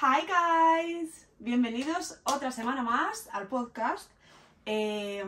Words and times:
Hi 0.00 0.24
guys, 0.28 1.26
bienvenidos 1.40 2.20
otra 2.22 2.52
semana 2.52 2.84
más 2.84 3.28
al 3.32 3.48
podcast. 3.48 4.12
Eh, 4.64 5.24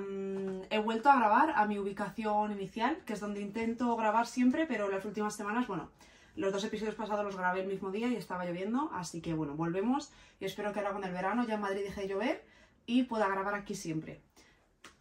he 0.71 0.79
vuelto 0.79 1.11
a 1.11 1.17
grabar 1.17 1.55
a 1.57 1.67
mi 1.67 1.77
ubicación 1.81 2.53
inicial, 2.53 2.99
que 3.05 3.15
es 3.15 3.19
donde 3.19 3.41
intento 3.41 3.97
grabar 3.97 4.29
siempre, 4.29 4.67
pero 4.67 4.89
las 4.89 5.05
últimas 5.05 5.35
semanas, 5.35 5.67
bueno, 5.67 5.91
los 6.37 6.53
dos 6.53 6.63
episodios 6.63 6.95
pasados 6.95 7.25
los 7.25 7.37
grabé 7.37 7.63
el 7.63 7.67
mismo 7.67 7.91
día 7.91 8.07
y 8.07 8.15
estaba 8.15 8.45
lloviendo, 8.45 8.93
así 8.95 9.21
que 9.21 9.35
bueno, 9.35 9.57
volvemos 9.57 10.13
y 10.39 10.45
espero 10.45 10.73
que 10.73 10.79
ahora 10.79 10.93
con 10.93 11.03
el 11.03 11.13
verano 11.13 11.45
ya 11.45 11.55
en 11.55 11.63
Madrid 11.63 11.83
deje 11.83 12.03
de 12.03 12.09
llover 12.09 12.45
y 12.87 13.03
pueda 13.03 13.27
grabar 13.27 13.55
aquí 13.55 13.75
siempre. 13.75 14.23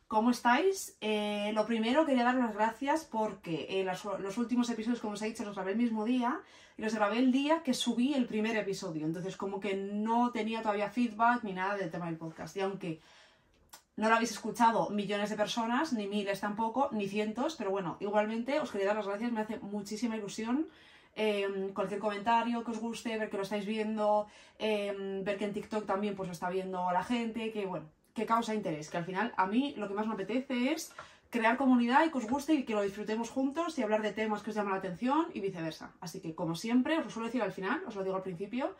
¿Cómo 0.10 0.32
estáis? 0.32 0.98
Eh, 1.02 1.52
lo 1.54 1.68
primero 1.68 2.04
quería 2.04 2.24
dar 2.24 2.34
las 2.34 2.56
gracias 2.56 3.06
porque 3.06 3.68
eh, 3.70 3.84
los, 3.84 4.38
últimos 4.40 4.68
episodios, 4.72 5.02
como 5.02 5.14
os 5.14 5.22
he 5.22 5.28
dicho, 5.28 5.46
los 5.46 5.54
grabé 5.54 5.74
el 5.74 5.78
mismo 5.78 6.04
día 6.04 6.42
y 6.76 6.82
los 6.82 6.96
grabé 6.96 7.20
el 7.20 7.32
día 7.32 7.62
que 7.62 7.76
subí 7.76 8.16
el 8.16 8.26
primer 8.26 8.58
episodio. 8.58 9.06
Entonces, 9.06 9.38
como 9.38 9.60
que 9.60 9.76
no 9.76 10.32
tenía 10.32 10.64
todavía 10.64 10.90
feedback 10.90 11.44
ni 11.44 11.54
nada 11.54 11.78
del 11.78 11.92
tema 11.92 12.08
del 12.08 12.18
podcast. 12.18 12.58
Y 12.58 12.62
aunque 12.62 13.00
no 13.98 14.10
lo 14.10 14.16
habéis 14.16 14.32
escuchado 14.32 14.90
millones 14.90 15.30
de 15.30 15.36
personas, 15.36 15.94
ni 15.94 16.08
miles 16.08 16.40
tampoco, 16.40 16.90
ni 16.92 17.08
cientos, 17.08 17.56
pero 17.56 17.70
bueno, 17.70 17.98
igualmente 18.00 18.60
os 18.60 18.72
quería 18.72 18.88
dar 18.88 18.96
las 18.96 19.08
gracias, 19.08 19.32
me 19.32 19.42
hace 19.42 19.60
muchísima 19.60 20.18
ilusión. 20.18 20.70
Eh, 21.16 21.70
cualquier 21.76 22.00
comentario 22.00 22.64
que 22.64 22.72
os 22.72 22.80
guste, 22.80 23.16
ver 23.20 23.30
que 23.30 23.38
lo 23.38 23.44
estáis 23.44 23.68
viendo, 23.68 24.26
eh, 24.58 25.22
ver 25.24 25.38
que 25.38 25.46
en 25.46 25.54
TikTok 25.54 25.86
también 25.86 26.16
pues 26.16 26.26
lo 26.26 26.34
está 26.34 26.50
viendo 26.50 26.90
la 26.92 27.04
gente, 27.04 27.52
que 27.52 27.68
bueno, 27.68 27.86
que 28.20 28.26
causa 28.26 28.54
interés, 28.54 28.90
que 28.90 28.98
al 28.98 29.06
final 29.06 29.34
a 29.38 29.46
mí 29.48 29.74
lo 29.78 29.88
que 29.88 29.94
más 29.94 30.06
me 30.08 30.14
apetece 30.14 30.74
es 30.74 30.92
crear 31.30 31.58
comunidad 31.58 32.06
y 32.06 32.12
que 32.12 32.18
os 32.18 32.28
guste 32.28 32.54
y 32.54 32.64
que 32.66 32.74
lo 32.74 32.82
disfrutemos 32.82 33.30
juntos 33.30 33.78
y 33.78 33.84
hablar 33.84 34.02
de 34.02 34.12
temas 34.12 34.42
que 34.44 34.50
os 34.50 34.56
llaman 34.56 34.74
la 34.74 34.80
atención 34.80 35.28
y 35.34 35.40
viceversa. 35.40 35.92
Así 36.02 36.20
que, 36.20 36.36
como 36.36 36.56
siempre, 36.56 36.98
os 36.98 37.06
lo 37.06 37.12
suelo 37.12 37.28
decir 37.28 37.42
al 37.42 37.52
final, 37.52 37.82
os 37.88 37.96
lo 37.96 38.04
digo 38.04 38.16
al 38.16 38.24
principio, 38.24 38.76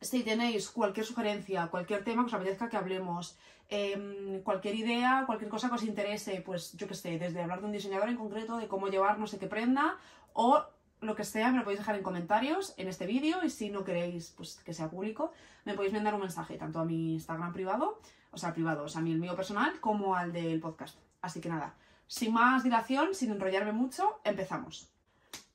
si 0.00 0.22
tenéis 0.22 0.70
cualquier 0.70 1.04
sugerencia, 1.04 1.66
cualquier 1.68 2.04
tema 2.04 2.22
que 2.22 2.28
os 2.28 2.34
apetezca 2.34 2.68
que 2.68 2.76
hablemos, 2.76 3.36
eh, 3.68 4.40
cualquier 4.44 4.76
idea, 4.76 5.24
cualquier 5.26 5.50
cosa 5.50 5.68
que 5.68 5.74
os 5.74 5.82
interese, 5.82 6.42
pues 6.44 6.72
yo 6.74 6.86
que 6.86 6.94
sé, 6.94 7.18
desde 7.18 7.42
hablar 7.42 7.60
de 7.60 7.66
un 7.66 7.72
diseñador 7.72 8.08
en 8.08 8.16
concreto, 8.16 8.56
de 8.56 8.68
cómo 8.68 8.88
llevar 8.88 9.18
no 9.18 9.26
sé 9.26 9.38
qué 9.38 9.48
prenda, 9.48 9.96
o 10.32 10.62
lo 11.00 11.14
que 11.14 11.24
sea, 11.24 11.50
me 11.50 11.58
lo 11.58 11.64
podéis 11.64 11.80
dejar 11.80 11.96
en 11.96 12.02
comentarios 12.02 12.74
en 12.76 12.88
este 12.88 13.06
vídeo 13.06 13.44
y 13.44 13.50
si 13.50 13.70
no 13.70 13.84
queréis 13.84 14.32
pues, 14.36 14.56
que 14.64 14.72
sea 14.72 14.90
público, 14.90 15.32
me 15.64 15.74
podéis 15.74 15.92
mandar 15.92 16.14
un 16.14 16.20
mensaje 16.20 16.56
tanto 16.56 16.78
a 16.78 16.84
mi 16.84 17.14
Instagram 17.14 17.52
privado, 17.52 18.00
o 18.30 18.38
sea, 18.38 18.52
privado, 18.52 18.84
o 18.84 18.88
sea, 18.88 19.00
a 19.00 19.04
mí 19.04 19.12
el 19.12 19.18
mío 19.18 19.36
personal, 19.36 19.78
como 19.80 20.14
al 20.14 20.32
del 20.32 20.60
podcast. 20.60 20.98
Así 21.20 21.40
que 21.40 21.48
nada, 21.48 21.74
sin 22.06 22.32
más 22.32 22.64
dilación, 22.64 23.14
sin 23.14 23.30
enrollarme 23.30 23.72
mucho, 23.72 24.20
empezamos. 24.24 24.90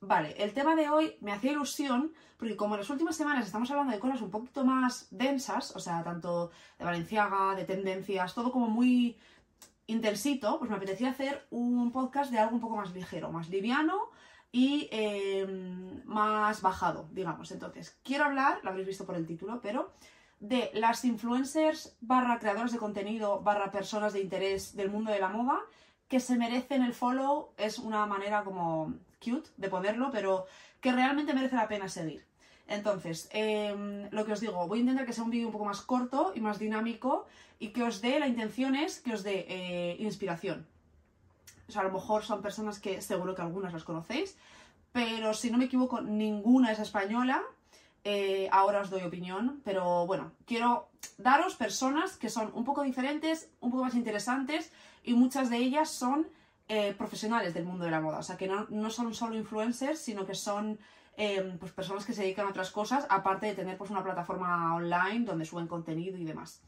Vale, 0.00 0.34
el 0.38 0.52
tema 0.52 0.74
de 0.74 0.88
hoy 0.88 1.16
me 1.20 1.32
hacía 1.32 1.52
ilusión 1.52 2.12
porque 2.36 2.56
como 2.56 2.74
en 2.74 2.80
las 2.80 2.90
últimas 2.90 3.14
semanas 3.14 3.46
estamos 3.46 3.70
hablando 3.70 3.92
de 3.92 4.00
cosas 4.00 4.20
un 4.20 4.30
poquito 4.30 4.64
más 4.64 5.06
densas, 5.12 5.76
o 5.76 5.78
sea, 5.78 6.02
tanto 6.02 6.50
de 6.76 6.84
Valenciaga, 6.84 7.54
de 7.54 7.64
tendencias, 7.64 8.34
todo 8.34 8.50
como 8.50 8.66
muy 8.66 9.16
intensito, 9.86 10.58
pues 10.58 10.68
me 10.68 10.76
apetecía 10.76 11.10
hacer 11.10 11.46
un 11.50 11.92
podcast 11.92 12.32
de 12.32 12.40
algo 12.40 12.56
un 12.56 12.60
poco 12.60 12.76
más 12.76 12.92
ligero, 12.92 13.30
más 13.30 13.48
liviano, 13.48 14.10
y 14.52 14.88
eh, 14.92 15.46
más 16.04 16.60
bajado, 16.60 17.08
digamos. 17.12 17.50
Entonces, 17.50 17.98
quiero 18.04 18.24
hablar, 18.24 18.60
lo 18.62 18.70
habréis 18.70 18.86
visto 18.86 19.06
por 19.06 19.16
el 19.16 19.26
título, 19.26 19.60
pero 19.62 19.92
de 20.38 20.70
las 20.74 21.04
influencers 21.04 21.96
barra 22.00 22.38
creadores 22.38 22.72
de 22.72 22.78
contenido 22.78 23.40
barra 23.40 23.70
personas 23.70 24.12
de 24.12 24.20
interés 24.20 24.76
del 24.76 24.90
mundo 24.90 25.10
de 25.10 25.20
la 25.20 25.28
moda 25.28 25.58
que 26.08 26.20
se 26.20 26.36
merecen 26.36 26.82
el 26.82 26.92
follow, 26.92 27.54
es 27.56 27.78
una 27.78 28.04
manera 28.04 28.44
como 28.44 28.92
cute 29.24 29.48
de 29.56 29.68
ponerlo, 29.70 30.10
pero 30.10 30.44
que 30.80 30.92
realmente 30.92 31.32
merece 31.32 31.56
la 31.56 31.68
pena 31.68 31.88
seguir. 31.88 32.26
Entonces, 32.66 33.30
eh, 33.32 34.08
lo 34.10 34.26
que 34.26 34.32
os 34.32 34.40
digo, 34.40 34.66
voy 34.68 34.78
a 34.78 34.80
intentar 34.80 35.06
que 35.06 35.14
sea 35.14 35.24
un 35.24 35.30
vídeo 35.30 35.46
un 35.46 35.52
poco 35.52 35.64
más 35.64 35.80
corto 35.80 36.32
y 36.34 36.40
más 36.40 36.58
dinámico 36.58 37.26
y 37.58 37.68
que 37.68 37.82
os 37.82 38.02
dé, 38.02 38.20
la 38.20 38.28
intención 38.28 38.74
es 38.74 39.00
que 39.00 39.14
os 39.14 39.22
dé 39.22 39.46
eh, 39.48 39.96
inspiración, 40.00 40.66
o 41.68 41.72
sea, 41.72 41.82
a 41.82 41.84
lo 41.84 41.92
mejor 41.92 42.24
son 42.24 42.42
personas 42.42 42.78
que 42.80 43.00
seguro 43.02 43.34
que 43.34 43.42
algunas 43.42 43.72
las 43.72 43.84
conocéis, 43.84 44.36
pero 44.92 45.32
si 45.34 45.50
no 45.50 45.58
me 45.58 45.64
equivoco, 45.64 46.00
ninguna 46.00 46.72
es 46.72 46.78
española. 46.78 47.42
Eh, 48.04 48.48
ahora 48.50 48.80
os 48.80 48.90
doy 48.90 49.02
opinión, 49.02 49.60
pero 49.64 50.06
bueno, 50.06 50.32
quiero 50.44 50.88
daros 51.18 51.54
personas 51.54 52.16
que 52.16 52.28
son 52.28 52.50
un 52.54 52.64
poco 52.64 52.82
diferentes, 52.82 53.48
un 53.60 53.70
poco 53.70 53.84
más 53.84 53.94
interesantes 53.94 54.72
y 55.04 55.14
muchas 55.14 55.50
de 55.50 55.58
ellas 55.58 55.88
son 55.88 56.26
eh, 56.68 56.94
profesionales 56.98 57.54
del 57.54 57.64
mundo 57.64 57.84
de 57.84 57.92
la 57.92 58.00
moda. 58.00 58.18
O 58.18 58.22
sea, 58.22 58.36
que 58.36 58.48
no, 58.48 58.66
no 58.70 58.90
son 58.90 59.14
solo 59.14 59.36
influencers, 59.36 59.98
sino 59.98 60.26
que 60.26 60.34
son 60.34 60.78
eh, 61.16 61.56
pues 61.60 61.72
personas 61.72 62.04
que 62.04 62.12
se 62.12 62.22
dedican 62.22 62.46
a 62.46 62.50
otras 62.50 62.70
cosas, 62.70 63.06
aparte 63.08 63.46
de 63.46 63.54
tener 63.54 63.76
pues 63.76 63.90
una 63.90 64.02
plataforma 64.02 64.74
online 64.74 65.24
donde 65.24 65.44
suben 65.44 65.66
contenido 65.66 66.16
y 66.16 66.24
demás. 66.24 66.62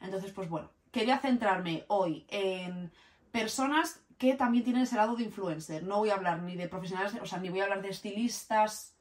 Entonces, 0.00 0.32
pues 0.32 0.48
bueno, 0.48 0.70
quería 0.92 1.18
centrarme 1.18 1.84
hoy 1.88 2.24
en 2.28 2.92
personas 3.32 4.00
que 4.18 4.34
también 4.34 4.64
tienen 4.64 4.82
ese 4.82 4.96
lado 4.96 5.16
de 5.16 5.24
influencer. 5.24 5.84
No 5.84 5.98
voy 5.98 6.10
a 6.10 6.14
hablar 6.14 6.42
ni 6.42 6.56
de 6.56 6.68
profesionales, 6.68 7.14
o 7.22 7.26
sea, 7.26 7.38
ni 7.38 7.48
voy 7.48 7.60
a 7.60 7.64
hablar 7.64 7.82
de 7.82 7.90
estilistas 7.90 8.94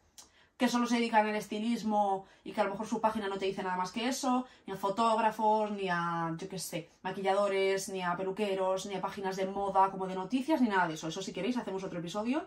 que 0.57 0.67
solo 0.67 0.88
se 0.88 0.95
dedican 0.95 1.28
al 1.28 1.35
estilismo 1.35 2.25
y 2.44 2.51
que 2.51 2.61
a 2.61 2.63
lo 2.63 2.72
mejor 2.72 2.88
su 2.88 3.00
página 3.00 3.28
no 3.28 3.38
te 3.38 3.45
dice 3.45 3.61
nada 3.61 3.78
más 3.78 3.91
que 3.91 4.07
eso, 4.07 4.45
ni 4.66 4.73
a 4.73 4.75
fotógrafos, 4.75 5.69
ni 5.72 5.88
a, 5.88 6.35
yo 6.35 6.50
qué 6.50 6.57
sé, 6.57 6.89
maquilladores, 7.03 7.89
ni 7.89 8.01
a 8.01 8.17
peluqueros, 8.17 8.88
ni 8.88 8.95
a 8.95 9.01
páginas 9.01 9.35
de 9.35 9.45
moda 9.45 9.91
como 9.91 10.07
de 10.07 10.16
noticias, 10.16 10.59
ni 10.59 10.69
nada 10.69 10.88
de 10.88 10.95
eso. 10.95 11.07
Eso 11.07 11.22
si 11.22 11.31
queréis 11.31 11.57
hacemos 11.57 11.84
otro 11.84 11.99
episodio 11.99 12.45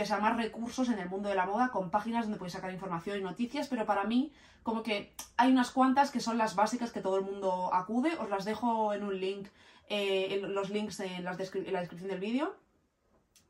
que 0.00 0.06
se 0.06 0.14
llama 0.14 0.32
recursos 0.32 0.88
en 0.88 0.98
el 0.98 1.10
mundo 1.10 1.28
de 1.28 1.34
la 1.34 1.44
moda 1.44 1.68
con 1.68 1.90
páginas 1.90 2.24
donde 2.24 2.38
podéis 2.38 2.54
sacar 2.54 2.72
información 2.72 3.18
y 3.18 3.20
noticias, 3.20 3.68
pero 3.68 3.84
para 3.84 4.04
mí 4.04 4.32
como 4.62 4.82
que 4.82 5.12
hay 5.36 5.52
unas 5.52 5.72
cuantas 5.72 6.10
que 6.10 6.20
son 6.20 6.38
las 6.38 6.54
básicas 6.54 6.90
que 6.90 7.02
todo 7.02 7.18
el 7.18 7.22
mundo 7.22 7.68
acude, 7.74 8.16
os 8.18 8.30
las 8.30 8.46
dejo 8.46 8.94
en 8.94 9.04
un 9.04 9.20
link 9.20 9.48
eh, 9.90 10.40
los 10.42 10.70
links 10.70 11.00
en, 11.00 11.22
la 11.22 11.36
descripción 11.36 12.08
del 12.08 12.18
vídeo. 12.18 12.56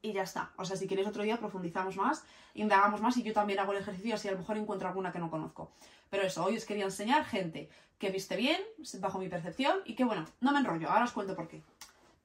Y 0.02 0.12
ya 0.12 0.22
está. 0.22 0.50
O 0.56 0.64
sea, 0.64 0.76
si 0.76 0.88
queréis 0.88 1.06
otro 1.06 1.22
día 1.22 1.36
profundizamos 1.36 1.96
más, 1.96 2.24
indagamos 2.54 3.00
más 3.00 3.16
y 3.16 3.22
yo 3.22 3.32
también 3.32 3.60
hago 3.60 3.70
el 3.70 3.78
ejercicio 3.78 4.16
así 4.16 4.26
a 4.26 4.32
lo 4.32 4.38
mejor 4.38 4.56
encuentro 4.56 4.88
alguna 4.88 5.12
que 5.12 5.20
no 5.20 5.30
conozco. 5.30 5.70
Pero 6.08 6.24
eso, 6.24 6.42
hoy 6.42 6.56
os 6.56 6.64
quería 6.64 6.86
enseñar 6.86 7.24
gente 7.26 7.70
que 8.00 8.10
viste 8.10 8.34
bien, 8.34 8.60
bajo 8.98 9.20
mi 9.20 9.28
percepción, 9.28 9.76
y 9.84 9.94
que 9.94 10.02
bueno, 10.02 10.26
no 10.40 10.50
me 10.50 10.58
enrollo, 10.58 10.90
ahora 10.90 11.04
os 11.04 11.12
cuento 11.12 11.36
por 11.36 11.46
qué. 11.46 11.62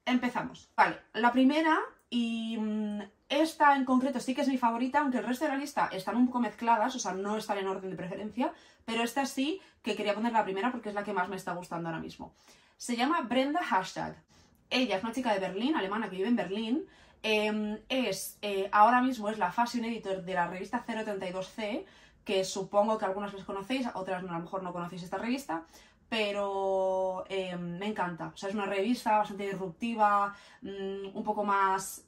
Empezamos. 0.04 0.72
Vale, 0.76 0.98
la 1.14 1.32
primera, 1.32 1.78
y 2.10 2.58
mm, 2.58 3.02
esta 3.30 3.76
en 3.76 3.86
concreto 3.86 4.20
sí 4.20 4.36
que 4.36 4.42
es 4.42 4.48
mi 4.48 4.58
favorita, 4.58 5.00
aunque 5.00 5.18
el 5.18 5.26
resto 5.26 5.46
de 5.46 5.52
la 5.52 5.58
lista 5.58 5.90
están 5.92 6.16
un 6.16 6.28
poco 6.28 6.40
mezcladas, 6.40 6.96
o 6.96 7.00
sea, 7.00 7.14
no 7.14 7.38
están 7.38 7.58
en 7.58 7.68
orden 7.68 7.90
de 7.90 7.96
preferencia, 7.96 8.54
pero 8.86 9.04
esta 9.04 9.26
sí 9.26 9.60
que 9.82 9.96
quería 9.96 10.14
poner 10.14 10.32
la 10.32 10.44
primera 10.44 10.72
porque 10.72 10.90
es 10.90 10.96
la 10.96 11.04
que 11.04 11.14
más 11.14 11.30
me 11.30 11.36
está 11.36 11.54
gustando 11.54 11.90
ahora 11.90 12.02
mismo. 12.02 12.34
Se 12.78 12.96
llama 12.96 13.22
Brenda 13.22 13.64
Hashtag. 13.64 14.22
Ella 14.70 14.98
es 14.98 15.04
una 15.04 15.14
chica 15.14 15.34
de 15.34 15.40
Berlín, 15.40 15.76
alemana, 15.76 16.10
que 16.10 16.18
vive 16.18 16.28
en 16.28 16.36
Berlín. 16.36 16.86
Em, 17.24 17.80
es, 17.90 18.38
eh, 18.42 18.70
ahora 18.72 19.02
mismo 19.02 19.30
es 19.30 19.38
la 19.38 19.52
fashion 19.52 19.86
editor 19.86 20.24
de 20.24 20.34
la 20.34 20.48
revista 20.48 20.84
032C, 20.86 21.86
que 22.24 22.44
supongo 22.44 22.98
que 22.98 23.06
algunas 23.06 23.34
las 23.34 23.46
conocéis, 23.46 23.88
otras 23.94 24.24
a 24.24 24.28
lo 24.28 24.40
mejor 24.40 24.64
no 24.64 24.74
conocéis 24.74 25.04
esta 25.04 25.18
revista, 25.18 25.64
pero 26.10 27.24
em, 27.30 27.78
me 27.80 27.88
encanta. 27.88 28.32
O 28.34 28.38
sea, 28.38 28.50
es 28.50 28.56
una 28.56 28.66
revista 28.66 29.18
bastante 29.18 29.46
disruptiva, 29.46 30.36
mm, 30.62 31.16
un 31.16 31.24
poco 31.24 31.44
más 31.44 32.05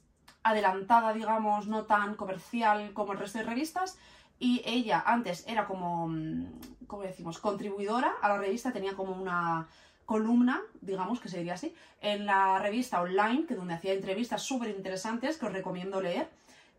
adelantada, 0.50 1.12
digamos, 1.12 1.66
no 1.66 1.84
tan 1.84 2.14
comercial 2.14 2.92
como 2.92 3.12
el 3.12 3.18
resto 3.18 3.38
de 3.38 3.44
revistas. 3.44 3.98
Y 4.38 4.62
ella 4.64 5.02
antes 5.04 5.44
era 5.48 5.66
como, 5.66 6.08
mm, 6.08 6.86
¿cómo 6.86 7.02
decimos?, 7.02 7.38
contribuidora 7.38 8.12
a 8.22 8.28
la 8.28 8.38
revista, 8.38 8.72
tenía 8.72 8.94
como 8.94 9.12
una 9.12 9.68
columna, 10.06 10.62
digamos 10.80 11.20
que 11.20 11.28
se 11.28 11.38
diría 11.38 11.54
así, 11.54 11.74
en 12.00 12.24
la 12.24 12.58
revista 12.60 13.02
online, 13.02 13.46
que 13.46 13.54
donde 13.54 13.74
hacía 13.74 13.92
entrevistas 13.92 14.42
súper 14.42 14.70
interesantes 14.70 15.36
que 15.36 15.46
os 15.46 15.52
recomiendo 15.52 16.00
leer. 16.00 16.30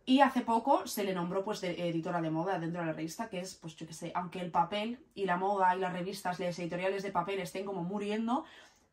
Y 0.05 0.21
hace 0.21 0.41
poco 0.41 0.87
se 0.87 1.03
le 1.03 1.13
nombró 1.13 1.43
pues 1.43 1.61
de 1.61 1.87
editora 1.87 2.21
de 2.21 2.31
moda 2.31 2.57
dentro 2.57 2.81
de 2.81 2.87
la 2.87 2.93
revista, 2.93 3.29
que 3.29 3.41
es, 3.41 3.53
pues 3.53 3.75
yo 3.75 3.85
qué 3.85 3.93
sé, 3.93 4.11
aunque 4.15 4.39
el 4.39 4.49
papel 4.49 4.97
y 5.13 5.25
la 5.25 5.37
moda 5.37 5.75
y 5.75 5.79
las 5.79 5.93
revistas, 5.93 6.39
las 6.39 6.57
editoriales 6.57 7.03
de 7.03 7.11
papel 7.11 7.39
estén 7.39 7.65
como 7.65 7.83
muriendo, 7.83 8.45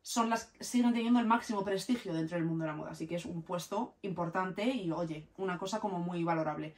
son 0.07 0.29
las 0.29 0.49
siguen 0.61 0.93
teniendo 0.93 1.19
el 1.19 1.25
máximo 1.25 1.65
prestigio 1.65 2.13
dentro 2.13 2.37
del 2.37 2.45
mundo 2.45 2.63
de 2.63 2.71
la 2.71 2.77
moda. 2.77 2.91
Así 2.91 3.07
que 3.07 3.15
es 3.15 3.25
un 3.25 3.41
puesto 3.41 3.95
importante 4.03 4.63
y, 4.63 4.89
oye, 4.89 5.27
una 5.35 5.57
cosa 5.57 5.81
como 5.81 5.99
muy 5.99 6.23
valorable. 6.23 6.75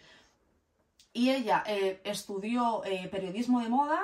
Y 1.13 1.29
ella 1.29 1.63
eh, 1.67 2.01
estudió 2.03 2.83
eh, 2.85 3.07
periodismo 3.07 3.59
de 3.59 3.69
moda 3.69 4.01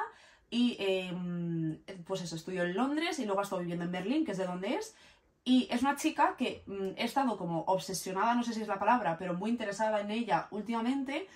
y 0.52 0.78
em, 0.80 1.80
pues 2.06 2.22
eso, 2.22 2.36
estudió 2.36 2.62
en 2.66 2.76
Londres 2.76 3.18
y 3.18 3.26
luego 3.26 3.40
ha 3.40 3.44
estado 3.44 3.62
viviendo 3.62 3.86
en 3.86 3.92
Berlín, 3.92 4.26
que 4.26 4.34
es 4.34 4.38
de 4.38 4.46
donde 4.46 4.76
es. 4.76 4.96
Y 5.44 5.68
es 5.72 5.82
una 5.82 5.96
chica 5.96 6.36
que 6.38 6.64
mm, 6.68 6.90
he 6.96 7.06
estado 7.06 7.36
como 7.36 7.62
obsesionada, 7.62 8.36
no 8.36 8.44
sé 8.44 8.54
si 8.54 8.62
es 8.62 8.68
la 8.68 8.78
palabra, 8.78 9.18
pero 9.18 9.34
muy 9.34 9.50
interesada 9.50 10.02
en 10.02 10.12
ella 10.12 10.48
últimamente, 10.52 11.28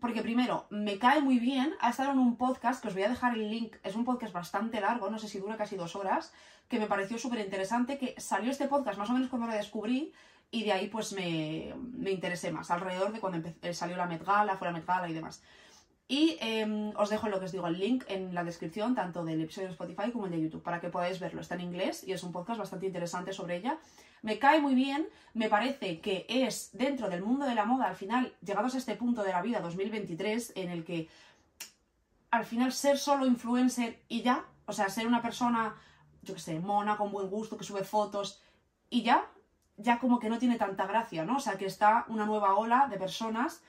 porque 0.00 0.22
primero, 0.22 0.66
me 0.70 0.98
cae 0.98 1.20
muy 1.20 1.38
bien, 1.38 1.72
ha 1.78 1.90
estado 1.90 2.10
en 2.10 2.18
un 2.18 2.36
podcast, 2.36 2.82
que 2.82 2.88
os 2.88 2.94
voy 2.94 3.04
a 3.04 3.08
dejar 3.08 3.34
el 3.34 3.48
link, 3.48 3.76
es 3.84 3.94
un 3.94 4.04
podcast 4.04 4.32
bastante 4.32 4.80
largo, 4.80 5.08
no 5.08 5.20
sé 5.20 5.28
si 5.28 5.38
dura 5.38 5.56
casi 5.56 5.76
dos 5.76 5.94
horas, 5.94 6.32
que 6.68 6.78
me 6.78 6.86
pareció 6.86 7.18
súper 7.18 7.40
interesante, 7.40 7.98
que 7.98 8.14
salió 8.18 8.50
este 8.50 8.68
podcast 8.68 8.98
más 8.98 9.10
o 9.10 9.12
menos 9.12 9.28
cuando 9.28 9.48
lo 9.48 9.54
descubrí, 9.54 10.12
y 10.50 10.64
de 10.64 10.72
ahí 10.72 10.88
pues 10.88 11.12
me, 11.12 11.74
me 11.92 12.10
interesé 12.10 12.50
más, 12.50 12.70
alrededor 12.70 13.12
de 13.12 13.20
cuando 13.20 13.50
salió 13.72 13.96
la 13.96 14.06
Met 14.06 14.24
Gala, 14.24 14.56
fue 14.56 14.68
la 14.68 14.72
Met 14.72 14.86
Gala 14.86 15.08
y 15.08 15.14
demás. 15.14 15.42
Y 16.10 16.38
em, 16.40 16.94
os 16.96 17.10
dejo 17.10 17.28
lo 17.28 17.38
que 17.38 17.44
os 17.44 17.52
digo, 17.52 17.66
el 17.66 17.78
link 17.78 18.04
en 18.08 18.34
la 18.34 18.42
descripción, 18.42 18.94
tanto 18.94 19.24
del 19.26 19.42
episodio 19.42 19.68
de 19.68 19.72
Spotify 19.72 20.10
como 20.10 20.24
el 20.24 20.32
de 20.32 20.40
YouTube, 20.40 20.62
para 20.62 20.80
que 20.80 20.88
podáis 20.88 21.20
verlo. 21.20 21.42
Está 21.42 21.54
en 21.54 21.60
inglés 21.60 22.02
y 22.02 22.12
es 22.12 22.22
un 22.22 22.32
podcast 22.32 22.58
bastante 22.58 22.86
interesante 22.86 23.34
sobre 23.34 23.56
ella. 23.56 23.78
Me 24.22 24.38
cae 24.38 24.58
muy 24.58 24.74
bien, 24.74 25.06
me 25.34 25.50
parece 25.50 26.00
que 26.00 26.24
es 26.28 26.70
dentro 26.72 27.10
del 27.10 27.22
mundo 27.22 27.44
de 27.44 27.54
la 27.54 27.66
moda, 27.66 27.88
al 27.88 27.94
final, 27.94 28.34
llegados 28.42 28.74
a 28.74 28.78
este 28.78 28.94
punto 28.94 29.22
de 29.22 29.32
la 29.32 29.42
vida, 29.42 29.60
2023, 29.60 30.54
en 30.56 30.70
el 30.70 30.82
que 30.82 31.08
al 32.30 32.46
final 32.46 32.72
ser 32.72 32.96
solo 32.96 33.26
influencer 33.26 34.00
y 34.08 34.22
ya, 34.22 34.46
o 34.64 34.72
sea, 34.72 34.88
ser 34.88 35.06
una 35.06 35.20
persona, 35.20 35.76
yo 36.28 36.34
qué 36.34 36.40
sé, 36.40 36.60
mona, 36.60 36.96
con 36.96 37.10
buen 37.10 37.28
gusto, 37.28 37.56
que 37.56 37.64
sube 37.64 37.84
fotos 37.84 38.40
y 38.90 39.02
ya, 39.02 39.26
ya 39.76 39.98
como 39.98 40.18
que 40.18 40.28
no 40.28 40.38
tiene 40.38 40.56
tanta 40.56 40.86
gracia, 40.86 41.24
¿no? 41.24 41.36
O 41.36 41.40
sea, 41.40 41.58
que 41.58 41.66
está 41.66 42.04
una 42.08 42.26
nueva 42.26 42.54
ola 42.54 42.86
de 42.88 42.98
personas 42.98 43.62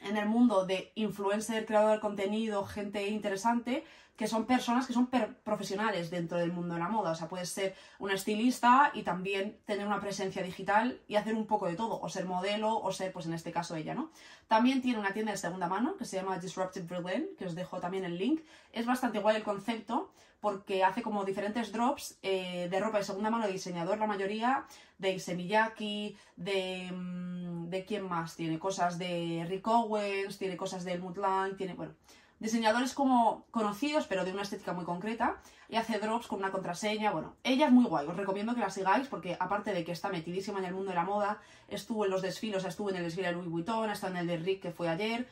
en 0.00 0.16
el 0.16 0.26
mundo 0.26 0.66
de 0.66 0.92
influencer, 0.94 1.66
creador 1.66 1.96
de 1.96 2.00
contenido, 2.00 2.64
gente 2.64 3.08
interesante, 3.08 3.84
que 4.16 4.26
son 4.26 4.46
personas 4.46 4.86
que 4.86 4.92
son 4.92 5.08
profesionales 5.44 6.10
dentro 6.10 6.38
del 6.38 6.52
mundo 6.52 6.74
de 6.74 6.80
la 6.80 6.88
moda. 6.88 7.12
O 7.12 7.14
sea, 7.14 7.28
puedes 7.28 7.50
ser 7.50 7.76
una 8.00 8.14
estilista 8.14 8.90
y 8.92 9.02
también 9.02 9.60
tener 9.64 9.86
una 9.86 10.00
presencia 10.00 10.42
digital 10.42 11.00
y 11.06 11.14
hacer 11.14 11.36
un 11.36 11.46
poco 11.46 11.66
de 11.66 11.76
todo, 11.76 12.00
o 12.00 12.08
ser 12.08 12.24
modelo, 12.24 12.78
o 12.78 12.90
ser, 12.90 13.12
pues 13.12 13.26
en 13.26 13.34
este 13.34 13.52
caso, 13.52 13.76
ella, 13.76 13.94
¿no? 13.94 14.10
También 14.48 14.82
tiene 14.82 14.98
una 14.98 15.12
tienda 15.12 15.30
de 15.30 15.38
segunda 15.38 15.68
mano 15.68 15.96
que 15.96 16.04
se 16.04 16.16
llama 16.16 16.38
Disruptive 16.38 16.86
Berlin, 16.86 17.28
que 17.38 17.46
os 17.46 17.54
dejo 17.54 17.78
también 17.78 18.04
el 18.04 18.18
link. 18.18 18.42
Es 18.72 18.86
bastante 18.86 19.20
guay 19.20 19.36
el 19.36 19.44
concepto 19.44 20.10
porque 20.40 20.84
hace 20.84 21.02
como 21.02 21.24
diferentes 21.24 21.72
drops 21.72 22.18
eh, 22.22 22.68
de 22.70 22.80
ropa 22.80 22.98
de 22.98 23.04
segunda 23.04 23.30
mano 23.30 23.46
de 23.46 23.52
diseñador, 23.52 23.98
la 23.98 24.06
mayoría, 24.06 24.66
de 24.98 25.12
Isemiyaki, 25.12 26.16
de... 26.36 26.90
Mm, 26.92 27.48
¿De 27.68 27.84
quién 27.84 28.08
más? 28.08 28.34
Tiene 28.34 28.58
cosas 28.58 28.96
de 28.96 29.44
Rick 29.46 29.66
Owens, 29.66 30.38
tiene 30.38 30.56
cosas 30.56 30.84
de 30.84 30.92
Helmut 30.92 31.18
tiene, 31.58 31.74
bueno, 31.74 31.92
diseñadores 32.40 32.94
como 32.94 33.46
conocidos, 33.50 34.06
pero 34.06 34.24
de 34.24 34.32
una 34.32 34.42
estética 34.42 34.72
muy 34.72 34.84
concreta, 34.84 35.40
y 35.68 35.76
hace 35.76 35.98
drops 35.98 36.26
con 36.26 36.38
una 36.38 36.52
contraseña, 36.52 37.10
bueno, 37.10 37.34
ella 37.42 37.66
es 37.66 37.72
muy 37.72 37.84
guay, 37.84 38.06
os 38.06 38.16
recomiendo 38.16 38.54
que 38.54 38.60
la 38.60 38.70
sigáis 38.70 39.08
porque 39.08 39.36
aparte 39.38 39.72
de 39.72 39.84
que 39.84 39.92
está 39.92 40.08
metidísima 40.08 40.60
en 40.60 40.66
el 40.66 40.74
mundo 40.74 40.90
de 40.90 40.96
la 40.96 41.04
moda, 41.04 41.40
estuvo 41.68 42.04
en 42.04 42.10
los 42.10 42.22
desfiles, 42.22 42.64
estuvo 42.64 42.90
en 42.90 42.96
el 42.96 43.04
desfile 43.04 43.28
de 43.28 43.34
Louis 43.34 43.48
Vuitton, 43.48 43.90
está 43.90 44.08
en 44.08 44.16
el 44.18 44.26
de 44.26 44.36
Rick 44.36 44.62
que 44.62 44.70
fue 44.70 44.88
ayer, 44.88 45.28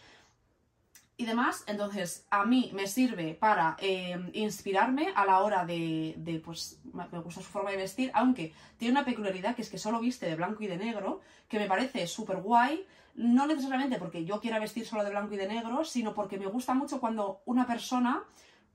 y 1.16 1.24
demás. 1.24 1.64
Entonces, 1.66 2.26
a 2.30 2.44
mí 2.44 2.70
me 2.74 2.86
sirve 2.86 3.34
para 3.34 3.76
eh, 3.80 4.18
inspirarme 4.34 5.12
a 5.14 5.24
la 5.24 5.40
hora 5.40 5.64
de, 5.64 6.14
de, 6.18 6.38
pues, 6.40 6.80
me 6.92 7.18
gusta 7.20 7.40
su 7.40 7.48
forma 7.48 7.70
de 7.70 7.76
vestir, 7.76 8.10
aunque 8.14 8.52
tiene 8.76 8.92
una 8.92 9.04
peculiaridad 9.04 9.54
que 9.54 9.62
es 9.62 9.70
que 9.70 9.78
solo 9.78 10.00
viste 10.00 10.26
de 10.26 10.36
blanco 10.36 10.62
y 10.62 10.66
de 10.66 10.76
negro, 10.76 11.20
que 11.48 11.58
me 11.58 11.66
parece 11.66 12.06
súper 12.06 12.38
guay, 12.38 12.86
no 13.14 13.46
necesariamente 13.46 13.98
porque 13.98 14.24
yo 14.24 14.40
quiera 14.40 14.58
vestir 14.58 14.86
solo 14.86 15.02
de 15.02 15.10
blanco 15.10 15.34
y 15.34 15.38
de 15.38 15.48
negro, 15.48 15.84
sino 15.84 16.14
porque 16.14 16.38
me 16.38 16.46
gusta 16.46 16.74
mucho 16.74 17.00
cuando 17.00 17.40
una 17.46 17.66
persona 17.66 18.22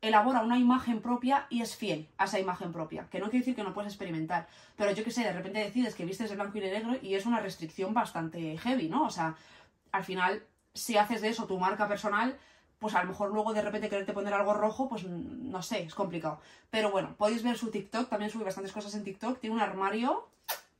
elabora 0.01 0.41
una 0.41 0.57
imagen 0.57 0.99
propia 0.99 1.45
y 1.49 1.61
es 1.61 1.75
fiel 1.75 2.09
a 2.17 2.25
esa 2.25 2.39
imagen 2.39 2.71
propia. 2.71 3.07
Que 3.09 3.19
no 3.19 3.25
quiere 3.25 3.39
decir 3.39 3.55
que 3.55 3.63
no 3.63 3.73
puedes 3.73 3.91
experimentar, 3.91 4.47
pero 4.75 4.91
yo 4.91 5.03
que 5.03 5.11
sé, 5.11 5.23
de 5.23 5.31
repente 5.31 5.59
decides 5.59 5.93
que 5.93 6.05
vistes 6.05 6.29
de 6.29 6.35
blanco 6.35 6.57
y 6.57 6.61
de 6.61 6.71
negro 6.71 6.97
y 6.99 7.13
es 7.13 7.27
una 7.27 7.39
restricción 7.39 7.93
bastante 7.93 8.57
heavy, 8.57 8.89
¿no? 8.89 9.05
O 9.05 9.11
sea, 9.11 9.35
al 9.91 10.03
final 10.03 10.43
si 10.73 10.97
haces 10.97 11.21
de 11.21 11.29
eso 11.29 11.45
tu 11.45 11.59
marca 11.59 11.87
personal, 11.87 12.37
pues 12.79 12.95
a 12.95 13.03
lo 13.03 13.09
mejor 13.09 13.31
luego 13.31 13.53
de 13.53 13.61
repente 13.61 13.89
quererte 13.89 14.13
poner 14.13 14.33
algo 14.33 14.53
rojo, 14.53 14.89
pues 14.89 15.03
no 15.03 15.61
sé, 15.61 15.83
es 15.83 15.93
complicado. 15.93 16.39
Pero 16.69 16.89
bueno, 16.89 17.15
podéis 17.17 17.43
ver 17.43 17.57
su 17.57 17.69
TikTok, 17.69 18.09
también 18.09 18.31
sube 18.31 18.43
bastantes 18.43 18.73
cosas 18.73 18.95
en 18.95 19.03
TikTok, 19.03 19.39
tiene 19.39 19.55
un 19.55 19.61
armario 19.61 20.27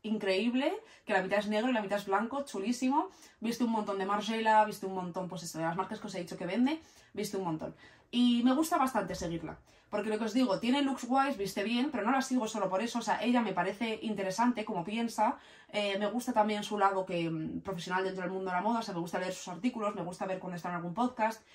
increíble, 0.04 0.74
que 1.06 1.14
la 1.14 1.22
mitad 1.22 1.40
es 1.40 1.48
negro 1.48 1.70
y 1.70 1.74
la 1.74 1.82
mitad 1.82 2.00
es 2.00 2.06
blanco, 2.06 2.44
chulísimo. 2.46 3.10
Viste 3.40 3.64
un 3.64 3.72
montón 3.72 4.00
de 4.00 4.06
Margiela, 4.06 4.66
viste 4.66 4.86
un 4.86 4.96
montón, 4.96 5.28
pues 5.28 5.44
eso, 5.44 5.58
de 5.58 5.66
las 5.66 5.76
marcas 5.76 6.00
que 6.00 6.08
os 6.08 6.16
he 6.16 6.20
dicho 6.20 6.38
que 6.38 6.46
vende, 6.46 6.82
viste 7.14 7.38
un 7.38 7.44
montón. 7.44 7.76
Y 8.10 8.42
me 8.44 8.54
gusta 8.54 8.78
bastante 8.78 9.16
seguirla. 9.16 9.58
Porque 9.90 10.10
lo 10.10 10.18
que 10.18 10.24
os 10.24 10.34
digo, 10.34 10.58
tiene 10.60 10.82
looks 10.84 11.06
wise, 11.08 11.38
viste 11.38 11.64
bien, 11.64 11.92
pero 11.92 12.04
no 12.04 12.12
la 12.12 12.22
sigo 12.22 12.48
solo 12.48 12.70
por 12.70 12.82
eso. 12.82 13.00
O 13.00 13.02
sea, 13.02 13.22
ella 13.22 13.42
me 13.42 13.52
parece 13.52 14.00
interesante 14.02 14.64
como 14.64 14.86
piensa. 14.86 15.38
Eh, 15.68 15.98
me 16.00 16.10
gusta 16.10 16.32
también 16.32 16.64
su 16.64 16.78
lado 16.78 17.06
que, 17.06 17.30
mm, 17.30 17.60
profesional 17.60 18.06
dentro 18.06 18.24
del 18.24 18.32
mundo 18.32 18.52
de 18.52 18.56
la 18.56 18.62
moda. 18.62 18.80
O 18.80 18.82
sea, 18.82 18.94
me 18.94 19.02
gusta 19.02 19.20
leer 19.20 19.34
sus 19.34 19.50
artículos, 19.50 19.94
me 19.94 20.02
gusta 20.02 20.26
ver 20.26 20.40
cuando 20.40 20.56
está 20.56 20.70
en 20.70 20.76
algún 20.76 20.94
podcast. 20.94 21.46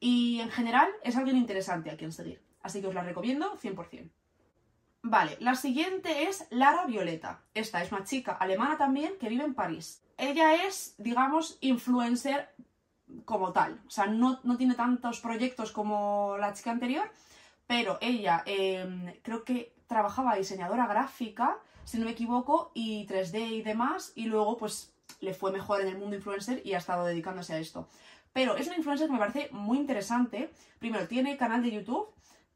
Y 0.00 0.40
en 0.40 0.50
general 0.50 0.88
es 1.04 1.16
alguien 1.16 1.36
interesante 1.36 1.90
a 1.90 1.96
quien 1.96 2.10
seguir. 2.10 2.42
Así 2.62 2.80
que 2.80 2.88
os 2.88 2.94
la 2.94 3.04
recomiendo 3.04 3.56
100%. 3.58 4.10
Vale, 5.06 5.36
la 5.40 5.54
siguiente 5.54 6.30
es 6.30 6.46
Lara 6.48 6.86
Violeta. 6.86 7.42
Esta 7.52 7.82
es 7.82 7.92
una 7.92 8.04
chica 8.04 8.32
alemana 8.32 8.78
también 8.78 9.18
que 9.20 9.28
vive 9.28 9.44
en 9.44 9.52
París. 9.52 10.02
Ella 10.16 10.64
es, 10.64 10.94
digamos, 10.96 11.58
influencer 11.60 12.48
como 13.26 13.52
tal. 13.52 13.82
O 13.86 13.90
sea, 13.90 14.06
no, 14.06 14.40
no 14.44 14.56
tiene 14.56 14.74
tantos 14.74 15.20
proyectos 15.20 15.72
como 15.72 16.38
la 16.38 16.54
chica 16.54 16.70
anterior, 16.70 17.06
pero 17.66 17.98
ella 18.00 18.44
em, 18.46 19.12
creo 19.20 19.44
que 19.44 19.74
trabajaba 19.86 20.36
diseñadora 20.36 20.86
gráfica, 20.86 21.58
si 21.84 21.98
no 21.98 22.06
me 22.06 22.12
equivoco, 22.12 22.70
y 22.72 23.06
3D 23.06 23.50
y 23.50 23.60
demás, 23.62 24.12
y 24.14 24.24
luego 24.24 24.56
pues 24.56 24.94
le 25.20 25.34
fue 25.34 25.52
mejor 25.52 25.82
en 25.82 25.88
el 25.88 25.98
mundo 25.98 26.16
influencer 26.16 26.62
y 26.64 26.72
ha 26.72 26.78
estado 26.78 27.04
dedicándose 27.04 27.52
a 27.52 27.58
esto. 27.58 27.90
Pero 28.32 28.56
es 28.56 28.68
una 28.68 28.78
influencer 28.78 29.08
que 29.08 29.12
me 29.12 29.18
parece 29.18 29.50
muy 29.52 29.76
interesante. 29.76 30.50
Primero, 30.78 31.06
tiene 31.06 31.36
canal 31.36 31.62
de 31.62 31.72
YouTube, 31.72 32.13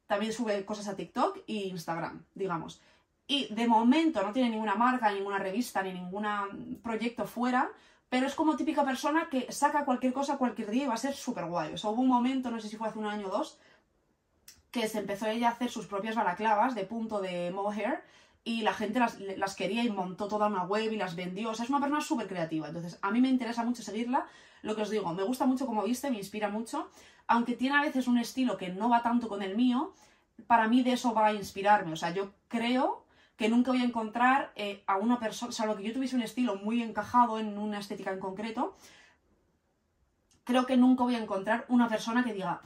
también 0.09 0.33
sube 0.33 0.65
cosas 0.65 0.89
a 0.89 0.97
TikTok 0.97 1.45
e 1.47 1.69
Instagram, 1.69 2.25
digamos. 2.35 2.81
Y 3.29 3.55
de 3.55 3.69
momento 3.69 4.23
no 4.23 4.33
tiene 4.33 4.51
ninguna 4.51 4.75
marca, 4.75 5.13
ninguna 5.13 5.39
revista, 5.39 5.83
ni 5.83 5.93
ningún 5.93 6.81
proyecto 6.83 7.27
fuera, 7.27 7.71
pero 8.09 8.27
es 8.27 8.35
como 8.35 8.57
típica 8.57 8.85
persona 8.85 9.29
que 9.31 9.53
saca 9.53 9.85
cualquier 9.85 10.15
cosa 10.15 10.39
cualquier 10.39 10.71
día 10.71 10.85
y 10.85 10.87
va 10.87 10.95
a 10.95 10.97
ser 10.97 11.15
súper 11.15 11.45
guay. 11.45 11.75
O 11.75 11.79
sea, 11.79 11.91
hubo 11.91 12.01
un 12.01 12.09
momento, 12.09 12.51
no 12.51 12.59
sé 12.59 12.69
si 12.69 12.77
fue 12.77 12.89
hace 12.89 12.99
un 12.99 13.05
año 13.05 13.29
o 13.29 13.31
dos, 13.31 13.59
que 14.71 14.89
se 14.89 14.99
empezó 14.99 15.27
ella 15.27 15.49
a 15.49 15.53
hacer 15.53 15.71
sus 15.71 15.87
propias 15.87 16.17
balaclavas 16.17 16.75
de 16.75 16.85
punto 16.85 17.21
de 17.21 17.51
mohair 17.51 18.01
y 18.45 18.63
la 18.63 18.73
gente 18.73 18.99
las, 18.99 19.55
quería 19.55 19.85
y 19.85 19.91
montó 19.91 20.27
toda 20.27 20.47
una 20.47 20.65
web 20.65 20.91
y 20.91 20.97
las 20.97 21.15
vendió. 21.15 21.51
O 21.51 21.55
sea, 21.55 21.65
es 21.65 21.71
una 21.71 21.81
persona 21.81 22.01
súper 22.01 22.29
creativa. 22.29 22.69
Entonces, 22.69 22.99
a 23.03 23.11
mí 23.11 23.21
me 23.21 23.29
interesa 23.29 23.63
mucho 23.63 23.83
seguirla. 23.83 24.27
Lo 24.63 24.75
que 24.75 24.83
os 24.83 24.91
digo, 24.91 25.13
me 25.13 25.23
gusta 25.23 25.45
mucho 25.45 25.67
como 25.67 25.83
viste, 25.83 26.11
me 26.11 26.17
inspira 26.17 26.49
mucho. 26.49 26.91
Aunque 27.29 27.55
tiene 27.55 27.77
a 27.77 27.83
veces 27.83 28.09
un 28.09 28.19
estilo 28.19 28.57
que 28.57 28.71
no 28.71 28.89
va 28.89 29.03
tanto 29.03 29.29
con 29.29 29.43
el 29.43 29.57
mío, 29.57 29.95
para 30.47 30.67
mí 30.67 30.83
de 30.83 30.93
eso 30.93 31.15
va 31.15 31.27
a 31.27 31.35
inspirarme. 31.35 31.93
O 31.93 31.97
sea, 31.97 32.11
yo 32.11 32.33
creo 32.49 33.05
que 33.37 33.49
nunca 33.49 33.71
voy 33.71 33.83
a 33.83 33.85
encontrar 33.85 34.53
eh, 34.57 34.83
a 34.89 34.97
una 34.97 35.21
persona, 35.21 35.53
salvo 35.53 35.77
que 35.77 35.85
yo 35.85 35.93
tuviese 35.93 36.17
un 36.17 36.23
estilo 36.23 36.57
muy 36.57 36.83
encajado 36.83 37.39
en 37.39 37.57
una 37.57 37.79
estética 37.79 38.13
en 38.13 38.19
concreto, 38.19 38.75
creo 40.43 40.67
que 40.67 40.77
nunca 40.77 41.05
voy 41.05 41.15
a 41.15 41.23
encontrar 41.23 41.65
una 41.69 41.89
persona 41.89 42.25
que 42.25 42.33
diga, 42.33 42.63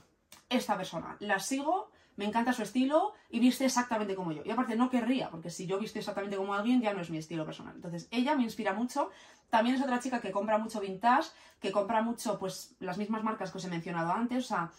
esta 0.49 0.77
persona, 0.79 1.17
la 1.21 1.39
sigo 1.41 1.92
me 2.17 2.25
encanta 2.25 2.53
su 2.53 2.63
estilo 2.63 3.15
y 3.31 3.41
viste 3.41 3.65
exactamente 3.65 4.15
como 4.15 4.33
yo. 4.33 4.43
Y 4.45 4.51
aparte 4.51 4.77
no 4.77 4.91
querría, 4.91 5.31
porque 5.31 5.51
si 5.51 5.67
yo 5.67 5.79
viste 5.79 5.99
exactamente 5.99 6.37
como 6.37 6.55
alguien 6.55 6.81
ya 6.81 6.93
no 6.93 7.01
es 7.01 7.11
mi 7.11 7.19
estilo 7.19 7.45
personal. 7.45 7.75
Entonces 7.75 8.09
ella 8.11 8.35
me 8.35 8.43
inspira 8.43 8.73
mucho. 8.73 9.11
También 9.51 9.77
es 9.77 9.83
otra 9.83 10.01
chica 10.01 10.21
que 10.21 10.31
compra 10.31 10.59
mucho 10.59 10.81
vintage, 10.81 11.31
que 11.61 11.73
compra 11.73 12.03
mucho 12.03 12.39
pues 12.39 12.75
las 12.81 12.99
mismas 12.99 13.23
marcas 13.23 13.51
que 13.51 13.59
os 13.59 13.65
he 13.65 13.69
mencionado 13.69 14.13
antes. 14.13 14.45
O 14.45 14.49
sea, 14.49 14.71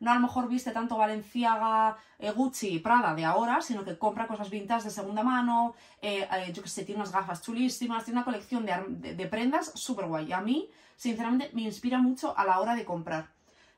no 0.00 0.10
a 0.10 0.14
lo 0.14 0.20
mejor 0.20 0.48
viste 0.48 0.70
tanto 0.72 0.96
Valenciaga, 0.96 1.96
eh, 2.18 2.30
Gucci, 2.30 2.78
Prada 2.78 3.14
de 3.14 3.24
ahora, 3.24 3.62
sino 3.62 3.84
que 3.84 3.98
compra 3.98 4.26
cosas 4.26 4.50
vintage 4.50 4.84
de 4.84 4.90
segunda 4.90 5.22
mano. 5.22 5.74
Eh, 6.02 6.28
eh, 6.30 6.52
yo 6.52 6.62
que 6.62 6.68
sé, 6.68 6.84
tiene 6.84 7.00
unas 7.00 7.12
gafas 7.12 7.42
chulísimas, 7.42 8.04
tiene 8.04 8.18
una 8.18 8.24
colección 8.24 8.66
de, 8.66 9.14
de 9.14 9.26
prendas 9.26 9.72
súper 9.74 10.06
guay. 10.06 10.26
Y 10.26 10.32
a 10.32 10.40
mí, 10.40 10.68
sinceramente, 10.96 11.50
me 11.54 11.62
inspira 11.62 11.98
mucho 11.98 12.36
a 12.36 12.44
la 12.44 12.60
hora 12.60 12.74
de 12.74 12.84
comprar 12.84 13.33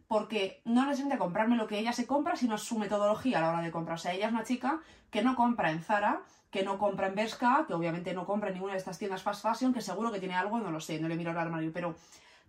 porque 0.09 0.63
no 0.65 0.87
necesita 0.87 1.19
comprarme 1.19 1.57
lo 1.57 1.67
que 1.67 1.79
ella 1.79 1.93
se 1.93 2.07
compra, 2.07 2.37
sino 2.37 2.59
su 2.59 2.79
metodología 2.79 3.39
a 3.39 3.41
la 3.43 3.51
hora 3.51 3.63
de 3.63 3.71
comprar. 3.71 3.97
O 3.97 3.99
sea, 3.99 4.13
ella 4.13 4.27
es 4.27 4.33
una 4.33 4.45
chica 4.45 4.81
que 5.11 5.23
no 5.23 5.35
compra 5.35 5.71
en 5.71 5.83
Zara, 5.83 6.23
que 6.51 6.63
no 6.63 6.79
compra 6.79 7.09
en 7.09 7.15
Bershka, 7.15 7.65
que 7.67 7.75
obviamente 7.75 8.15
no 8.15 8.25
compra 8.25 8.49
en 8.49 8.55
ninguna 8.55 8.75
de 8.75 8.79
estas 8.79 8.99
tiendas 8.99 9.23
fast 9.23 9.43
fashion, 9.43 9.75
que 9.75 9.81
seguro 9.81 10.13
que 10.13 10.21
tiene 10.21 10.35
algo, 10.35 10.59
no 10.59 10.71
lo 10.71 10.81
sé, 10.81 11.01
no 11.01 11.09
le 11.09 11.17
miro 11.17 11.33
el 11.33 11.39
armario, 11.39 11.73
pero 11.73 11.97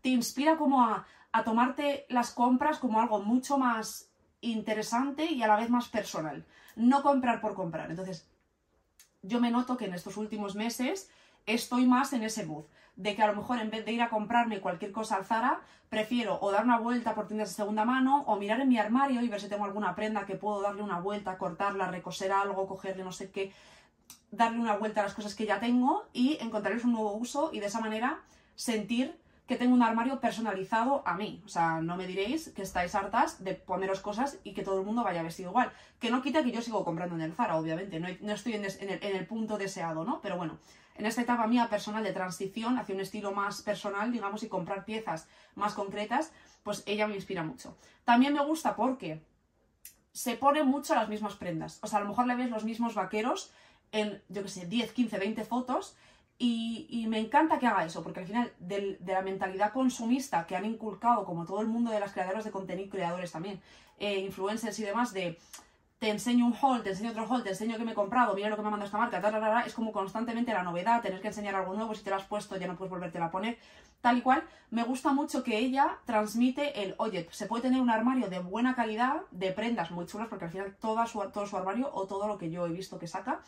te 0.01 0.09
inspira 0.09 0.55
como 0.55 0.83
a, 0.83 1.05
a 1.31 1.43
tomarte 1.43 2.05
las 2.09 2.31
compras 2.31 2.77
como 2.77 3.01
algo 3.01 3.19
mucho 3.19 3.57
más 3.57 4.09
interesante 4.41 5.25
y 5.25 5.41
a 5.41 5.47
la 5.47 5.55
vez 5.55 5.69
más 5.69 5.87
personal. 5.87 6.45
No 6.75 7.01
comprar 7.01 7.41
por 7.41 7.55
comprar. 7.55 7.89
Entonces, 7.89 8.29
yo 9.23 9.39
me 9.39 9.49
noto 9.49 9.77
que 9.77 9.85
en 9.85 9.95
estos 9.95 10.15
últimos 10.17 10.55
meses 10.55 11.09
estoy 11.47 11.87
más 11.87 12.13
en 12.13 12.23
ese 12.23 12.45
mood 12.45 12.65
de 12.97 13.15
que 13.15 13.21
a 13.23 13.27
lo 13.27 13.35
mejor 13.35 13.59
en 13.59 13.69
vez 13.69 13.85
de 13.85 13.93
ir 13.93 14.01
a 14.01 14.09
comprarme 14.09 14.59
cualquier 14.59 14.91
cosa 14.91 15.15
al 15.15 15.25
Zara, 15.25 15.61
prefiero 15.89 16.37
o 16.41 16.51
dar 16.51 16.65
una 16.65 16.79
vuelta 16.79 17.15
por 17.15 17.27
tiendas 17.27 17.49
de 17.49 17.55
segunda 17.55 17.85
mano 17.85 18.23
o 18.27 18.35
mirar 18.35 18.59
en 18.59 18.67
mi 18.67 18.77
armario 18.77 19.21
y 19.21 19.29
ver 19.29 19.39
si 19.39 19.47
tengo 19.47 19.65
alguna 19.65 19.95
prenda 19.95 20.25
que 20.25 20.35
puedo 20.35 20.61
darle 20.61 20.81
una 20.81 20.99
vuelta, 20.99 21.37
cortarla, 21.37 21.89
recoser 21.89 22.31
algo, 22.31 22.67
cogerle 22.67 23.03
no 23.03 23.11
sé 23.11 23.31
qué, 23.31 23.53
darle 24.31 24.59
una 24.59 24.75
vuelta 24.75 25.01
a 25.01 25.03
las 25.03 25.13
cosas 25.13 25.35
que 25.35 25.45
ya 25.45 25.59
tengo 25.59 26.05
y 26.11 26.37
encontrarles 26.41 26.83
un 26.83 26.93
nuevo 26.93 27.13
uso 27.13 27.51
y 27.53 27.59
de 27.59 27.67
esa 27.67 27.79
manera 27.79 28.19
sentir 28.55 29.15
que 29.47 29.55
tengo 29.55 29.73
un 29.73 29.81
armario 29.81 30.19
personalizado 30.19 31.01
a 31.05 31.15
mí. 31.15 31.41
O 31.45 31.47
sea, 31.47 31.79
no 31.79 31.95
me 31.95 32.05
diréis 32.05 32.49
que 32.49 32.61
estáis 32.61 32.93
hartas 32.95 33.43
de 33.43 33.53
poneros 33.53 34.01
cosas 34.01 34.39
y 34.43 34.53
que 34.53 34.61
todo 34.61 34.79
el 34.79 34.85
mundo 34.85 35.03
vaya 35.03 35.23
vestido 35.23 35.51
igual. 35.51 35.71
Que 35.99 36.11
no 36.11 36.21
quita 36.21 36.43
que 36.43 36.51
yo 36.51 36.61
sigo 36.61 36.83
comprando 36.83 37.15
en 37.15 37.21
el 37.21 37.33
Zara, 37.33 37.55
obviamente. 37.55 37.99
No, 37.99 38.33
estoy 38.33 38.55
en, 38.55 38.65
el, 38.65 39.25
punto 39.25 39.57
deseado, 39.57 40.03
¿no? 40.03 40.19
Pero 40.21 40.35
bueno, 40.35 40.57
en 40.97 41.05
esta 41.05 41.21
etapa 41.21 41.47
mía 41.47 41.67
personal 41.69 42.03
de 42.03 42.11
transición 42.11 42.77
hacia 42.77 42.95
un 42.95 43.01
estilo 43.01 43.31
más 43.31 43.61
personal, 43.61 44.11
digamos, 44.11 44.43
y 44.43 44.47
comprar 44.47 44.85
piezas 44.85 45.27
más 45.55 45.73
concretas, 45.73 46.31
pues 46.63 46.83
ella 46.85 47.07
me 47.07 47.15
inspira 47.15 47.43
mucho. 47.43 47.77
También 48.03 48.33
me 48.33 48.43
gusta 48.43 48.75
porque 48.75 49.21
se 50.11 50.35
pone 50.35 50.63
mucho 50.63 50.95
las 50.95 51.09
mismas 51.09 51.35
prendas. 51.35 51.79
O 51.81 51.87
sea, 51.87 51.99
a 51.99 52.01
lo 52.01 52.09
mejor 52.09 52.25
le 52.25 52.35
ves 52.35 52.49
los 52.49 52.63
mismos 52.63 52.95
vaqueros 52.95 53.51
en, 53.91 54.21
yo 54.29 54.43
qué 54.43 54.49
sé, 54.49 54.65
10, 54.65 54.91
15, 54.91 55.17
20 55.17 55.45
fotos 55.45 55.95
y, 56.39 57.05
me 57.07 57.19
encanta 57.19 57.57
que 57.57 57.65
haga 57.65 57.85
eso, 57.85 58.03
porque 58.03 58.19
al 58.19 58.27
final 58.27 58.53
de 58.59 58.99
la 59.05 59.21
mentalidad 59.21 59.73
consumista 59.73 60.45
que 60.45 60.55
han 60.55 60.65
inculcado, 60.65 61.25
como 61.25 61.45
todo 61.45 61.61
el 61.61 61.67
mundo 61.67 61.89
de 61.89 61.99
las 61.99 62.11
creadoras 62.11 62.45
de 62.45 62.51
contenido, 62.51 62.91
creadores 62.91 63.31
también, 63.31 63.59
eh, 63.97 64.19
influencers 64.19 64.77
y 64.77 64.83
demás, 64.83 65.13
de 65.13 65.39
te 65.99 66.09
enseño 66.09 66.45
un 66.45 66.55
haul, 66.61 66.83
te 66.83 66.89
enseño 66.89 67.09
otro 67.09 67.25
haul, 67.25 67.43
te 67.43 67.49
enseño 67.49 67.77
que 67.77 67.83
me 67.83 67.93
he 67.93 67.95
comprado, 67.95 68.35
mira 68.35 68.49
lo 68.49 68.55
que 68.55 68.61
me 68.61 68.67
ha 68.67 68.71
mandado 68.71 68.85
esta 68.85 68.97
marca, 68.99 69.63
es 69.65 69.73
como 69.73 69.91
constantemente 69.91 70.53
la 70.53 70.61
novedad, 70.61 71.01
tener 71.01 71.21
que 71.21 71.29
enseñar 71.29 71.55
algo 71.55 71.73
nuevo, 71.73 71.95
si 71.95 72.03
te 72.03 72.11
lo 72.11 72.17
has 72.17 72.23
puesto 72.23 72.55
ya 72.55 72.67
no 72.67 72.75
puedes 72.75 72.91
volverte 72.91 73.17
a 73.17 73.31
poner, 73.31 73.57
tal 74.01 74.17
y 74.17 74.21
cual. 74.21 74.43
Me 74.69 74.83
gusta 74.83 75.11
mucho 75.11 75.43
que 75.43 75.57
ella 75.57 75.97
transmite 76.05 76.83
el, 76.83 76.93
oye, 76.99 77.27
se 77.31 77.47
puede 77.47 77.63
tener 77.63 77.81
un 77.81 77.89
armario 77.89 78.29
de 78.29 78.39
buena 78.39 78.75
calidad, 78.75 79.21
de 79.31 79.51
prendas 79.51 79.89
muy 79.89 80.05
chulas, 80.05 80.27
porque 80.27 80.45
al 80.45 80.51
final 80.51 80.75
todo 80.79 81.03
su, 81.07 81.19
todo 81.31 81.47
su 81.47 81.57
armario 81.57 81.89
o 81.91 82.05
todo 82.05 82.27
lo 82.27 82.37
que 82.37 82.51
yo 82.51 82.67
he 82.67 82.69
visto 82.71 82.99
que 82.99 83.07
saca 83.07 83.39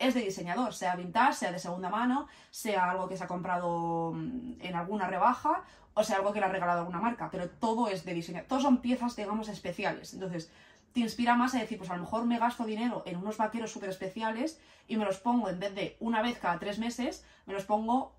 es 0.00 0.14
de 0.14 0.20
diseñador, 0.20 0.74
sea 0.74 0.96
vintage, 0.96 1.34
sea 1.34 1.52
de 1.52 1.60
segunda 1.60 1.88
mano, 1.88 2.26
sea 2.50 2.90
algo 2.90 3.08
que 3.08 3.16
se 3.16 3.22
ha 3.22 3.28
comprado 3.28 4.12
mm, 4.12 4.54
en 4.60 4.74
alguna 4.74 5.06
rebaja 5.06 5.62
o 5.94 6.04
sea 6.04 6.16
algo 6.16 6.32
que 6.32 6.40
le 6.40 6.46
ha 6.46 6.48
regalado 6.48 6.80
alguna 6.80 7.00
marca, 7.00 7.28
pero 7.30 7.48
todo 7.48 7.88
es 7.88 8.04
de 8.04 8.14
diseñador, 8.14 8.48
todos 8.48 8.62
son 8.62 8.78
piezas, 8.78 9.14
digamos, 9.14 9.48
especiales. 9.48 10.14
Entonces, 10.14 10.50
te 10.92 11.00
inspira 11.00 11.36
más 11.36 11.54
a 11.54 11.58
decir, 11.58 11.78
pues 11.78 11.90
a 11.90 11.96
lo 11.96 12.02
mejor 12.02 12.24
me 12.26 12.38
gasto 12.38 12.64
dinero 12.64 13.02
en 13.06 13.16
unos 13.16 13.36
vaqueros 13.36 13.70
súper 13.70 13.90
especiales 13.90 14.60
y 14.86 14.96
me 14.96 15.04
los 15.04 15.18
pongo 15.18 15.48
en 15.48 15.58
vez 15.58 15.74
de 15.74 15.96
una 16.00 16.22
vez 16.22 16.38
cada 16.38 16.58
tres 16.58 16.78
meses, 16.78 17.24
me 17.46 17.54
los 17.54 17.64
pongo 17.64 18.14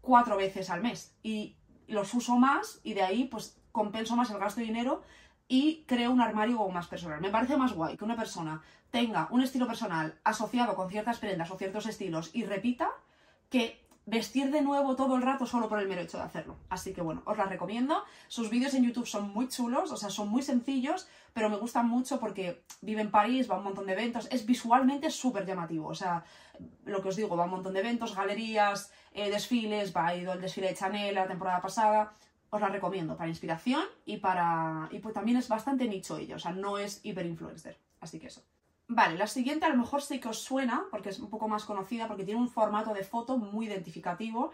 cuatro 0.00 0.36
veces 0.36 0.70
al 0.70 0.82
mes 0.82 1.14
y 1.22 1.56
los 1.86 2.12
uso 2.14 2.36
más 2.36 2.80
y 2.82 2.94
de 2.94 3.02
ahí 3.02 3.24
pues 3.24 3.58
compenso 3.72 4.16
más 4.16 4.30
el 4.30 4.38
gasto 4.38 4.60
de 4.60 4.66
dinero 4.66 5.02
y 5.48 5.84
creo 5.86 6.10
un 6.10 6.20
armario 6.20 6.68
más 6.68 6.86
personal. 6.86 7.20
Me 7.20 7.30
parece 7.30 7.56
más 7.56 7.72
guay 7.72 7.96
que 7.96 8.04
una 8.04 8.16
persona 8.16 8.62
tenga 8.90 9.28
un 9.30 9.42
estilo 9.42 9.66
personal 9.66 10.18
asociado 10.24 10.74
con 10.74 10.90
ciertas 10.90 11.18
prendas 11.18 11.50
o 11.50 11.58
ciertos 11.58 11.86
estilos 11.86 12.30
y 12.34 12.44
repita 12.44 12.90
que 13.50 13.87
vestir 14.08 14.50
de 14.50 14.62
nuevo 14.62 14.96
todo 14.96 15.16
el 15.16 15.22
rato 15.22 15.44
solo 15.44 15.68
por 15.68 15.78
el 15.78 15.88
mero 15.88 16.00
hecho 16.00 16.16
de 16.16 16.24
hacerlo. 16.24 16.56
Así 16.70 16.94
que 16.94 17.02
bueno, 17.02 17.22
os 17.26 17.36
la 17.36 17.44
recomiendo. 17.44 18.02
Sus 18.26 18.48
vídeos 18.48 18.72
en 18.74 18.84
YouTube 18.84 19.06
son 19.06 19.30
muy 19.30 19.48
chulos, 19.48 19.92
o 19.92 19.96
sea, 19.96 20.08
son 20.08 20.28
muy 20.28 20.42
sencillos, 20.42 21.06
pero 21.34 21.50
me 21.50 21.56
gustan 21.56 21.88
mucho 21.88 22.18
porque 22.18 22.62
vive 22.80 23.02
en 23.02 23.10
París, 23.10 23.50
va 23.50 23.56
a 23.56 23.58
un 23.58 23.64
montón 23.64 23.86
de 23.86 23.92
eventos, 23.92 24.26
es 24.30 24.46
visualmente 24.46 25.10
súper 25.10 25.44
llamativo. 25.44 25.88
O 25.88 25.94
sea, 25.94 26.24
lo 26.84 27.02
que 27.02 27.08
os 27.08 27.16
digo, 27.16 27.36
va 27.36 27.42
a 27.44 27.46
un 27.46 27.52
montón 27.52 27.74
de 27.74 27.80
eventos, 27.80 28.16
galerías, 28.16 28.90
eh, 29.12 29.30
desfiles, 29.30 29.94
va 29.94 30.06
a 30.06 30.16
ir 30.16 30.28
al 30.28 30.40
desfile 30.40 30.68
de 30.68 30.74
Chanel 30.74 31.14
la 31.14 31.26
temporada 31.26 31.60
pasada 31.60 32.12
os 32.50 32.62
la 32.62 32.68
recomiendo 32.68 33.14
para 33.14 33.28
inspiración 33.28 33.84
y 34.06 34.16
para. 34.16 34.88
Y 34.90 35.00
pues 35.00 35.14
también 35.14 35.36
es 35.36 35.48
bastante 35.48 35.86
nicho 35.86 36.16
ella, 36.16 36.36
o 36.36 36.38
sea, 36.38 36.52
no 36.52 36.78
es 36.78 37.04
influencer 37.04 37.78
Así 38.00 38.18
que 38.18 38.28
eso. 38.28 38.42
Vale, 38.90 39.18
la 39.18 39.26
siguiente 39.26 39.66
a 39.66 39.68
lo 39.68 39.76
mejor 39.76 40.00
sí 40.00 40.18
que 40.18 40.28
os 40.28 40.38
suena, 40.38 40.86
porque 40.90 41.10
es 41.10 41.18
un 41.20 41.28
poco 41.28 41.46
más 41.46 41.64
conocida, 41.64 42.08
porque 42.08 42.24
tiene 42.24 42.40
un 42.40 42.48
formato 42.48 42.94
de 42.94 43.04
foto 43.04 43.36
muy 43.36 43.66
identificativo, 43.66 44.50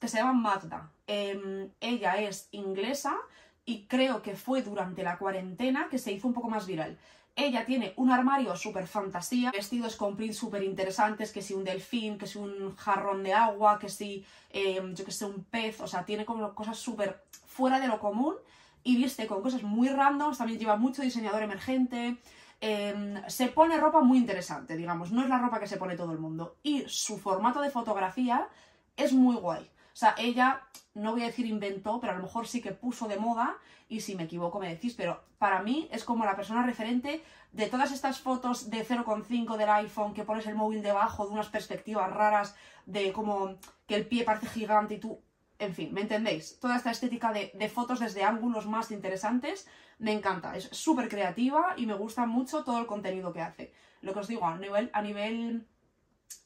que 0.00 0.08
se 0.08 0.18
llama 0.18 0.32
Magda. 0.32 0.90
Em, 1.06 1.70
ella 1.80 2.16
es 2.20 2.48
inglesa 2.50 3.16
y 3.64 3.86
creo 3.86 4.22
que 4.22 4.34
fue 4.34 4.62
durante 4.62 5.04
la 5.04 5.18
cuarentena 5.18 5.88
que 5.88 5.98
se 5.98 6.10
hizo 6.12 6.26
un 6.26 6.34
poco 6.34 6.48
más 6.50 6.66
viral. 6.66 6.98
Ella 7.36 7.64
tiene 7.64 7.92
un 7.96 8.10
armario 8.10 8.56
súper 8.56 8.86
fantasía, 8.88 9.52
vestidos 9.52 9.94
con 9.96 10.16
prints 10.16 10.36
súper 10.38 10.62
interesantes, 10.64 11.30
que 11.32 11.42
si 11.42 11.54
un 11.54 11.62
delfín, 11.64 12.18
que 12.18 12.26
si 12.26 12.38
un 12.38 12.74
jarrón 12.76 13.22
de 13.22 13.34
agua, 13.34 13.78
que 13.78 13.88
si, 13.88 14.24
em, 14.50 14.94
yo 14.94 15.04
que 15.04 15.12
sé, 15.12 15.26
un 15.26 15.44
pez, 15.44 15.80
o 15.80 15.86
sea, 15.86 16.04
tiene 16.04 16.24
como 16.24 16.54
cosas 16.54 16.78
súper 16.78 17.22
fuera 17.46 17.78
de 17.78 17.86
lo 17.88 18.00
común 18.00 18.34
y 18.82 18.96
viste 18.96 19.26
con 19.26 19.42
cosas 19.42 19.62
muy 19.62 19.88
randoms, 19.88 20.38
también 20.38 20.58
lleva 20.58 20.76
mucho 20.76 21.02
diseñador 21.02 21.42
emergente, 21.42 22.16
em, 22.60 23.22
se 23.28 23.48
pone 23.48 23.76
ropa 23.76 24.00
muy 24.00 24.18
interesante, 24.18 24.76
digamos, 24.76 25.12
no 25.12 25.22
es 25.22 25.28
la 25.28 25.38
ropa 25.38 25.60
que 25.60 25.66
se 25.66 25.76
pone 25.76 25.96
todo 25.96 26.12
el 26.12 26.18
mundo. 26.18 26.56
Y 26.62 26.84
su 26.86 27.18
formato 27.18 27.60
de 27.60 27.70
fotografía 27.70 28.48
es 28.96 29.12
muy 29.12 29.36
guay. 29.36 29.64
O 29.64 29.98
sea, 29.98 30.14
ella, 30.18 30.62
no 30.94 31.12
voy 31.12 31.22
a 31.22 31.26
decir 31.26 31.46
inventó, 31.46 32.00
pero 32.00 32.12
a 32.12 32.16
lo 32.16 32.22
mejor 32.22 32.46
sí 32.46 32.60
que 32.60 32.72
puso 32.72 33.08
de 33.08 33.16
moda, 33.16 33.56
y 33.88 34.00
si 34.00 34.14
me 34.14 34.24
equivoco 34.24 34.58
me 34.58 34.68
decís, 34.68 34.94
pero 34.94 35.22
para 35.38 35.62
mí 35.62 35.88
es 35.90 36.04
como 36.04 36.24
la 36.24 36.36
persona 36.36 36.66
referente 36.66 37.22
de 37.52 37.66
todas 37.68 37.92
estas 37.92 38.20
fotos 38.20 38.68
de 38.68 38.84
0,5 38.86 39.56
del 39.56 39.70
iPhone, 39.70 40.12
que 40.12 40.24
pones 40.24 40.46
el 40.46 40.54
móvil 40.54 40.82
debajo, 40.82 41.26
de 41.26 41.32
unas 41.32 41.48
perspectivas 41.48 42.12
raras, 42.12 42.54
de 42.84 43.12
como 43.12 43.56
que 43.86 43.94
el 43.94 44.06
pie 44.06 44.24
parece 44.24 44.48
gigante 44.48 44.94
y 44.94 44.98
tú... 44.98 45.20
En 45.58 45.74
fin, 45.74 45.92
¿me 45.92 46.02
entendéis? 46.02 46.58
Toda 46.60 46.76
esta 46.76 46.90
estética 46.90 47.32
de, 47.32 47.68
fotos 47.68 48.00
desde 48.00 48.24
ángulos 48.24 48.66
más 48.66 48.90
interesantes 48.90 49.66
me 49.98 50.12
encanta. 50.12 50.56
Es 50.56 50.64
súper 50.64 51.08
creativa 51.08 51.74
y 51.76 51.86
me 51.86 51.94
gusta 51.94 52.26
mucho 52.26 52.62
todo 52.62 52.78
el 52.78 52.86
contenido 52.86 53.32
que 53.32 53.40
hace. 53.40 53.72
Lo 54.02 54.12
que 54.12 54.20
os 54.20 54.28
digo, 54.28 54.44
a 54.44 54.58
nivel, 54.58 54.90
a 54.92 55.00
nivel 55.00 55.66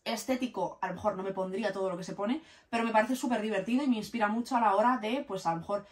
estético, 0.04 0.78
a 0.80 0.88
lo 0.88 0.94
mejor 0.94 1.16
no 1.16 1.24
me 1.24 1.32
pondría 1.32 1.72
todo 1.72 1.90
lo 1.90 1.96
que 1.96 2.04
se 2.04 2.14
pone, 2.14 2.42
pero 2.68 2.84
me 2.84 2.92
parece 2.92 3.16
súper 3.16 3.42
divertido 3.42 3.82
y 3.82 3.88
me 3.88 3.96
inspira 3.96 4.28
mucho 4.28 4.56
a 4.56 4.60
la 4.60 4.76
hora 4.76 4.98
de, 4.98 5.24
pues 5.26 5.44
a 5.46 5.54
lo 5.54 5.60
mejor, 5.60 5.86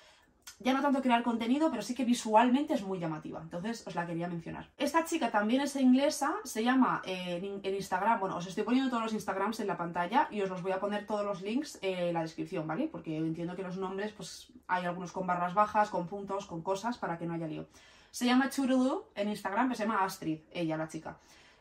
ya 0.58 0.72
no 0.72 0.82
tanto 0.82 1.00
crear 1.02 1.22
contenido, 1.22 1.70
pero 1.70 1.82
sí 1.82 1.94
que 1.94 2.04
visualmente 2.04 2.74
es 2.74 2.82
muy 2.82 2.98
llamativa. 2.98 3.40
Entonces 3.40 3.86
os 3.86 3.94
la 3.94 4.06
quería 4.06 4.28
mencionar. 4.28 4.68
Esta 4.76 5.04
chica 5.04 5.30
también 5.30 5.60
es 5.60 5.76
inglesa, 5.76 6.34
se 6.44 6.64
llama 6.64 7.02
eh, 7.04 7.60
en, 7.62 7.74
Instagram, 7.74 8.20
bueno, 8.20 8.36
os 8.36 8.46
estoy 8.46 8.64
poniendo 8.64 8.90
todos 8.90 9.04
los 9.04 9.12
Instagrams 9.12 9.60
en 9.60 9.66
la 9.66 9.76
pantalla 9.76 10.28
y 10.30 10.40
os 10.42 10.50
los 10.50 10.62
voy 10.62 10.72
a 10.72 10.80
poner 10.80 11.06
todos 11.06 11.24
los 11.24 11.42
links 11.42 11.78
en 11.82 12.14
la 12.14 12.22
descripción, 12.22 12.66
¿vale? 12.66 12.88
Porque 12.88 13.16
entiendo 13.16 13.54
que 13.54 13.62
los 13.62 13.76
nombres, 13.76 14.12
pues 14.12 14.52
hay 14.66 14.84
algunos 14.84 15.12
con 15.12 15.26
barras 15.26 15.54
bajas, 15.54 15.90
con 15.90 16.06
puntos, 16.06 16.46
con 16.46 16.62
cosas, 16.62 16.98
para 16.98 17.18
que 17.18 17.26
no 17.26 17.34
haya 17.34 17.46
lío. 17.46 17.66
Se 18.10 18.26
llama 18.26 18.50
Churulu 18.50 19.04
en 19.14 19.28
Instagram, 19.28 19.68
que 19.68 19.76
se 19.76 19.84
llama 19.84 20.02
Astrid, 20.04 20.40
ella, 20.52 20.76
la 20.76 20.88
chica. 20.88 21.18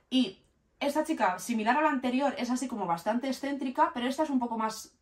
Y 0.10 0.40
esta 0.80 1.04
chica, 1.04 1.40
similar 1.40 1.78
a 1.78 1.82
la 1.82 1.90
anterior, 1.90 2.36
es 2.38 2.50
así 2.50 2.68
como 2.68 2.86
bastante 2.86 3.28
excéntrica, 3.28 3.92
pero 3.94 4.08
esta 4.08 4.24
es 4.24 4.30
un 4.30 4.40
poco 4.40 4.58
más 4.58 4.97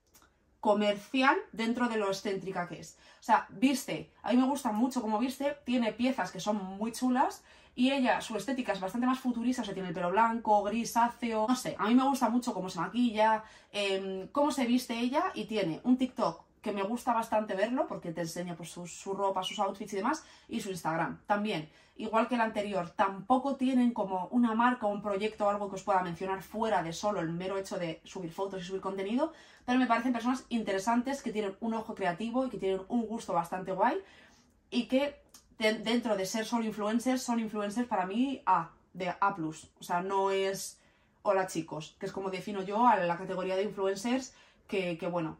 comercial 0.65 1.38
dentro 1.51 1.88
de 1.88 1.98
lo 1.98 2.07
excéntrica 2.07 2.67
que 2.67 2.79
es. 2.79 2.98
O 3.22 3.24
sea, 3.24 3.45
viste, 3.50 4.10
a 4.24 4.31
mí 4.31 4.38
me 4.38 4.48
gusta 4.48 4.72
mucho 4.72 5.00
cómo 5.00 5.19
viste, 5.19 5.57
tiene 5.63 5.93
piezas 5.93 6.31
que 6.31 6.39
son 6.39 6.57
muy 6.79 6.91
chulas 6.91 7.43
y 7.75 7.91
ella, 7.91 8.19
su 8.19 8.36
estética 8.36 8.74
es 8.74 8.79
bastante 8.79 9.05
más 9.05 9.19
futurista, 9.19 9.62
o 9.62 9.65
sea, 9.65 9.75
tiene 9.75 9.89
el 9.89 9.93
pelo 9.93 10.10
blanco, 10.10 10.63
grisáceo, 10.63 11.45
no 11.48 11.55
sé, 11.55 11.75
a 11.77 11.88
mí 11.88 11.93
me 11.93 12.07
gusta 12.10 12.29
mucho 12.29 12.51
cómo 12.51 12.72
se 12.72 12.79
maquilla, 12.79 13.43
em, 13.72 14.27
cómo 14.29 14.50
se 14.50 14.65
viste 14.65 14.98
ella 14.98 15.25
y 15.36 15.45
tiene 15.45 15.81
un 15.84 15.98
TikTok 15.98 16.45
que 16.65 16.72
me 16.72 16.81
gusta 16.81 17.13
bastante 17.13 17.53
verlo 17.53 17.86
porque 17.86 18.12
te 18.12 18.22
enseña 18.22 18.55
pues, 18.55 18.69
su, 18.72 19.13
ropa, 19.13 19.43
sus 19.43 19.60
outfits 19.60 19.93
y 19.93 19.98
demás, 19.98 20.25
y 20.50 20.62
su 20.62 20.72
Instagram 20.72 21.22
también. 21.27 21.69
Igual 21.95 22.27
que 22.27 22.34
el 22.34 22.41
anterior, 22.41 22.89
tampoco 22.89 23.55
tienen 23.55 23.91
como 23.91 24.29
una 24.31 24.55
marca, 24.55 24.88
un 24.88 25.03
proyecto 25.03 25.45
o 25.45 25.50
algo 25.50 25.69
que 25.69 25.75
os 25.75 25.84
pueda 25.84 26.01
mencionar 26.01 26.41
fuera 26.41 26.81
de 26.81 26.91
solo 26.91 27.19
el 27.19 27.29
mero 27.29 27.60
hecho 27.60 27.77
de 27.77 28.01
subir 28.03 28.31
fotos 28.31 28.63
y 28.63 28.65
subir 28.65 28.81
contenido, 28.81 29.31
pero 29.63 29.77
me 29.77 29.86
parecen 29.86 30.12
personas 30.12 30.43
interesantes 30.50 31.22
que 31.22 31.31
tienen 31.31 31.55
un 31.60 31.75
ojo 31.75 31.93
creativo 31.93 32.48
y 32.48 32.50
que 32.50 32.57
tienen 32.57 32.81
un 32.88 33.05
gusto 33.05 33.31
bastante 33.31 33.72
guay 33.72 34.00
y 34.72 34.88
que 34.88 35.22
dentro 35.60 36.17
de 36.17 36.25
ser 36.25 36.45
solo 36.45 36.65
influencers, 36.65 37.22
son 37.22 37.39
influencers 37.39 37.88
para 37.88 38.07
mí 38.07 38.41
A, 38.48 38.72
de 38.93 39.10
A+. 39.10 39.36
O 39.79 39.84
sea, 39.84 40.01
no 40.01 40.31
es 40.31 40.79
hola 41.22 41.45
chicos, 41.45 41.95
que 42.00 42.07
es 42.07 42.12
como 42.12 42.31
defino 42.31 42.63
yo 42.63 42.88
a 42.88 42.98
la 42.98 43.17
categoría 43.17 43.55
de 43.55 43.63
influencers 43.65 44.34
que, 44.67 44.98
que 44.98 45.05
bueno, 45.05 45.38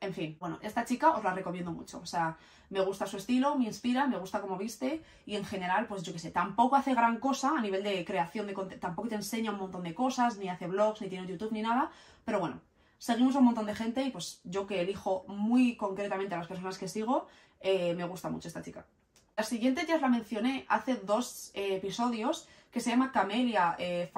en 0.00 0.14
fin, 0.14 0.36
bueno, 0.38 0.58
esta 0.62 0.84
chica 0.84 1.10
os 1.10 1.24
la 1.24 1.32
recomiendo 1.32 1.72
mucho. 1.72 1.98
O 1.98 2.06
sea, 2.06 2.36
me 2.70 2.80
gusta 2.80 3.06
su 3.06 3.16
estilo, 3.16 3.56
me 3.56 3.64
inspira, 3.64 4.06
me 4.06 4.18
gusta 4.18 4.40
cómo 4.40 4.56
viste 4.56 5.02
y 5.26 5.36
en 5.36 5.44
general, 5.44 5.86
pues 5.86 6.02
yo 6.02 6.12
qué 6.12 6.18
sé, 6.18 6.30
tampoco 6.30 6.76
hace 6.76 6.94
gran 6.94 7.18
cosa 7.18 7.52
a 7.56 7.60
nivel 7.60 7.82
de 7.82 8.04
creación 8.04 8.46
de 8.46 8.54
contenido, 8.54 8.80
tampoco 8.80 9.08
te 9.08 9.16
enseña 9.16 9.50
un 9.50 9.58
montón 9.58 9.82
de 9.82 9.94
cosas, 9.94 10.38
ni 10.38 10.48
hace 10.48 10.66
blogs, 10.66 11.00
ni 11.00 11.08
tiene 11.08 11.26
YouTube, 11.26 11.52
ni 11.52 11.62
nada, 11.62 11.90
pero 12.24 12.40
bueno, 12.40 12.60
seguimos 12.98 13.34
a 13.36 13.38
un 13.38 13.46
montón 13.46 13.66
de 13.66 13.74
gente 13.74 14.02
y 14.02 14.10
pues 14.10 14.40
yo 14.44 14.66
que 14.66 14.80
elijo 14.80 15.24
muy 15.28 15.76
concretamente 15.76 16.34
a 16.34 16.38
las 16.38 16.46
personas 16.46 16.78
que 16.78 16.88
sigo, 16.88 17.26
eh, 17.60 17.94
me 17.94 18.04
gusta 18.04 18.28
mucho 18.28 18.48
esta 18.48 18.62
chica. 18.62 18.86
La 19.36 19.44
siguiente 19.44 19.86
ya 19.86 19.96
os 19.96 20.02
la 20.02 20.08
mencioné 20.08 20.66
hace 20.68 20.96
dos 20.96 21.52
eh, 21.54 21.76
episodios, 21.76 22.48
que 22.70 22.80
se 22.80 22.90
llama 22.90 23.12
Camelia 23.12 23.76
eh, 23.78 24.10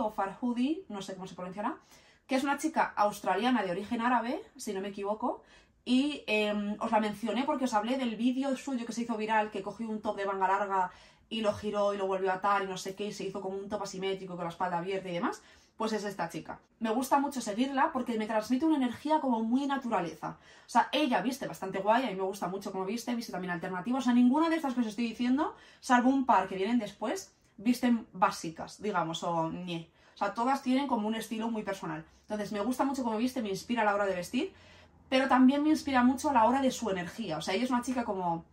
o 0.00 0.10
Farhudi, 0.10 0.84
no 0.88 1.00
sé 1.02 1.14
cómo 1.14 1.26
se 1.26 1.34
pronunciará, 1.34 1.78
que 2.26 2.34
es 2.34 2.44
una 2.44 2.58
chica 2.58 2.92
australiana 2.96 3.62
de 3.62 3.70
origen 3.70 4.00
árabe, 4.00 4.42
si 4.56 4.72
no 4.72 4.80
me 4.80 4.88
equivoco, 4.88 5.42
y 5.84 6.24
em, 6.26 6.76
os 6.80 6.90
la 6.90 6.98
mencioné 6.98 7.44
porque 7.44 7.64
os 7.64 7.74
hablé 7.74 7.96
del 7.96 8.16
vídeo 8.16 8.56
suyo 8.56 8.84
que 8.84 8.92
se 8.92 9.02
hizo 9.02 9.16
viral, 9.16 9.50
que 9.50 9.62
cogió 9.62 9.88
un 9.88 10.02
top 10.02 10.16
de 10.16 10.26
manga 10.26 10.48
larga 10.48 10.90
y 11.28 11.40
lo 11.40 11.52
giró 11.52 11.94
y 11.94 11.96
lo 11.96 12.06
volvió 12.06 12.30
a 12.30 12.34
atar 12.34 12.62
y 12.62 12.66
no 12.66 12.76
sé 12.76 12.94
qué, 12.96 13.06
y 13.06 13.12
se 13.12 13.24
hizo 13.24 13.40
como 13.40 13.56
un 13.56 13.68
top 13.68 13.82
asimétrico 13.82 14.34
con 14.34 14.44
la 14.44 14.50
espalda 14.50 14.78
abierta 14.78 15.08
y 15.08 15.12
demás, 15.12 15.42
pues 15.76 15.92
es 15.92 16.04
esta 16.04 16.28
chica. 16.28 16.58
Me 16.80 16.90
gusta 16.90 17.20
mucho 17.20 17.40
seguirla 17.40 17.92
porque 17.92 18.18
me 18.18 18.26
transmite 18.26 18.64
una 18.64 18.76
energía 18.76 19.20
como 19.20 19.42
muy 19.42 19.66
naturaleza. 19.66 20.38
O 20.66 20.68
sea, 20.68 20.88
ella 20.90 21.20
viste 21.20 21.46
bastante 21.46 21.78
guay, 21.78 22.04
a 22.04 22.10
mí 22.10 22.16
me 22.16 22.22
gusta 22.22 22.48
mucho 22.48 22.72
cómo 22.72 22.84
viste, 22.84 23.14
viste 23.14 23.32
también 23.32 23.52
alternativos. 23.52 24.00
O 24.00 24.04
sea, 24.04 24.14
ninguna 24.14 24.48
de 24.48 24.56
estas 24.56 24.74
que 24.74 24.80
os 24.80 24.86
estoy 24.86 25.08
diciendo, 25.08 25.54
salvo 25.80 26.08
un 26.08 26.26
par 26.26 26.48
que 26.48 26.56
vienen 26.56 26.78
después, 26.78 27.32
visten 27.58 28.06
básicas, 28.12 28.80
digamos, 28.82 29.22
o. 29.22 29.52
O 30.16 30.18
sea, 30.18 30.34
todas 30.34 30.62
tienen 30.62 30.88
como 30.88 31.06
un 31.06 31.14
estilo 31.14 31.48
muy 31.50 31.62
personal. 31.62 32.04
Entonces, 32.22 32.50
me 32.50 32.60
gusta 32.60 32.84
mucho 32.84 33.04
cómo 33.04 33.18
viste, 33.18 33.42
me 33.42 33.50
inspira 33.50 33.82
a 33.82 33.84
la 33.84 33.94
hora 33.94 34.06
de 34.06 34.16
vestir, 34.16 34.52
pero 35.08 35.28
también 35.28 35.62
me 35.62 35.68
inspira 35.68 36.02
mucho 36.02 36.30
a 36.30 36.32
la 36.32 36.46
hora 36.46 36.60
de 36.60 36.72
su 36.72 36.90
energía. 36.90 37.38
O 37.38 37.42
sea, 37.42 37.54
ella 37.54 37.64
es 37.64 37.70
una 37.70 37.82
chica 37.82 38.04
como 38.04 38.44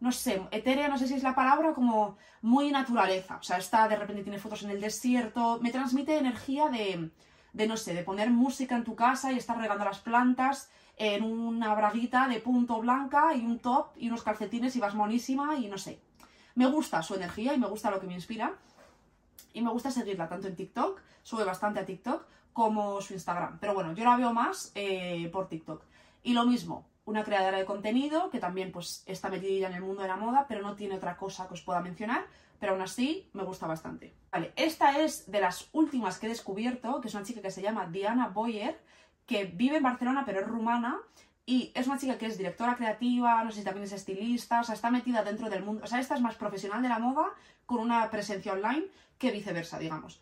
no 0.00 0.12
sé, 0.12 0.42
etérea, 0.50 0.88
no 0.88 0.98
sé 0.98 1.06
si 1.06 1.14
es 1.14 1.22
la 1.22 1.34
palabra, 1.34 1.74
como 1.74 2.16
muy 2.40 2.70
naturaleza. 2.70 3.36
O 3.36 3.42
sea, 3.42 3.58
está, 3.58 3.86
de 3.86 3.96
repente 3.96 4.22
tiene 4.22 4.38
fotos 4.38 4.62
en 4.62 4.70
el 4.70 4.80
desierto, 4.80 5.58
me 5.60 5.70
transmite 5.70 6.16
energía 6.16 6.68
de, 6.68 7.10
de, 7.52 7.66
no 7.66 7.76
sé, 7.76 7.94
de 7.94 8.02
poner 8.02 8.30
música 8.30 8.76
en 8.76 8.84
tu 8.84 8.96
casa 8.96 9.30
y 9.30 9.36
estar 9.36 9.58
regando 9.58 9.84
las 9.84 9.98
plantas 9.98 10.70
en 10.96 11.22
una 11.22 11.74
braguita 11.74 12.28
de 12.28 12.40
punto 12.40 12.80
blanca 12.80 13.34
y 13.34 13.44
un 13.44 13.58
top 13.58 13.88
y 13.96 14.08
unos 14.08 14.22
calcetines 14.22 14.74
y 14.76 14.80
vas 14.80 14.94
monísima 14.94 15.56
y 15.56 15.68
no 15.68 15.76
sé. 15.76 16.00
Me 16.54 16.66
gusta 16.66 17.02
su 17.02 17.14
energía 17.14 17.54
y 17.54 17.58
me 17.58 17.66
gusta 17.66 17.90
lo 17.90 18.00
que 18.00 18.06
me 18.06 18.14
inspira. 18.14 18.54
Y 19.52 19.62
me 19.62 19.70
gusta 19.70 19.90
seguirla 19.90 20.28
tanto 20.28 20.48
en 20.48 20.56
TikTok, 20.56 21.00
sube 21.22 21.44
bastante 21.44 21.80
a 21.80 21.84
TikTok, 21.84 22.24
como 22.52 23.00
su 23.00 23.14
Instagram. 23.14 23.58
Pero 23.60 23.74
bueno, 23.74 23.92
yo 23.94 24.04
la 24.04 24.16
veo 24.16 24.32
más 24.32 24.72
eh, 24.74 25.28
por 25.32 25.48
TikTok. 25.48 25.82
Y 26.22 26.34
lo 26.34 26.44
mismo, 26.44 26.86
una 27.04 27.24
creadora 27.24 27.58
de 27.58 27.64
contenido 27.64 28.30
que 28.30 28.38
también 28.38 28.72
pues 28.72 29.02
está 29.06 29.28
metida 29.28 29.68
en 29.68 29.74
el 29.74 29.82
mundo 29.82 30.02
de 30.02 30.08
la 30.08 30.16
moda, 30.16 30.46
pero 30.48 30.62
no 30.62 30.74
tiene 30.74 30.96
otra 30.96 31.16
cosa 31.16 31.48
que 31.48 31.54
os 31.54 31.62
pueda 31.62 31.80
mencionar, 31.80 32.26
pero 32.58 32.72
aún 32.72 32.82
así 32.82 33.28
me 33.32 33.42
gusta 33.42 33.66
bastante. 33.66 34.14
Vale, 34.30 34.52
esta 34.56 34.98
es 35.00 35.30
de 35.30 35.40
las 35.40 35.68
últimas 35.72 36.18
que 36.18 36.26
he 36.26 36.28
descubierto, 36.28 37.00
que 37.00 37.08
es 37.08 37.14
una 37.14 37.24
chica 37.24 37.40
que 37.40 37.50
se 37.50 37.62
llama 37.62 37.86
Diana 37.86 38.28
Boyer, 38.28 38.80
que 39.26 39.44
vive 39.44 39.78
en 39.78 39.82
Barcelona 39.82 40.24
pero 40.26 40.40
es 40.40 40.46
rumana 40.46 40.98
y 41.46 41.72
es 41.74 41.86
una 41.86 41.98
chica 41.98 42.18
que 42.18 42.26
es 42.26 42.36
directora 42.36 42.76
creativa, 42.76 43.42
no 43.42 43.50
sé 43.50 43.60
si 43.60 43.64
también 43.64 43.84
es 43.84 43.92
estilista, 43.92 44.60
o 44.60 44.64
sea, 44.64 44.74
está 44.74 44.90
metida 44.90 45.24
dentro 45.24 45.48
del 45.48 45.64
mundo, 45.64 45.82
o 45.84 45.86
sea, 45.86 46.00
esta 46.00 46.14
es 46.14 46.20
más 46.20 46.36
profesional 46.36 46.82
de 46.82 46.88
la 46.88 46.98
moda 46.98 47.26
con 47.66 47.80
una 47.80 48.10
presencia 48.10 48.52
online 48.52 48.86
que 49.20 49.30
viceversa, 49.30 49.78
digamos. 49.78 50.20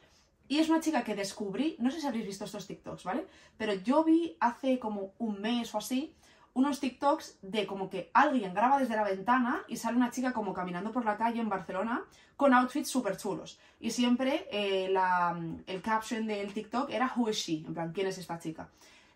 Y 0.49 0.59
es 0.59 0.69
una 0.69 0.81
chica 0.81 1.05
que 1.05 1.15
descubrí, 1.15 1.77
no 1.79 1.91
sé 1.91 2.01
si 2.01 2.07
habréis 2.07 2.27
visto 2.27 2.45
estos 2.45 2.67
TikToks, 2.67 3.05
¿vale? 3.05 3.27
Pero 3.57 3.75
yo 3.75 4.03
vi 4.03 4.37
hace 4.41 4.79
como 4.79 5.13
un 5.19 5.41
mes 5.41 5.75
o 5.75 5.79
así 5.79 6.15
unos 6.55 6.81
TikToks 6.81 7.39
de 7.43 7.67
como 7.67 7.89
que 7.89 8.11
alguien 8.13 8.53
graba 8.53 8.81
desde 8.81 8.97
la 8.97 9.05
ventana 9.05 9.63
y 9.69 9.77
sale 9.77 9.97
una 9.97 10.11
chica 10.11 10.33
como 10.33 10.53
caminando 10.53 10.91
por 10.91 11.05
la 11.05 11.17
calle 11.17 11.41
en 11.41 11.49
Barcelona 11.49 12.03
con 12.37 12.53
outfits 12.53 12.91
súper 12.91 13.17
chulos. 13.17 13.61
Y 13.79 13.93
siempre 13.93 14.49
eh, 14.51 14.93
el 15.67 15.83
caption 15.83 16.27
del 16.27 16.53
TikTok 16.53 16.91
era 16.91 17.13
Who 17.15 17.31
is 17.31 17.37
she? 17.37 17.65
En 17.65 17.75
plan, 17.75 17.93
¿quién 17.93 18.09
es 18.09 18.19
esta 18.19 18.41
chica? 18.41 18.69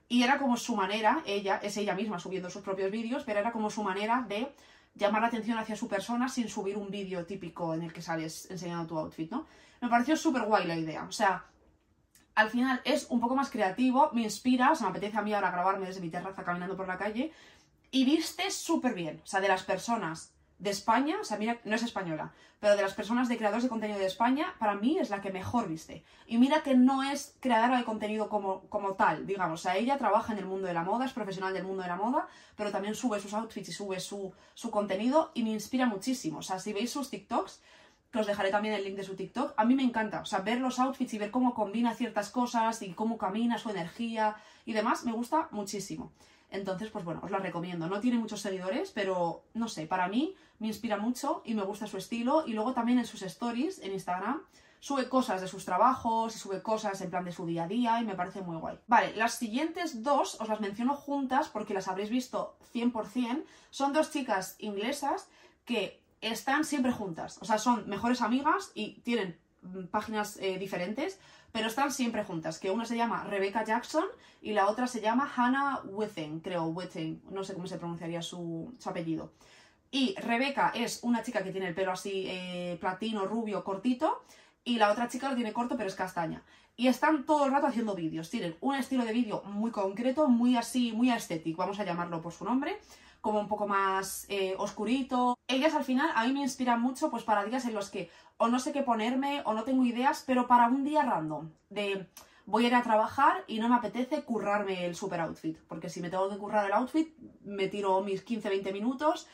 Y 0.08 0.22
era 0.22 0.38
como 0.38 0.56
su 0.56 0.76
manera, 0.76 1.22
ella, 1.26 1.58
es 1.62 1.76
ella 1.76 1.94
misma 1.94 2.20
subiendo 2.20 2.50
sus 2.50 2.62
propios 2.62 2.90
vídeos, 2.92 3.24
pero 3.24 3.40
era 3.40 3.50
como 3.50 3.70
su 3.70 3.82
manera 3.82 4.24
de 4.28 4.52
llamar 4.94 5.22
la 5.22 5.28
atención 5.28 5.58
hacia 5.58 5.74
su 5.74 5.88
persona 5.88 6.28
sin 6.28 6.48
subir 6.48 6.76
un 6.76 6.90
vídeo 6.90 7.24
típico 7.24 7.74
en 7.74 7.82
el 7.82 7.92
que 7.92 8.02
sales 8.02 8.48
enseñando 8.50 8.86
tu 8.86 8.98
outfit, 8.98 9.30
¿no? 9.30 9.46
Me 9.82 9.88
pareció 9.88 10.16
súper 10.16 10.42
guay 10.42 10.64
la 10.64 10.76
idea. 10.76 11.02
O 11.02 11.12
sea, 11.12 11.44
al 12.36 12.48
final 12.50 12.80
es 12.84 13.08
un 13.10 13.20
poco 13.20 13.34
más 13.34 13.50
creativo, 13.50 14.10
me 14.12 14.22
inspira, 14.22 14.70
o 14.70 14.76
sea, 14.76 14.86
me 14.86 14.92
apetece 14.92 15.18
a 15.18 15.22
mí 15.22 15.34
ahora 15.34 15.50
grabarme 15.50 15.86
desde 15.86 16.00
mi 16.00 16.08
terraza 16.08 16.44
caminando 16.44 16.76
por 16.76 16.86
la 16.86 16.96
calle, 16.96 17.32
y 17.90 18.04
viste 18.04 18.48
súper 18.52 18.94
bien, 18.94 19.20
o 19.22 19.26
sea, 19.26 19.40
de 19.40 19.48
las 19.48 19.64
personas 19.64 20.32
de 20.58 20.70
España, 20.70 21.16
o 21.20 21.24
sea, 21.24 21.36
mira, 21.36 21.60
no 21.64 21.74
es 21.74 21.82
española, 21.82 22.32
pero 22.60 22.76
de 22.76 22.82
las 22.82 22.94
personas 22.94 23.28
de 23.28 23.36
creadores 23.36 23.64
de 23.64 23.68
contenido 23.68 23.98
de 23.98 24.06
España, 24.06 24.54
para 24.60 24.76
mí 24.76 24.98
es 24.98 25.10
la 25.10 25.20
que 25.20 25.32
mejor 25.32 25.68
viste. 25.68 26.04
Y 26.28 26.38
mira 26.38 26.62
que 26.62 26.76
no 26.76 27.02
es 27.02 27.36
creadora 27.40 27.76
de 27.76 27.84
contenido 27.84 28.28
como, 28.28 28.68
como 28.68 28.94
tal, 28.94 29.26
digamos, 29.26 29.60
o 29.60 29.62
sea, 29.64 29.76
ella 29.76 29.98
trabaja 29.98 30.32
en 30.32 30.38
el 30.38 30.46
mundo 30.46 30.68
de 30.68 30.74
la 30.74 30.84
moda, 30.84 31.06
es 31.06 31.12
profesional 31.12 31.52
del 31.52 31.64
mundo 31.64 31.82
de 31.82 31.88
la 31.88 31.96
moda, 31.96 32.28
pero 32.54 32.70
también 32.70 32.94
sube 32.94 33.18
sus 33.18 33.34
outfits 33.34 33.70
y 33.70 33.72
sube 33.72 33.98
su, 33.98 34.32
su 34.54 34.70
contenido 34.70 35.32
y 35.34 35.42
me 35.42 35.50
inspira 35.50 35.86
muchísimo. 35.86 36.38
O 36.38 36.42
sea, 36.42 36.60
si 36.60 36.72
veis 36.72 36.92
sus 36.92 37.10
TikToks, 37.10 37.60
que 38.12 38.18
os 38.18 38.26
dejaré 38.26 38.50
también 38.50 38.74
el 38.74 38.84
link 38.84 38.96
de 38.96 39.04
su 39.04 39.16
TikTok. 39.16 39.54
A 39.56 39.64
mí 39.64 39.74
me 39.74 39.82
encanta, 39.82 40.20
o 40.20 40.26
sea, 40.26 40.40
ver 40.40 40.60
los 40.60 40.78
outfits 40.78 41.14
y 41.14 41.18
ver 41.18 41.30
cómo 41.30 41.54
combina 41.54 41.94
ciertas 41.94 42.30
cosas 42.30 42.82
y 42.82 42.92
cómo 42.92 43.16
camina, 43.16 43.58
su 43.58 43.70
energía 43.70 44.36
y 44.66 44.74
demás, 44.74 45.04
me 45.04 45.12
gusta 45.12 45.48
muchísimo. 45.50 46.12
Entonces, 46.50 46.90
pues 46.90 47.04
bueno, 47.04 47.20
os 47.24 47.30
la 47.30 47.38
recomiendo. 47.38 47.88
No 47.88 48.00
tiene 48.00 48.18
muchos 48.18 48.42
seguidores, 48.42 48.90
pero 48.90 49.44
no 49.54 49.68
sé, 49.68 49.86
para 49.86 50.08
mí 50.08 50.36
me 50.58 50.66
inspira 50.66 50.98
mucho 50.98 51.42
y 51.46 51.54
me 51.54 51.62
gusta 51.62 51.86
su 51.86 51.96
estilo. 51.96 52.44
Y 52.46 52.52
luego 52.52 52.74
también 52.74 52.98
en 52.98 53.06
sus 53.06 53.22
stories, 53.22 53.78
en 53.78 53.92
Instagram, 53.92 54.42
sube 54.78 55.08
cosas 55.08 55.40
de 55.40 55.48
sus 55.48 55.64
trabajos 55.64 56.36
y 56.36 56.38
sube 56.38 56.60
cosas 56.60 57.00
en 57.00 57.08
plan 57.08 57.24
de 57.24 57.32
su 57.32 57.46
día 57.46 57.64
a 57.64 57.68
día 57.68 58.00
y 58.00 58.04
me 58.04 58.14
parece 58.14 58.42
muy 58.42 58.58
guay. 58.58 58.78
Vale, 58.86 59.16
las 59.16 59.36
siguientes 59.36 60.02
dos 60.02 60.38
os 60.40 60.48
las 60.48 60.60
menciono 60.60 60.94
juntas 60.94 61.48
porque 61.48 61.72
las 61.72 61.88
habréis 61.88 62.10
visto 62.10 62.58
100%. 62.74 63.44
Son 63.70 63.94
dos 63.94 64.10
chicas 64.10 64.56
inglesas 64.58 65.28
que 65.64 66.01
están 66.22 66.64
siempre 66.64 66.92
juntas. 66.92 67.38
O 67.42 67.44
sea, 67.44 67.58
son 67.58 67.88
mejores 67.88 68.22
amigas 68.22 68.70
y 68.74 69.00
tienen 69.00 69.38
mm, 69.62 69.86
páginas 69.86 70.38
eh, 70.40 70.56
diferentes, 70.56 71.20
pero 71.50 71.66
están 71.66 71.92
siempre 71.92 72.24
juntas. 72.24 72.58
Que 72.58 72.70
una 72.70 72.86
se 72.86 72.96
llama 72.96 73.24
Rebecca 73.24 73.64
Jackson 73.64 74.04
y 74.40 74.52
la 74.52 74.68
otra 74.68 74.86
se 74.86 75.00
llama 75.00 75.30
Hannah 75.36 75.82
Withing, 75.84 76.40
creo, 76.40 76.66
Withing, 76.66 77.22
no 77.30 77.44
sé 77.44 77.52
cómo 77.54 77.66
se 77.66 77.76
pronunciaría 77.76 78.22
su, 78.22 78.72
apellido. 78.86 79.32
Y 79.90 80.14
Rebecca 80.18 80.72
es 80.74 81.00
una 81.02 81.22
chica 81.22 81.44
que 81.44 81.50
tiene 81.50 81.68
el 81.68 81.74
pelo 81.74 81.92
así 81.92 82.24
eh, 82.26 82.78
platino, 82.80 83.26
rubio, 83.26 83.62
cortito, 83.62 84.24
y 84.64 84.78
la 84.78 84.90
otra 84.90 85.08
chica 85.08 85.28
lo 85.28 85.34
tiene 85.34 85.52
corto, 85.52 85.76
pero 85.76 85.88
es 85.88 85.94
castaña. 85.94 86.42
Y 86.76 86.86
están 86.86 87.26
todo 87.26 87.44
el 87.44 87.52
rato 87.52 87.66
haciendo 87.66 87.94
vídeos. 87.94 88.30
Tienen 88.30 88.56
un 88.60 88.74
estilo 88.74 89.04
de 89.04 89.12
vídeo 89.12 89.42
muy 89.42 89.70
concreto, 89.70 90.28
muy 90.28 90.56
así, 90.56 90.92
muy 90.92 91.10
estético, 91.10 91.58
vamos 91.58 91.78
a 91.78 91.84
llamarlo 91.84 92.22
por 92.22 92.32
su 92.32 92.44
nombre 92.46 92.78
como 93.22 93.40
un 93.40 93.48
poco 93.48 93.66
más 93.66 94.26
eh, 94.28 94.54
oscurito. 94.58 95.38
Ellas 95.48 95.74
al 95.74 95.84
final 95.84 96.10
a 96.14 96.26
mí 96.26 96.32
me 96.32 96.40
inspiran 96.40 96.82
mucho 96.82 97.10
pues 97.10 97.22
para 97.22 97.44
días 97.44 97.64
en 97.64 97.74
los 97.74 97.88
que 97.88 98.10
o 98.36 98.48
no 98.48 98.58
sé 98.58 98.72
qué 98.72 98.82
ponerme 98.82 99.40
o 99.46 99.54
no 99.54 99.62
tengo 99.62 99.84
ideas, 99.86 100.24
pero 100.26 100.46
para 100.46 100.66
un 100.66 100.84
día 100.84 101.02
random 101.02 101.50
de 101.70 102.08
voy 102.44 102.64
a 102.64 102.68
ir 102.68 102.74
a 102.74 102.82
trabajar 102.82 103.44
y 103.46 103.60
no 103.60 103.68
me 103.68 103.76
apetece 103.76 104.24
currarme 104.24 104.84
el 104.84 104.96
super 104.96 105.20
outfit, 105.20 105.56
porque 105.68 105.88
si 105.88 106.00
me 106.00 106.10
tengo 106.10 106.28
que 106.28 106.36
currar 106.36 106.66
el 106.66 106.72
outfit 106.72 107.16
me 107.44 107.68
tiro 107.68 108.02
mis 108.02 108.26
15-20 108.26 108.72
minutos 108.72 109.28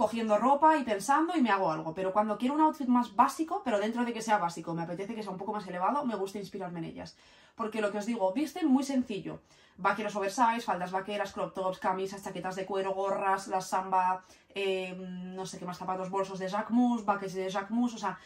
cogiendo 0.00 0.38
ropa 0.38 0.78
y 0.78 0.82
pensando 0.82 1.36
y 1.36 1.42
me 1.42 1.50
hago 1.50 1.70
algo. 1.70 1.92
Pero 1.92 2.10
cuando 2.10 2.38
quiero 2.38 2.54
un 2.54 2.62
outfit 2.62 2.88
más 2.88 3.14
básico, 3.14 3.60
pero 3.62 3.78
dentro 3.78 4.02
de 4.02 4.14
que 4.14 4.22
sea 4.22 4.38
básico, 4.38 4.72
me 4.72 4.80
apetece 4.80 5.14
que 5.14 5.22
sea 5.22 5.30
un 5.30 5.36
poco 5.36 5.52
más 5.52 5.66
elevado, 5.66 6.06
me 6.06 6.16
gusta 6.16 6.38
inspirarme 6.38 6.78
en 6.78 6.86
ellas. 6.86 7.18
Porque 7.54 7.82
lo 7.82 7.92
que 7.92 7.98
os 7.98 8.06
digo, 8.06 8.32
visten 8.32 8.66
muy 8.66 8.82
sencillo. 8.82 9.42
Vaqueros 9.76 10.16
oversize, 10.16 10.62
faldas 10.62 10.90
vaqueras, 10.90 11.34
crop 11.34 11.52
tops, 11.52 11.78
camisas, 11.78 12.24
chaquetas 12.24 12.56
de 12.56 12.64
cuero, 12.64 12.94
gorras, 12.94 13.48
las 13.48 13.68
samba, 13.68 14.24
eh, 14.54 14.96
no 14.96 15.44
sé 15.44 15.58
qué 15.58 15.66
más 15.66 15.76
zapatos, 15.76 16.08
bolsos 16.08 16.38
de 16.38 16.48
Jacquemus, 16.48 17.04
buckets 17.04 17.34
de 17.34 17.50
Jacquemus, 17.50 17.92
o 17.92 17.98
sea, 17.98 18.18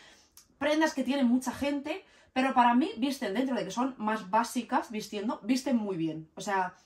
prendas 0.58 0.94
que 0.94 1.02
tiene 1.02 1.24
mucha 1.24 1.50
gente, 1.50 2.04
pero 2.32 2.54
para 2.54 2.76
mí 2.76 2.92
visten 2.98 3.34
dentro 3.34 3.56
de 3.56 3.64
que 3.64 3.72
son 3.72 3.96
más 3.98 4.30
básicas 4.30 4.92
vistiendo, 4.92 5.40
visten 5.42 5.76
muy 5.76 5.96
bien. 5.96 6.30
O 6.36 6.40
sea, 6.40 6.76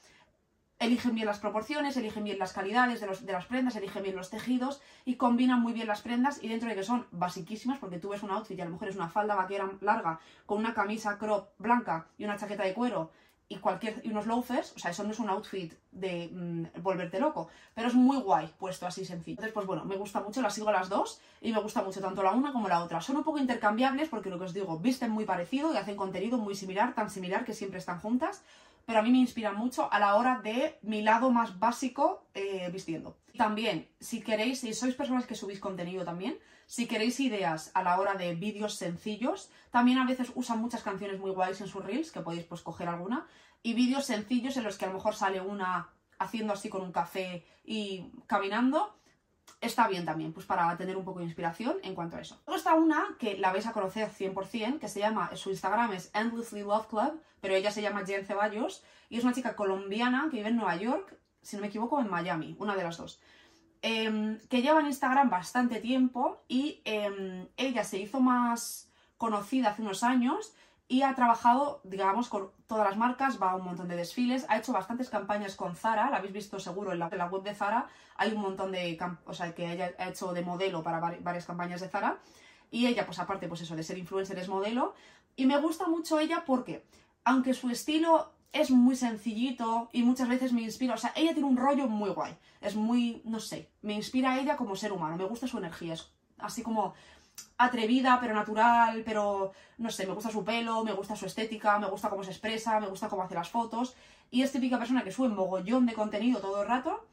eligen 0.78 1.14
bien 1.14 1.26
las 1.26 1.40
proporciones, 1.40 1.96
eligen 1.96 2.24
bien 2.24 2.38
las 2.38 2.52
calidades 2.52 3.00
de, 3.00 3.06
los, 3.06 3.26
de, 3.26 3.32
las 3.32 3.46
prendas, 3.46 3.76
eligen 3.76 4.02
bien 4.02 4.16
los 4.16 4.30
tejidos 4.30 4.80
y 5.04 5.16
combinan 5.16 5.60
muy 5.60 5.72
bien 5.72 5.88
las 5.88 6.02
prendas 6.02 6.42
y 6.42 6.48
dentro 6.48 6.68
de 6.68 6.76
que 6.76 6.84
son 6.84 7.06
basiquísimas, 7.10 7.78
porque 7.78 7.98
tú 7.98 8.10
ves 8.10 8.22
un 8.22 8.30
outfit 8.30 8.58
y 8.58 8.60
a 8.60 8.64
lo 8.64 8.72
mejor 8.72 8.88
es 8.88 8.96
una 8.96 9.08
falda 9.08 9.34
vaquera 9.34 9.70
larga 9.80 10.20
con 10.46 10.58
una 10.58 10.74
camisa 10.74 11.18
crop 11.18 11.48
blanca 11.58 12.06
y 12.16 12.24
una 12.24 12.36
chaqueta 12.36 12.62
de 12.62 12.74
cuero 12.74 13.10
y 13.50 13.56
cualquier 13.56 14.02
y 14.04 14.10
unos 14.10 14.26
loafers, 14.26 14.74
o 14.76 14.78
sea, 14.78 14.90
eso 14.90 15.04
no 15.04 15.10
es 15.10 15.18
un 15.18 15.30
outfit 15.30 15.72
de 15.90 16.28
mm, 16.30 16.82
volverte 16.82 17.18
loco, 17.18 17.48
pero 17.74 17.88
es 17.88 17.94
muy 17.94 18.18
guay 18.18 18.52
puesto 18.58 18.86
así 18.86 19.06
sencillo. 19.06 19.32
Entonces, 19.32 19.54
pues 19.54 19.66
bueno, 19.66 19.86
me 19.86 19.96
gusta 19.96 20.20
mucho, 20.20 20.42
las 20.42 20.54
sigo 20.54 20.70
las 20.70 20.90
dos 20.90 21.20
y 21.40 21.52
me 21.52 21.60
gusta 21.60 21.82
mucho 21.82 22.00
tanto 22.00 22.22
la 22.22 22.32
una 22.32 22.52
como 22.52 22.68
la 22.68 22.84
otra. 22.84 23.00
Son 23.00 23.16
un 23.16 23.24
poco 23.24 23.38
intercambiables 23.38 24.10
porque 24.10 24.28
lo 24.28 24.38
que 24.38 24.44
os 24.44 24.52
digo, 24.52 24.78
visten 24.78 25.10
muy 25.10 25.24
parecido 25.24 25.72
y 25.72 25.78
hacen 25.78 25.96
contenido 25.96 26.36
muy 26.36 26.54
similar, 26.54 26.94
tan 26.94 27.08
similar 27.08 27.46
que 27.46 27.54
siempre 27.54 27.78
están 27.78 28.00
juntas, 28.00 28.44
pero 28.88 29.00
a 29.00 29.02
mí 29.02 29.10
me 29.10 29.18
inspira 29.18 29.52
mucho 29.52 29.92
a 29.92 29.98
la 29.98 30.16
hora 30.16 30.40
de 30.42 30.78
mi 30.80 31.02
lado 31.02 31.30
más 31.30 31.58
básico 31.58 32.24
eh, 32.32 32.70
vistiendo. 32.72 33.18
También, 33.36 33.86
si 34.00 34.22
queréis, 34.22 34.60
si 34.60 34.72
sois 34.72 34.94
personas 34.94 35.26
que 35.26 35.34
subís 35.34 35.60
contenido 35.60 36.06
también, 36.06 36.38
si 36.64 36.86
queréis 36.86 37.20
ideas 37.20 37.70
a 37.74 37.82
la 37.82 38.00
hora 38.00 38.14
de 38.14 38.34
vídeos 38.34 38.76
sencillos, 38.76 39.50
también 39.70 39.98
a 39.98 40.06
veces 40.06 40.32
usan 40.36 40.60
muchas 40.60 40.82
canciones 40.82 41.20
muy 41.20 41.32
guays 41.32 41.60
en 41.60 41.68
sus 41.68 41.84
reels, 41.84 42.10
que 42.10 42.22
podéis 42.22 42.44
pues 42.44 42.62
coger 42.62 42.88
alguna, 42.88 43.26
y 43.62 43.74
vídeos 43.74 44.06
sencillos 44.06 44.56
en 44.56 44.64
los 44.64 44.78
que 44.78 44.86
a 44.86 44.88
lo 44.88 44.94
mejor 44.94 45.14
sale 45.14 45.42
una 45.42 45.90
haciendo 46.18 46.54
así 46.54 46.70
con 46.70 46.80
un 46.80 46.90
café 46.90 47.44
y 47.66 48.06
caminando, 48.26 48.96
está 49.60 49.88
bien 49.88 50.04
también, 50.04 50.32
pues 50.32 50.46
para 50.46 50.76
tener 50.76 50.96
un 50.96 51.04
poco 51.04 51.18
de 51.18 51.26
inspiración 51.26 51.76
en 51.82 51.94
cuanto 51.94 52.16
a 52.16 52.20
eso. 52.20 52.38
Luego 52.46 52.58
está 52.58 52.74
una 52.74 53.16
que 53.18 53.36
la 53.38 53.52
vais 53.52 53.66
a 53.66 53.72
conocer 53.72 54.10
100%, 54.10 54.78
que 54.78 54.88
se 54.88 55.00
llama, 55.00 55.34
su 55.36 55.50
Instagram 55.50 55.92
es 55.92 56.10
Endlessly 56.14 56.62
Love 56.62 56.86
Club, 56.86 57.20
pero 57.40 57.54
ella 57.54 57.70
se 57.70 57.82
llama 57.82 58.04
Jen 58.06 58.24
Ceballos, 58.24 58.84
y 59.08 59.18
es 59.18 59.24
una 59.24 59.32
chica 59.32 59.56
colombiana 59.56 60.28
que 60.30 60.38
vive 60.38 60.48
en 60.48 60.56
Nueva 60.56 60.76
York, 60.76 61.16
si 61.42 61.56
no 61.56 61.62
me 61.62 61.68
equivoco, 61.68 62.00
en 62.00 62.10
Miami, 62.10 62.56
una 62.58 62.76
de 62.76 62.82
las 62.82 62.96
dos. 62.96 63.20
em, 63.80 64.40
que 64.48 64.60
lleva 64.60 64.80
en 64.80 64.86
Instagram 64.86 65.30
bastante 65.30 65.80
tiempo 65.80 66.42
y 66.48 66.82
em, 66.84 67.46
ella 67.56 67.84
se 67.84 67.98
hizo 67.98 68.18
más 68.18 68.90
conocida 69.18 69.70
hace 69.70 69.82
unos 69.82 70.02
años 70.02 70.52
y 70.88 71.02
ha 71.02 71.14
trabajado, 71.14 71.80
digamos, 71.84 72.28
con 72.28 72.50
todas 72.68 72.86
las 72.86 72.98
marcas, 72.98 73.42
va 73.42 73.52
a 73.52 73.56
un 73.56 73.64
montón 73.64 73.88
de 73.88 73.96
desfiles, 73.96 74.44
ha 74.48 74.58
hecho 74.58 74.72
bastantes 74.72 75.08
campañas 75.08 75.56
con 75.56 75.74
Zara, 75.74 76.10
la 76.10 76.18
habéis 76.18 76.34
visto 76.34 76.60
seguro 76.60 76.92
en 76.92 76.98
la, 76.98 77.26
web 77.26 77.42
de 77.42 77.54
Zara, 77.54 77.88
hay 78.14 78.32
un 78.32 78.42
montón 78.42 78.70
de, 78.72 78.98
o 79.24 79.32
sea, 79.32 79.54
que 79.54 79.72
ella 79.72 79.90
ha 79.98 80.10
hecho 80.10 80.34
de 80.34 80.42
modelo 80.42 80.82
para 80.82 81.00
varias 81.00 81.46
campañas 81.46 81.80
de 81.80 81.88
Zara, 81.88 82.18
y 82.70 82.86
ella, 82.86 83.06
pues 83.06 83.18
aparte, 83.18 83.48
pues 83.48 83.62
eso, 83.62 83.74
de 83.74 83.82
ser 83.82 83.96
influencer 83.96 84.38
es 84.38 84.48
modelo, 84.48 84.94
y 85.34 85.46
me 85.46 85.58
gusta 85.58 85.88
mucho 85.88 86.20
ella 86.20 86.44
porque, 86.46 86.84
aunque 87.24 87.54
su 87.54 87.70
estilo 87.70 88.32
es 88.52 88.70
muy 88.70 88.96
sencillito 88.96 89.88
y 89.92 90.02
muchas 90.02 90.28
veces 90.28 90.52
me 90.52 90.60
inspira, 90.60 90.94
o 90.94 90.98
sea, 90.98 91.12
ella 91.16 91.32
tiene 91.32 91.48
un 91.48 91.56
rollo 91.56 91.88
muy 91.88 92.10
guay, 92.10 92.36
es 92.60 92.76
muy, 92.76 93.22
no 93.24 93.40
sé, 93.40 93.70
me 93.80 93.94
inspira 93.94 94.34
a 94.34 94.40
ella 94.40 94.58
como 94.58 94.76
ser 94.76 94.92
humano, 94.92 95.16
me 95.16 95.24
gusta 95.24 95.46
su 95.46 95.56
energía, 95.56 95.94
es 95.94 96.12
así 96.36 96.62
como 96.62 96.92
atrevida, 97.56 98.18
pero 98.20 98.34
natural, 98.34 99.02
pero 99.04 99.52
no 99.78 99.90
sé, 99.90 100.06
me 100.06 100.14
gusta 100.14 100.30
su 100.30 100.44
pelo, 100.44 100.84
me 100.84 100.92
gusta 100.92 101.16
su 101.16 101.26
estética, 101.26 101.78
me 101.78 101.88
gusta 101.88 102.08
cómo 102.08 102.24
se 102.24 102.30
expresa, 102.30 102.80
me 102.80 102.88
gusta 102.88 103.08
cómo 103.08 103.22
hace 103.22 103.34
las 103.34 103.50
fotos. 103.50 103.94
Y 104.30 104.42
es 104.42 104.52
típica 104.52 104.78
persona 104.78 105.04
que 105.04 105.12
sube 105.12 105.28
mogollón 105.28 105.86
de 105.86 105.94
contenido 105.94 106.40
todo 106.40 106.62
el 106.62 106.68
rato. 106.68 107.06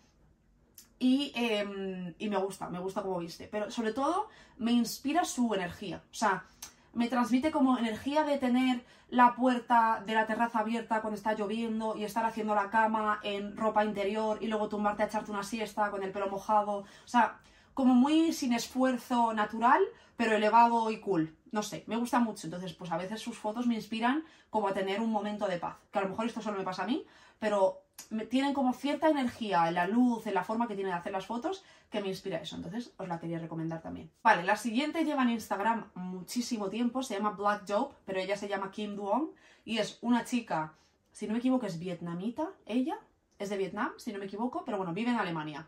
Y, 0.99 1.31
em, 1.35 2.13
y 2.17 2.29
me 2.29 2.37
gusta, 2.37 2.69
me 2.69 2.79
gusta 2.79 3.01
cómo 3.01 3.19
viste. 3.19 3.47
Pero 3.51 3.71
sobre 3.71 3.93
todo 3.93 4.29
me 4.57 4.71
inspira 4.71 5.25
su 5.25 5.53
energía. 5.53 6.03
O 6.11 6.13
sea, 6.13 6.45
me 6.93 7.07
transmite 7.07 7.51
como 7.51 7.77
energía 7.77 8.23
de 8.23 8.37
tener 8.37 8.85
la 9.09 9.35
puerta 9.35 10.01
de 10.05 10.13
la 10.13 10.25
terraza 10.25 10.59
abierta 10.59 11.01
cuando 11.01 11.17
está 11.17 11.33
lloviendo 11.33 11.95
y 11.95 12.03
estar 12.03 12.25
haciendo 12.25 12.55
la 12.55 12.69
cama 12.69 13.19
en 13.23 13.55
ropa 13.55 13.85
interior 13.85 14.39
y 14.41 14.47
luego 14.47 14.69
tumbarte 14.69 15.03
a 15.03 15.05
echarte 15.05 15.31
una 15.31 15.43
siesta 15.43 15.91
con 15.91 16.03
el 16.03 16.11
pelo 16.11 16.29
mojado. 16.29 16.79
O 16.79 17.07
sea, 17.07 17.39
como 17.73 17.93
muy 17.93 18.33
sin 18.33 18.53
esfuerzo 18.53 19.33
natural, 19.33 19.81
pero 20.17 20.35
elevado 20.35 20.89
y 20.91 20.99
cool. 20.99 21.35
No 21.51 21.63
sé, 21.63 21.83
me 21.87 21.95
gusta 21.95 22.19
mucho. 22.19 22.47
Entonces, 22.47 22.73
pues 22.73 22.91
a 22.91 22.97
veces 22.97 23.21
sus 23.21 23.37
fotos 23.37 23.67
me 23.67 23.75
inspiran 23.75 24.23
como 24.49 24.67
a 24.67 24.73
tener 24.73 24.99
un 25.01 25.11
momento 25.11 25.47
de 25.47 25.57
paz. 25.57 25.77
Que 25.91 25.99
a 25.99 26.01
lo 26.01 26.09
mejor 26.09 26.25
esto 26.25 26.41
solo 26.41 26.57
me 26.57 26.63
pasa 26.63 26.83
a 26.83 26.87
mí, 26.87 27.05
pero 27.39 27.85
tienen 28.29 28.53
como 28.53 28.73
cierta 28.73 29.09
energía 29.09 29.67
en 29.67 29.75
la 29.75 29.87
luz, 29.87 30.27
en 30.27 30.33
la 30.33 30.43
forma 30.43 30.67
que 30.67 30.75
tienen 30.75 30.93
de 30.93 30.99
hacer 30.99 31.11
las 31.11 31.25
fotos, 31.25 31.63
que 31.89 32.01
me 32.01 32.09
inspira 32.09 32.39
eso. 32.39 32.55
Entonces, 32.55 32.93
os 32.97 33.07
la 33.07 33.19
quería 33.19 33.39
recomendar 33.39 33.81
también. 33.81 34.11
Vale, 34.23 34.43
la 34.43 34.57
siguiente 34.57 35.05
lleva 35.05 35.23
en 35.23 35.29
Instagram 35.29 35.91
muchísimo 35.95 36.69
tiempo, 36.69 37.03
se 37.03 37.15
llama 37.15 37.31
Black 37.31 37.63
Job, 37.67 37.93
pero 38.05 38.19
ella 38.19 38.35
se 38.35 38.47
llama 38.47 38.71
Kim 38.71 38.95
Duong 38.95 39.29
y 39.63 39.77
es 39.77 39.97
una 40.01 40.25
chica, 40.25 40.73
si 41.11 41.25
no 41.25 41.33
me 41.33 41.39
equivoco, 41.39 41.65
es 41.65 41.79
vietnamita, 41.79 42.49
ella, 42.65 42.97
es 43.39 43.49
de 43.49 43.57
Vietnam, 43.57 43.91
si 43.97 44.13
no 44.13 44.19
me 44.19 44.25
equivoco, 44.25 44.63
pero 44.65 44.77
bueno, 44.77 44.93
vive 44.93 45.11
en 45.11 45.17
Alemania. 45.17 45.67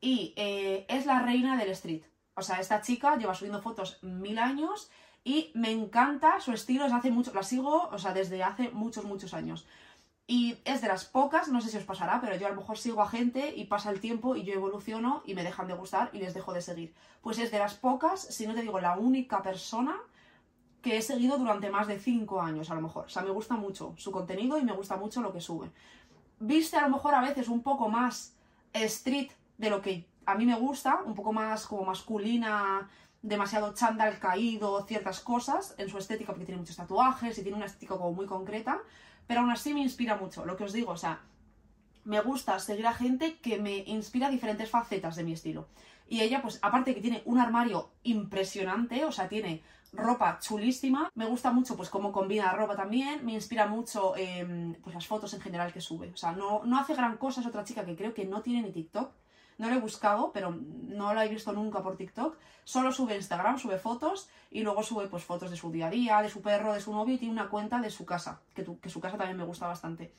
Y 0.00 0.34
eh, 0.36 0.84
es 0.88 1.06
la 1.06 1.20
reina 1.22 1.56
del 1.56 1.70
street. 1.70 2.02
O 2.36 2.42
sea, 2.42 2.60
esta 2.60 2.80
chica 2.80 3.16
lleva 3.16 3.34
subiendo 3.34 3.62
fotos 3.62 3.98
mil 4.02 4.38
años 4.38 4.90
y 5.22 5.50
me 5.54 5.70
encanta 5.70 6.40
su 6.40 6.52
estilo, 6.52 6.84
hace 6.84 7.10
mucho, 7.10 7.32
la 7.32 7.42
sigo, 7.42 7.88
o 7.88 7.98
sea, 7.98 8.12
desde 8.12 8.42
hace 8.42 8.70
muchos, 8.70 9.04
muchos 9.04 9.32
años. 9.34 9.66
Y 10.26 10.56
es 10.64 10.80
de 10.80 10.88
las 10.88 11.04
pocas, 11.04 11.48
no 11.48 11.60
sé 11.60 11.68
si 11.68 11.76
os 11.76 11.84
pasará, 11.84 12.20
pero 12.20 12.36
yo 12.36 12.46
a 12.46 12.50
lo 12.50 12.56
mejor 12.56 12.78
sigo 12.78 13.02
a 13.02 13.08
gente 13.08 13.54
y 13.54 13.64
pasa 13.64 13.90
el 13.90 14.00
tiempo 14.00 14.36
y 14.36 14.44
yo 14.44 14.54
evoluciono 14.54 15.22
y 15.26 15.34
me 15.34 15.44
dejan 15.44 15.68
de 15.68 15.74
gustar 15.74 16.10
y 16.12 16.18
les 16.18 16.32
dejo 16.32 16.52
de 16.54 16.62
seguir. 16.62 16.94
Pues 17.20 17.38
es 17.38 17.50
de 17.50 17.58
las 17.58 17.74
pocas, 17.74 18.20
si 18.20 18.46
no 18.46 18.54
te 18.54 18.62
digo 18.62 18.80
la 18.80 18.98
única 18.98 19.42
persona 19.42 19.96
que 20.80 20.96
he 20.96 21.02
seguido 21.02 21.38
durante 21.38 21.70
más 21.70 21.86
de 21.86 21.98
cinco 21.98 22.40
años 22.40 22.70
a 22.70 22.74
lo 22.74 22.80
mejor. 22.80 23.06
O 23.06 23.08
sea, 23.08 23.22
me 23.22 23.30
gusta 23.30 23.56
mucho 23.56 23.94
su 23.96 24.10
contenido 24.12 24.58
y 24.58 24.64
me 24.64 24.72
gusta 24.72 24.96
mucho 24.96 25.20
lo 25.20 25.32
que 25.32 25.40
sube. 25.40 25.70
Viste 26.38 26.76
a 26.76 26.82
lo 26.82 26.90
mejor 26.90 27.14
a 27.14 27.20
veces 27.20 27.48
un 27.48 27.62
poco 27.62 27.88
más 27.88 28.34
street 28.72 29.30
de 29.58 29.70
lo 29.70 29.80
que 29.80 30.06
a 30.26 30.34
mí 30.34 30.46
me 30.46 30.56
gusta, 30.56 31.00
un 31.04 31.14
poco 31.14 31.32
más 31.32 31.66
como 31.66 31.84
masculina, 31.84 32.88
demasiado 33.22 33.72
chándal 33.72 34.18
caído, 34.18 34.84
ciertas 34.86 35.20
cosas 35.20 35.74
en 35.78 35.88
su 35.88 35.98
estética, 35.98 36.32
porque 36.32 36.44
tiene 36.44 36.60
muchos 36.60 36.76
tatuajes 36.76 37.38
y 37.38 37.42
tiene 37.42 37.56
una 37.56 37.66
estética 37.66 37.96
como 37.96 38.12
muy 38.12 38.26
concreta, 38.26 38.80
pero 39.26 39.40
aún 39.40 39.50
así 39.50 39.72
me 39.72 39.80
inspira 39.80 40.16
mucho, 40.16 40.44
lo 40.44 40.56
que 40.56 40.64
os 40.64 40.72
digo, 40.72 40.92
o 40.92 40.96
sea, 40.96 41.20
me 42.04 42.20
gusta 42.20 42.58
seguir 42.58 42.86
a 42.86 42.92
gente 42.92 43.38
que 43.38 43.58
me 43.58 43.78
inspira 43.86 44.28
diferentes 44.28 44.68
facetas 44.68 45.16
de 45.16 45.24
mi 45.24 45.32
estilo. 45.32 45.68
Y 46.06 46.20
ella, 46.20 46.42
pues, 46.42 46.58
aparte 46.60 46.94
que 46.94 47.00
tiene 47.00 47.22
un 47.24 47.38
armario 47.38 47.92
impresionante, 48.02 49.04
o 49.06 49.12
sea, 49.12 49.26
tiene 49.26 49.62
ropa 49.92 50.38
chulísima, 50.38 51.10
me 51.14 51.24
gusta 51.24 51.50
mucho, 51.50 51.76
pues, 51.76 51.88
cómo 51.88 52.12
combina 52.12 52.44
la 52.44 52.52
ropa 52.52 52.76
también, 52.76 53.24
me 53.24 53.32
inspira 53.32 53.66
mucho, 53.66 54.14
em, 54.16 54.74
pues, 54.82 54.94
las 54.94 55.06
fotos 55.06 55.32
en 55.32 55.40
general 55.40 55.72
que 55.72 55.80
sube. 55.80 56.10
O 56.12 56.16
sea, 56.16 56.32
no, 56.32 56.62
no 56.64 56.78
hace 56.78 56.94
gran 56.94 57.16
cosa, 57.16 57.40
es 57.40 57.46
otra 57.46 57.64
chica 57.64 57.86
que 57.86 57.96
creo 57.96 58.12
que 58.12 58.26
no 58.26 58.42
tiene 58.42 58.62
ni 58.62 58.72
TikTok, 58.72 59.12
no 59.58 59.68
lo 59.68 59.76
he 59.76 59.80
buscado, 59.80 60.32
pero 60.32 60.50
no 60.50 61.14
la 61.14 61.24
he 61.24 61.28
visto 61.28 61.52
nunca 61.52 61.82
por 61.82 61.96
TikTok. 61.96 62.36
Solo 62.64 62.92
sube 62.92 63.16
Instagram, 63.16 63.58
sube 63.58 63.78
fotos 63.78 64.28
y 64.50 64.62
luego 64.62 64.82
sube 64.82 65.06
pues 65.06 65.24
fotos 65.24 65.50
de 65.50 65.56
su 65.56 65.70
día 65.70 65.88
a 65.88 65.90
día, 65.90 66.22
de 66.22 66.30
su 66.30 66.42
perro, 66.42 66.72
de 66.72 66.80
su 66.80 66.92
novio 66.92 67.14
y 67.14 67.18
tiene 67.18 67.32
una 67.32 67.48
cuenta 67.48 67.80
de 67.80 67.90
su 67.90 68.04
casa, 68.04 68.40
que, 68.54 68.64
que 68.80 68.88
su 68.88 69.00
casa 69.00 69.18
también 69.18 69.36
me 69.36 69.44
gusta 69.44 69.66
bastante. 69.66 70.12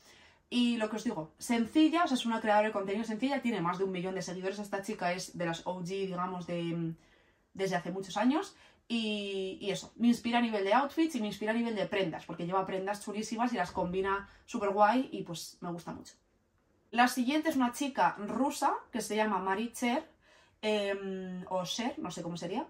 Y 0.48 0.76
lo 0.76 0.88
que 0.88 0.96
os 0.96 1.04
digo, 1.04 1.32
sencilla, 1.38 2.04
es 2.04 2.24
una 2.24 2.40
creadora 2.40 2.68
de 2.68 2.72
contenido 2.72 3.04
sencilla, 3.04 3.42
tiene 3.42 3.60
más 3.60 3.78
de 3.78 3.84
un 3.84 3.90
millón 3.90 4.14
de 4.14 4.22
seguidores. 4.22 4.58
Esta 4.58 4.82
chica 4.82 5.12
es 5.12 5.36
de 5.36 5.46
las 5.46 5.66
OG, 5.66 5.84
digamos, 5.84 6.46
de, 6.46 6.94
desde 7.52 7.76
hace 7.76 7.90
muchos 7.90 8.16
años. 8.16 8.54
Y, 8.88 9.58
y, 9.60 9.70
eso, 9.70 9.92
me 9.96 10.06
inspira 10.06 10.38
a 10.38 10.42
nivel 10.42 10.64
de 10.64 10.72
outfits 10.72 11.16
y 11.16 11.20
me 11.20 11.26
inspira 11.26 11.50
a 11.50 11.54
nivel 11.54 11.74
de 11.74 11.86
prendas, 11.86 12.24
porque 12.24 12.46
lleva 12.46 12.64
prendas 12.64 13.04
chulísimas 13.04 13.52
y 13.52 13.56
las 13.56 13.72
combina 13.72 14.28
súper 14.44 14.70
guay 14.70 15.08
y 15.10 15.24
pues 15.24 15.58
me 15.60 15.72
gusta 15.72 15.92
mucho. 15.92 16.14
La 16.90 17.08
siguiente 17.08 17.48
es 17.48 17.56
una 17.56 17.72
chica 17.72 18.16
rusa 18.18 18.74
que 18.92 19.00
se 19.00 19.16
llama 19.16 19.38
Marie 19.38 19.72
Cher, 19.72 20.08
em, 20.62 21.44
o 21.48 21.64
Cher, 21.64 21.98
no 21.98 22.10
sé 22.10 22.22
cómo 22.22 22.36
sería, 22.36 22.66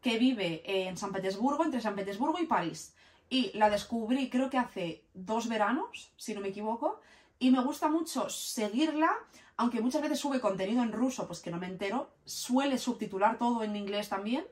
que 0.00 0.18
vive 0.18 0.62
en 0.64 0.96
San 0.96 1.12
Petersburgo, 1.12 1.64
entre 1.64 1.80
San 1.80 1.94
Petersburgo 1.94 2.38
y 2.38 2.46
París. 2.46 2.94
Y 3.30 3.56
la 3.56 3.70
descubrí 3.70 4.28
creo 4.28 4.50
que 4.50 4.58
hace 4.58 5.04
dos 5.14 5.48
veranos, 5.48 6.12
si 6.16 6.34
no 6.34 6.40
me 6.40 6.48
equivoco, 6.48 7.00
y 7.38 7.50
me 7.50 7.62
gusta 7.62 7.88
mucho 7.88 8.28
seguirla, 8.28 9.10
aunque 9.56 9.80
muchas 9.80 10.02
veces 10.02 10.18
sube 10.18 10.40
contenido 10.40 10.82
en 10.82 10.92
ruso, 10.92 11.26
pues 11.26 11.40
que 11.40 11.50
no 11.50 11.58
me 11.58 11.66
entero, 11.66 12.10
suele 12.24 12.78
subtitular 12.78 13.38
todo 13.38 13.62
en 13.62 13.76
inglés 13.76 14.08
también, 14.08 14.46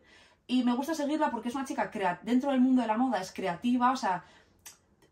y 0.47 0.65
me 0.65 0.75
gusta 0.75 0.95
seguirla 0.95 1.31
porque 1.31 1.49
es 1.51 1.55
una 1.55 1.65
chica 1.65 1.91
dentro 2.23 2.51
del 2.51 2.61
mundo 2.61 2.83
de 2.83 2.89
la 2.89 2.97
moda, 2.97 3.21
es 3.21 3.33
creativa, 3.33 3.93
o 3.93 3.97
sea, 3.97 4.25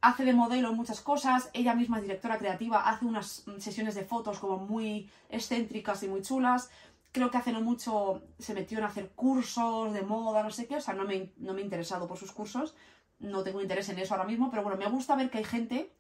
hace 0.01 0.25
de 0.25 0.33
modelo 0.33 0.73
muchas 0.73 1.01
cosas, 1.01 1.51
ella 1.53 1.75
misma 1.75 1.99
es 1.99 2.03
directora 2.03 2.39
creativa, 2.39 2.89
hace 2.89 3.05
unas 3.05 3.45
sesiones 3.59 3.95
de 3.95 4.05
fotos 4.05 4.39
como 4.39 4.59
muy 4.59 5.11
excéntricas 5.29 6.03
y 6.03 6.09
muy 6.09 6.23
chulas. 6.23 6.71
Creo 7.13 7.31
que 7.31 7.39
hace 7.39 7.53
no 7.53 7.61
mucho 7.61 8.23
se 8.39 8.55
metió 8.55 8.79
en 8.79 8.85
hacer 8.85 9.11
cursos 9.11 9.93
de 9.93 10.03
moda, 10.03 10.43
no 10.43 10.51
sé 10.51 10.67
qué, 10.67 10.77
o 10.77 10.81
sea, 10.81 10.95
no 10.95 11.05
me, 11.05 11.33
no 11.39 11.53
me 11.53 11.61
he 11.61 11.65
interesado 11.65 12.07
por 12.07 12.17
sus 12.17 12.33
cursos, 12.33 12.75
no 13.19 13.43
tengo 13.43 13.61
interés 13.61 13.89
en 13.89 13.99
eso 13.99 14.15
ahora 14.15 14.27
mismo, 14.27 14.49
pero 14.49 14.63
bueno, 14.63 14.79
me 14.79 14.89
gusta 14.89 15.17
ver 15.17 15.29
que 15.29 15.39
hay 15.39 15.45
gente 15.45 15.93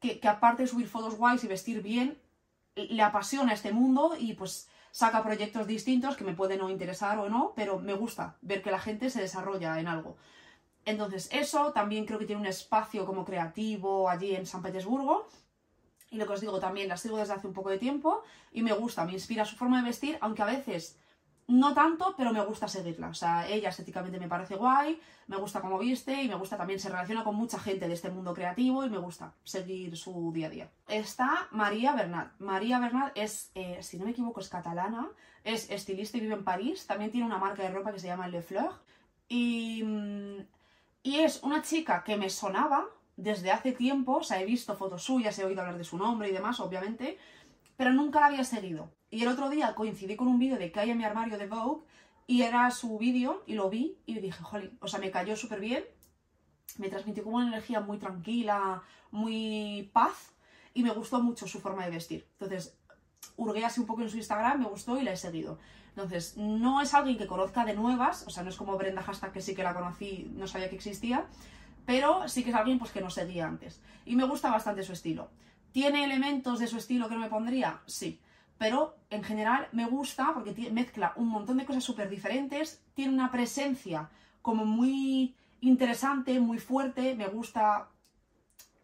que, 0.00 0.20
que 0.20 0.28
aparte 0.28 0.62
de 0.62 0.68
subir 0.68 0.86
fotos 0.86 1.16
guays 1.16 1.42
y 1.44 1.48
vestir 1.48 1.82
bien, 1.82 2.18
le 2.74 3.02
apasiona 3.02 3.52
este 3.52 3.72
mundo 3.72 4.14
y 4.18 4.34
pues 4.34 4.68
saca 4.90 5.22
proyectos 5.22 5.66
distintos 5.66 6.16
que 6.16 6.24
me 6.24 6.34
pueden 6.34 6.58
no 6.58 6.70
interesar 6.70 7.18
o 7.18 7.28
no, 7.28 7.52
pero 7.56 7.78
me 7.78 7.94
gusta 7.94 8.36
ver 8.42 8.62
que 8.62 8.70
la 8.70 8.78
gente 8.78 9.10
se 9.10 9.20
desarrolla 9.20 9.78
en 9.80 9.88
algo. 9.88 10.16
Entonces, 10.84 11.28
eso 11.32 11.72
también 11.72 12.06
creo 12.06 12.18
que 12.18 12.26
tiene 12.26 12.40
un 12.40 12.46
espacio 12.46 13.04
como 13.06 13.24
creativo 13.24 14.08
allí 14.08 14.34
en 14.34 14.46
San 14.46 14.62
Petersburgo. 14.62 15.28
Y 16.10 16.16
lo 16.16 16.26
que 16.26 16.32
os 16.32 16.40
digo 16.40 16.58
también, 16.58 16.88
la 16.88 16.96
sigo 16.96 17.18
desde 17.18 17.34
hace 17.34 17.46
un 17.46 17.52
poco 17.52 17.70
de 17.70 17.78
tiempo 17.78 18.22
y 18.52 18.62
me 18.62 18.72
gusta, 18.72 19.04
me 19.04 19.12
inspira 19.12 19.44
su 19.44 19.56
forma 19.56 19.78
de 19.78 19.84
vestir, 19.84 20.18
aunque 20.20 20.42
a 20.42 20.46
veces 20.46 20.98
no 21.50 21.74
tanto, 21.74 22.14
pero 22.16 22.32
me 22.32 22.44
gusta 22.44 22.68
seguirla. 22.68 23.08
O 23.08 23.14
sea, 23.14 23.48
ella 23.48 23.68
estéticamente 23.68 24.18
me 24.18 24.28
parece 24.28 24.56
guay, 24.56 25.00
me 25.26 25.36
gusta 25.36 25.60
cómo 25.60 25.78
viste 25.78 26.22
y 26.22 26.28
me 26.28 26.34
gusta 26.34 26.56
también, 26.56 26.80
se 26.80 26.88
relaciona 26.88 27.24
con 27.24 27.34
mucha 27.34 27.58
gente 27.58 27.88
de 27.88 27.94
este 27.94 28.10
mundo 28.10 28.34
creativo 28.34 28.84
y 28.84 28.90
me 28.90 28.98
gusta 28.98 29.34
seguir 29.44 29.96
su 29.96 30.32
día 30.32 30.46
a 30.46 30.50
día. 30.50 30.70
Está 30.88 31.48
María 31.50 31.92
Bernat. 31.92 32.32
María 32.38 32.78
Bernat 32.78 33.12
es, 33.16 33.50
eh, 33.54 33.78
si 33.82 33.98
no 33.98 34.04
me 34.04 34.12
equivoco, 34.12 34.40
es 34.40 34.48
catalana, 34.48 35.08
es 35.44 35.70
estilista 35.70 36.18
y 36.18 36.20
vive 36.20 36.34
en 36.34 36.44
París. 36.44 36.86
También 36.86 37.10
tiene 37.10 37.26
una 37.26 37.38
marca 37.38 37.62
de 37.62 37.70
ropa 37.70 37.92
que 37.92 37.98
se 37.98 38.06
llama 38.06 38.28
Le 38.28 38.42
Fleur. 38.42 38.72
Y 39.28 39.82
mm, 39.84 40.38
y 41.02 41.20
es 41.20 41.42
una 41.42 41.62
chica 41.62 42.04
que 42.04 42.16
me 42.16 42.30
sonaba 42.30 42.86
desde 43.16 43.50
hace 43.50 43.72
tiempo, 43.72 44.18
o 44.18 44.22
sea, 44.22 44.40
he 44.40 44.46
visto 44.46 44.76
fotos 44.76 45.02
suyas, 45.02 45.38
he 45.38 45.44
oído 45.44 45.60
hablar 45.60 45.78
de 45.78 45.84
su 45.84 45.98
nombre 45.98 46.28
y 46.28 46.32
demás, 46.32 46.60
obviamente, 46.60 47.18
pero 47.76 47.92
nunca 47.92 48.20
la 48.20 48.26
había 48.26 48.44
seguido. 48.44 48.90
Y 49.10 49.22
el 49.22 49.28
otro 49.28 49.50
día 49.50 49.74
coincidí 49.74 50.16
con 50.16 50.28
un 50.28 50.38
vídeo 50.38 50.58
de 50.58 50.70
que 50.70 50.80
hay 50.80 50.90
en 50.90 50.98
mi 50.98 51.04
armario 51.04 51.38
de 51.38 51.46
Vogue 51.46 51.84
y 52.26 52.42
era 52.42 52.70
su 52.70 52.98
vídeo 52.98 53.42
y 53.46 53.54
lo 53.54 53.68
vi 53.68 53.98
y 54.06 54.20
dije, 54.20 54.42
jolín, 54.42 54.78
o 54.80 54.88
sea, 54.88 55.00
me 55.00 55.10
cayó 55.10 55.36
súper 55.36 55.60
bien, 55.60 55.84
me 56.78 56.88
transmitió 56.88 57.24
como 57.24 57.36
una 57.36 57.48
energía 57.48 57.80
muy 57.80 57.98
tranquila, 57.98 58.82
muy 59.10 59.90
paz 59.92 60.32
y 60.74 60.82
me 60.82 60.92
gustó 60.92 61.20
mucho 61.20 61.46
su 61.46 61.60
forma 61.60 61.84
de 61.84 61.90
vestir. 61.90 62.26
Entonces, 62.32 62.78
hurgué 63.36 63.64
así 63.64 63.80
un 63.80 63.86
poco 63.86 64.02
en 64.02 64.10
su 64.10 64.16
Instagram, 64.16 64.60
me 64.60 64.66
gustó 64.66 64.98
y 64.98 65.02
la 65.02 65.12
he 65.12 65.16
seguido. 65.16 65.58
Entonces, 65.90 66.36
no 66.36 66.80
es 66.80 66.94
alguien 66.94 67.18
que 67.18 67.26
conozca 67.26 67.64
de 67.64 67.74
nuevas, 67.74 68.24
o 68.26 68.30
sea, 68.30 68.42
no 68.42 68.50
es 68.50 68.56
como 68.56 68.76
Brenda 68.78 69.02
Hashtag 69.02 69.32
que 69.32 69.40
sí 69.40 69.54
que 69.54 69.62
la 69.62 69.74
conocí, 69.74 70.30
no 70.34 70.46
sabía 70.46 70.68
que 70.68 70.76
existía, 70.76 71.26
pero 71.84 72.28
sí 72.28 72.44
que 72.44 72.50
es 72.50 72.56
alguien 72.56 72.78
pues, 72.78 72.92
que 72.92 73.00
no 73.00 73.10
seguía 73.10 73.46
antes. 73.46 73.80
Y 74.06 74.16
me 74.16 74.24
gusta 74.24 74.50
bastante 74.50 74.82
su 74.82 74.92
estilo. 74.92 75.30
¿Tiene 75.72 76.04
elementos 76.04 76.58
de 76.58 76.66
su 76.66 76.76
estilo 76.78 77.08
que 77.08 77.14
no 77.14 77.20
me 77.20 77.28
pondría? 77.28 77.80
Sí. 77.86 78.20
pero 78.60 78.98
en 79.08 79.24
general 79.24 79.68
me 79.72 79.86
gusta 79.86 80.34
porque 80.34 80.70
mezcla 80.70 81.14
un 81.16 81.28
montón 81.28 81.56
de 81.56 81.64
cosas 81.64 81.82
súper 81.82 82.10
diferentes, 82.10 82.82
tiene 82.92 83.14
una 83.14 83.30
presencia 83.30 84.10
como 84.42 84.66
muy 84.66 85.34
interesante, 85.62 86.38
muy 86.40 86.58
fuerte, 86.58 87.14
me 87.14 87.26
gusta, 87.26 87.88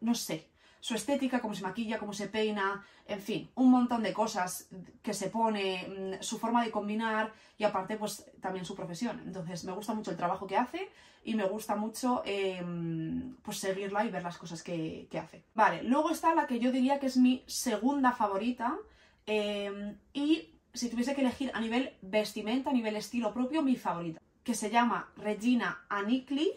no 0.00 0.14
sé, 0.14 0.48
su 0.86 0.94
estética, 0.94 1.40
cómo 1.40 1.52
se 1.52 1.64
maquilla, 1.64 1.98
cómo 1.98 2.12
se 2.12 2.28
peina, 2.28 2.86
en 3.08 3.20
fin, 3.20 3.50
un 3.56 3.72
montón 3.72 4.04
de 4.04 4.12
cosas 4.12 4.68
que 5.02 5.14
se 5.14 5.30
pone, 5.30 5.84
mm, 5.88 6.22
su 6.22 6.38
forma 6.38 6.62
de 6.64 6.70
combinar 6.70 7.32
y 7.58 7.64
aparte 7.64 7.96
pues 7.96 8.30
también 8.40 8.64
su 8.64 8.76
profesión. 8.76 9.20
Entonces 9.26 9.64
me 9.64 9.72
gusta 9.72 9.94
mucho 9.94 10.12
el 10.12 10.16
trabajo 10.16 10.46
que 10.46 10.56
hace 10.56 10.88
y 11.24 11.34
me 11.34 11.42
gusta 11.42 11.74
mucho 11.74 12.22
em, 12.24 13.34
pues 13.42 13.58
seguirla 13.58 14.04
y 14.04 14.10
ver 14.10 14.22
las 14.22 14.38
cosas 14.38 14.62
que, 14.62 15.08
hace. 15.20 15.42
Vale, 15.56 15.82
luego 15.82 16.10
está 16.10 16.36
la 16.36 16.46
que 16.46 16.60
yo 16.60 16.70
diría 16.70 17.00
que 17.00 17.06
es 17.06 17.16
mi 17.16 17.42
segunda 17.48 18.12
favorita 18.12 18.78
em, 19.26 19.98
y 20.14 20.54
si 20.72 20.88
tuviese 20.88 21.16
que 21.16 21.22
elegir 21.22 21.50
a 21.52 21.60
nivel 21.60 21.94
vestimenta, 22.00 22.70
a 22.70 22.72
nivel 22.72 22.94
estilo 22.94 23.34
propio, 23.34 23.60
mi 23.60 23.74
favorita, 23.74 24.20
que 24.44 24.54
se 24.54 24.70
llama 24.70 25.08
Regina 25.16 25.84
Anikli 25.88 26.52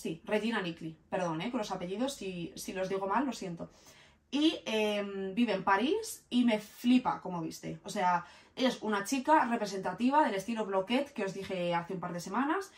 Sí, 0.00 0.22
Regina 0.24 0.62
Nickley, 0.62 0.96
perdón, 1.10 1.42
¿eh? 1.42 1.50
Con 1.50 1.58
los 1.58 1.70
apellidos, 1.72 2.14
si, 2.14 2.54
los 2.72 2.88
digo 2.88 3.06
mal, 3.06 3.26
lo 3.26 3.34
siento. 3.34 3.68
Y 4.30 4.58
em, 4.64 5.34
vive 5.34 5.52
en 5.52 5.62
París 5.62 6.24
y 6.30 6.42
me 6.46 6.58
flipa, 6.58 7.20
como 7.20 7.42
viste. 7.42 7.80
O 7.84 7.90
sea, 7.90 8.24
es 8.56 8.80
una 8.80 9.04
chica 9.04 9.44
representativa 9.44 10.24
del 10.24 10.36
estilo 10.36 10.64
bloquet 10.64 11.12
que 11.12 11.26
os 11.26 11.34
dije 11.34 11.74
hace 11.74 11.92
un 11.92 12.00
par 12.00 12.14
de 12.14 12.20
semanas. 12.20 12.72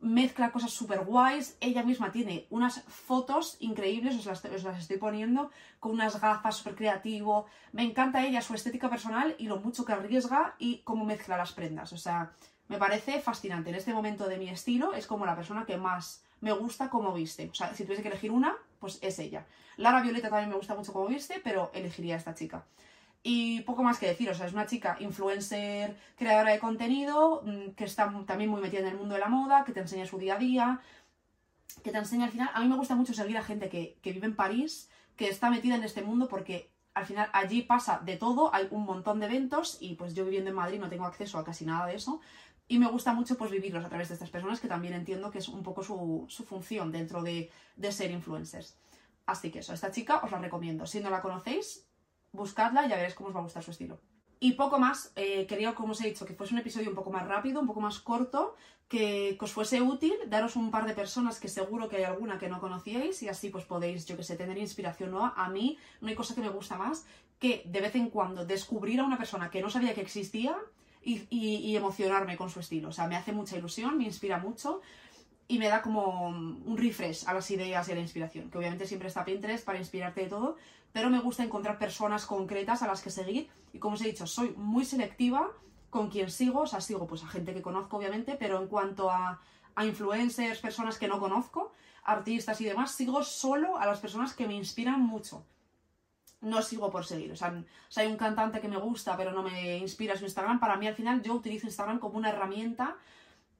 Mezcla 0.00 0.50
cosas 0.50 0.70
súper 0.70 1.04
guays. 1.04 1.58
Ella 1.60 1.82
misma 1.82 2.10
tiene 2.10 2.46
unas 2.48 2.80
fotos 2.84 3.58
increíbles, 3.60 4.16
os 4.16 4.24
las, 4.24 4.42
os 4.42 4.64
las 4.64 4.78
estoy 4.78 4.96
poniendo, 4.96 5.50
con 5.78 5.92
unas 5.92 6.18
gafas 6.22 6.56
súper 6.56 6.74
creativo. 6.74 7.44
Me 7.72 7.82
encanta 7.82 8.24
ella, 8.24 8.40
su 8.40 8.54
estética 8.54 8.88
personal 8.88 9.34
y 9.36 9.46
lo 9.46 9.58
mucho 9.58 9.84
que 9.84 9.92
arriesga 9.92 10.54
y 10.58 10.78
cómo 10.84 11.04
mezcla 11.04 11.36
las 11.36 11.52
prendas. 11.52 11.92
O 11.92 11.98
sea, 11.98 12.32
me 12.68 12.78
parece 12.78 13.20
fascinante. 13.20 13.68
En 13.68 13.76
este 13.76 13.92
momento 13.92 14.26
de 14.26 14.38
mi 14.38 14.48
estilo 14.48 14.94
es 14.94 15.06
como 15.06 15.26
la 15.26 15.36
persona 15.36 15.66
que 15.66 15.76
más 15.76 16.24
me 16.42 16.52
gusta 16.52 16.90
como 16.90 17.14
viste. 17.14 17.48
O 17.50 17.54
sea, 17.54 17.72
si 17.74 17.84
tuviese 17.84 18.02
que 18.02 18.08
elegir 18.08 18.32
una, 18.32 18.54
pues 18.78 18.98
es 19.00 19.18
ella. 19.18 19.46
Lara 19.76 20.02
Violeta 20.02 20.28
también 20.28 20.50
me 20.50 20.56
gusta 20.56 20.74
mucho 20.74 20.92
como 20.92 21.06
viste, 21.06 21.40
pero 21.42 21.70
elegiría 21.72 22.16
a 22.16 22.18
esta 22.18 22.34
chica. 22.34 22.66
Y 23.22 23.60
poco 23.60 23.84
más 23.84 23.98
que 23.98 24.08
decir, 24.08 24.28
o 24.28 24.34
sea, 24.34 24.46
es 24.46 24.52
una 24.52 24.66
chica 24.66 24.96
influencer, 24.98 25.96
creadora 26.16 26.50
de 26.50 26.58
contenido, 26.58 27.42
mm, 27.44 27.70
que 27.76 27.84
está 27.84 28.12
también 28.26 28.50
muy 28.50 28.60
metida 28.60 28.80
en 28.80 28.88
el 28.88 28.96
mundo 28.96 29.14
de 29.14 29.20
la 29.20 29.28
moda, 29.28 29.64
que 29.64 29.72
te 29.72 29.80
enseña 29.80 30.04
su 30.04 30.18
día 30.18 30.34
a 30.34 30.38
día, 30.38 30.80
que 31.84 31.92
te 31.92 31.98
enseña 31.98 32.24
al 32.24 32.32
final. 32.32 32.50
A 32.52 32.60
mí 32.60 32.68
me 32.68 32.76
gusta 32.76 32.96
mucho 32.96 33.14
seguir 33.14 33.38
a 33.38 33.44
gente 33.44 33.68
que, 33.68 33.96
que 34.02 34.12
vive 34.12 34.26
en 34.26 34.34
París, 34.34 34.90
que 35.16 35.28
está 35.28 35.48
metida 35.48 35.76
en 35.76 35.84
este 35.84 36.02
mundo 36.02 36.26
porque 36.26 36.72
al 36.94 37.06
final 37.06 37.30
allí 37.32 37.62
pasa 37.62 38.00
de 38.04 38.16
todo, 38.16 38.54
hay 38.54 38.66
un 38.70 38.84
montón 38.84 39.20
de 39.20 39.26
eventos 39.26 39.78
y 39.80 39.94
pues 39.94 40.14
yo 40.14 40.24
viviendo 40.24 40.50
en 40.50 40.56
Madrid 40.56 40.80
no 40.80 40.88
tengo 40.88 41.06
acceso 41.06 41.38
a 41.38 41.44
casi 41.44 41.64
nada 41.64 41.86
de 41.86 41.94
eso, 41.94 42.20
y 42.68 42.78
me 42.78 42.88
gusta 42.88 43.12
mucho 43.12 43.36
pues 43.36 43.50
vivirlos 43.50 43.84
a 43.84 43.88
través 43.88 44.08
de 44.08 44.14
estas 44.14 44.30
personas 44.30 44.60
que 44.60 44.68
también 44.68 44.94
entiendo 44.94 45.30
que 45.30 45.38
es 45.38 45.48
un 45.48 45.62
poco 45.62 45.82
su, 45.82 46.26
función 46.46 46.90
dentro 46.90 47.22
de, 47.22 47.50
ser 47.90 48.10
influencers. 48.10 48.78
Así 49.26 49.50
que 49.50 49.60
eso, 49.60 49.74
esta 49.74 49.90
chica 49.90 50.20
os 50.22 50.30
la 50.30 50.38
recomiendo. 50.38 50.86
Si 50.86 51.00
no 51.00 51.10
la 51.10 51.22
conocéis, 51.22 51.86
buscadla 52.32 52.86
y 52.86 52.88
ya 52.88 52.96
veréis 52.96 53.14
cómo 53.14 53.28
os 53.28 53.34
va 53.34 53.40
a 53.40 53.44
gustar 53.44 53.62
su 53.62 53.70
estilo. 53.70 54.00
Y 54.40 54.54
poco 54.54 54.78
más, 54.78 55.12
eh, 55.14 55.46
quería, 55.46 55.74
como 55.74 55.92
os 55.92 56.00
he 56.00 56.08
dicho, 56.08 56.26
que 56.26 56.34
fuese 56.34 56.54
un 56.54 56.60
episodio 56.60 56.88
un 56.88 56.96
poco 56.96 57.12
más 57.12 57.28
rápido, 57.28 57.60
un 57.60 57.66
poco 57.66 57.80
más 57.80 58.00
corto, 58.00 58.56
que, 58.88 59.38
os 59.40 59.52
fuese 59.52 59.80
útil, 59.80 60.14
daros 60.26 60.56
un 60.56 60.70
par 60.70 60.84
de 60.86 60.94
personas 60.94 61.38
que 61.38 61.48
seguro 61.48 61.88
que 61.88 61.96
hay 61.96 62.04
alguna 62.04 62.38
que 62.38 62.48
no 62.48 62.60
conocíais 62.60 63.22
y 63.22 63.28
así 63.28 63.48
pues 63.50 63.64
podéis, 63.64 64.04
yo 64.04 64.16
que 64.16 64.24
sé, 64.24 64.36
tener 64.36 64.58
inspiración 64.58 65.12
nueva. 65.12 65.32
A 65.36 65.48
mí 65.48 65.78
no 66.00 66.08
hay 66.08 66.14
cosa 66.14 66.34
que 66.34 66.40
me 66.40 66.48
gusta 66.48 66.76
más 66.76 67.06
que 67.38 67.62
de 67.64 67.80
vez 67.80 67.94
en 67.96 68.10
cuando 68.10 68.44
descubrir 68.44 69.00
a 69.00 69.04
una 69.04 69.16
persona 69.16 69.50
que 69.50 69.62
no 69.62 69.70
sabía 69.70 69.94
que 69.94 70.02
existía 70.02 70.56
y, 71.04 71.76
emocionarme 71.76 72.36
con 72.36 72.50
su 72.50 72.60
estilo. 72.60 72.88
O 72.88 72.92
sea, 72.92 73.06
me 73.06 73.16
hace 73.16 73.32
mucha 73.32 73.56
ilusión, 73.56 73.98
me 73.98 74.04
inspira 74.04 74.38
mucho 74.38 74.80
y 75.48 75.58
me 75.58 75.68
da 75.68 75.82
como 75.82 76.28
un 76.28 76.76
refresh 76.76 77.26
a 77.26 77.34
las 77.34 77.50
ideas 77.50 77.88
y 77.88 77.92
a 77.92 77.94
la 77.94 78.00
inspiración, 78.00 78.50
que 78.50 78.58
obviamente 78.58 78.86
siempre 78.86 79.08
está 79.08 79.24
Pinterest 79.24 79.64
para 79.64 79.78
inspirarte 79.78 80.22
de 80.22 80.28
todo, 80.28 80.56
pero 80.92 81.10
me 81.10 81.20
gusta 81.20 81.42
encontrar 81.42 81.78
personas 81.78 82.26
concretas 82.26 82.82
a 82.82 82.86
las 82.86 83.02
que 83.02 83.10
seguir 83.10 83.48
y 83.72 83.78
como 83.78 83.94
os 83.94 84.02
he 84.02 84.06
dicho, 84.06 84.26
soy 84.26 84.54
muy 84.56 84.84
selectiva 84.84 85.50
con 85.90 86.08
quien 86.08 86.30
sigo, 86.30 86.60
o 86.60 86.66
sea, 86.66 86.80
sigo 86.80 87.06
pues 87.06 87.22
a 87.22 87.28
gente 87.28 87.52
que 87.52 87.60
conozco 87.60 87.98
obviamente, 87.98 88.36
pero 88.38 88.60
en 88.60 88.68
cuanto 88.68 89.10
a, 89.10 89.40
a 89.74 89.84
influencers, 89.84 90.60
personas 90.60 90.96
que 90.98 91.08
no 91.08 91.18
conozco, 91.18 91.72
artistas 92.04 92.60
y 92.60 92.64
demás, 92.64 92.92
sigo 92.92 93.22
solo 93.22 93.76
a 93.76 93.86
las 93.86 94.00
personas 94.00 94.32
que 94.34 94.46
me 94.46 94.54
inspiran 94.54 95.00
mucho 95.00 95.44
no 96.42 96.60
sigo 96.60 96.90
por 96.90 97.06
seguir. 97.06 97.32
O 97.32 97.36
sea, 97.36 97.54
hay 97.96 98.06
un 98.08 98.16
cantante 98.16 98.60
que 98.60 98.68
me 98.68 98.76
gusta, 98.76 99.16
pero 99.16 99.32
no 99.32 99.42
me 99.42 99.78
inspira 99.78 100.16
su 100.16 100.24
Instagram. 100.24 100.60
Para 100.60 100.76
mí, 100.76 100.86
al 100.86 100.94
final, 100.94 101.22
yo 101.22 101.34
utilizo 101.34 101.66
Instagram 101.66 101.98
como 101.98 102.18
una 102.18 102.30
herramienta 102.30 102.96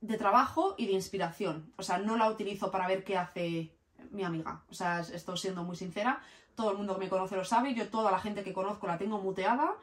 de 0.01 0.18
trabajo 0.18 0.75
y 0.77 0.87
de 0.87 0.92
inspiración. 0.92 1.73
O 1.77 1.83
sea, 1.83 1.99
no 1.99 2.16
la 2.16 2.29
utilizo 2.29 2.71
para 2.71 2.88
ver 2.88 3.05
qué 3.05 3.16
hace 3.16 3.73
mi 4.11 4.25
amiga. 4.25 4.62
O 4.68 4.75
sea, 4.75 5.01
estoy 5.01 5.38
siendo 5.38 5.62
muy 5.62 5.77
sincera. 5.77 6.21
Todo 6.57 6.73
el 6.73 6.77
mundo 6.77 6.95
que 6.95 7.05
me 7.05 7.09
conoce 7.09 7.37
lo 7.37 7.45
sabe. 7.45 7.73
Yo, 7.73 7.88
toda 7.88 8.11
la 8.11 8.18
gente 8.18 8.42
que 8.42 8.53
conozco 8.53 8.88
la 8.88 8.99
tengo 8.99 9.18
muteada. 9.18 9.75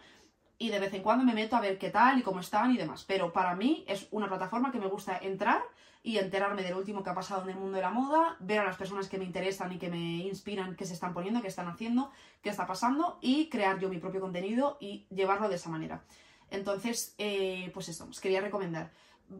Y 0.58 0.70
de 0.70 0.80
vez 0.80 0.94
en 0.94 1.02
cuando 1.02 1.24
me 1.24 1.34
meto 1.34 1.56
a 1.56 1.62
ver 1.62 1.78
qué 1.78 1.90
tal 1.90 2.20
y 2.20 2.22
cómo 2.22 2.42
están 2.42 2.72
y 2.72 2.78
demás. 2.78 3.06
Pero 3.08 3.32
para 3.32 3.56
mí 3.56 3.86
es 3.88 4.08
una 4.12 4.28
plataforma 4.28 4.74
que 4.74 4.80
me 4.80 4.88
gusta 4.88 5.18
entrar 5.18 5.62
y 6.02 6.18
enterarme 6.18 6.64
del 6.64 6.76
último 6.76 7.04
que 7.04 7.10
ha 7.10 7.14
pasado 7.14 7.44
en 7.44 7.50
el 7.50 7.58
mundo 7.58 7.76
de 7.76 7.82
la 7.82 7.90
moda, 7.90 8.38
ver 8.40 8.60
a 8.60 8.64
las 8.64 8.78
personas 8.78 9.10
que 9.10 9.18
me 9.18 9.26
interesan 9.26 9.72
y 9.74 9.78
que 9.78 9.90
me 9.90 9.98
inspiran, 9.98 10.76
qué 10.76 10.86
se 10.86 10.94
están 10.94 11.14
poniendo, 11.14 11.42
qué 11.42 11.50
están 11.50 11.68
haciendo, 11.68 12.12
qué 12.42 12.50
está 12.50 12.66
pasando 12.66 13.20
y 13.22 13.50
crear 13.50 13.80
yo 13.80 13.90
mi 13.90 13.98
propio 13.98 14.22
contenido 14.22 14.78
y 14.80 15.06
llevarlo 15.10 15.50
de 15.50 15.56
esa 15.56 15.70
manera. 15.70 16.04
Entonces, 16.52 17.16
eh, 17.18 17.70
pues 17.74 17.90
eso, 17.90 18.08
os 18.10 18.20
quería 18.22 18.42
recomendar. 18.42 18.92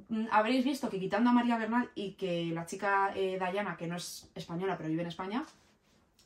Mm, 0.10 0.26
habréis 0.32 0.66
visto 0.66 0.90
que 0.90 1.00
quitando 1.00 1.30
a 1.30 1.34
María 1.34 1.58
Bernal 1.58 1.90
y 1.96 2.14
que 2.14 2.52
la 2.54 2.66
chica 2.66 3.14
eh, 3.16 3.38
Dayana, 3.40 3.78
que 3.78 3.88
no 3.88 3.96
es 3.96 4.30
española 4.36 4.78
pero 4.78 4.90
vive 4.90 5.02
en 5.02 5.08
España, 5.08 5.46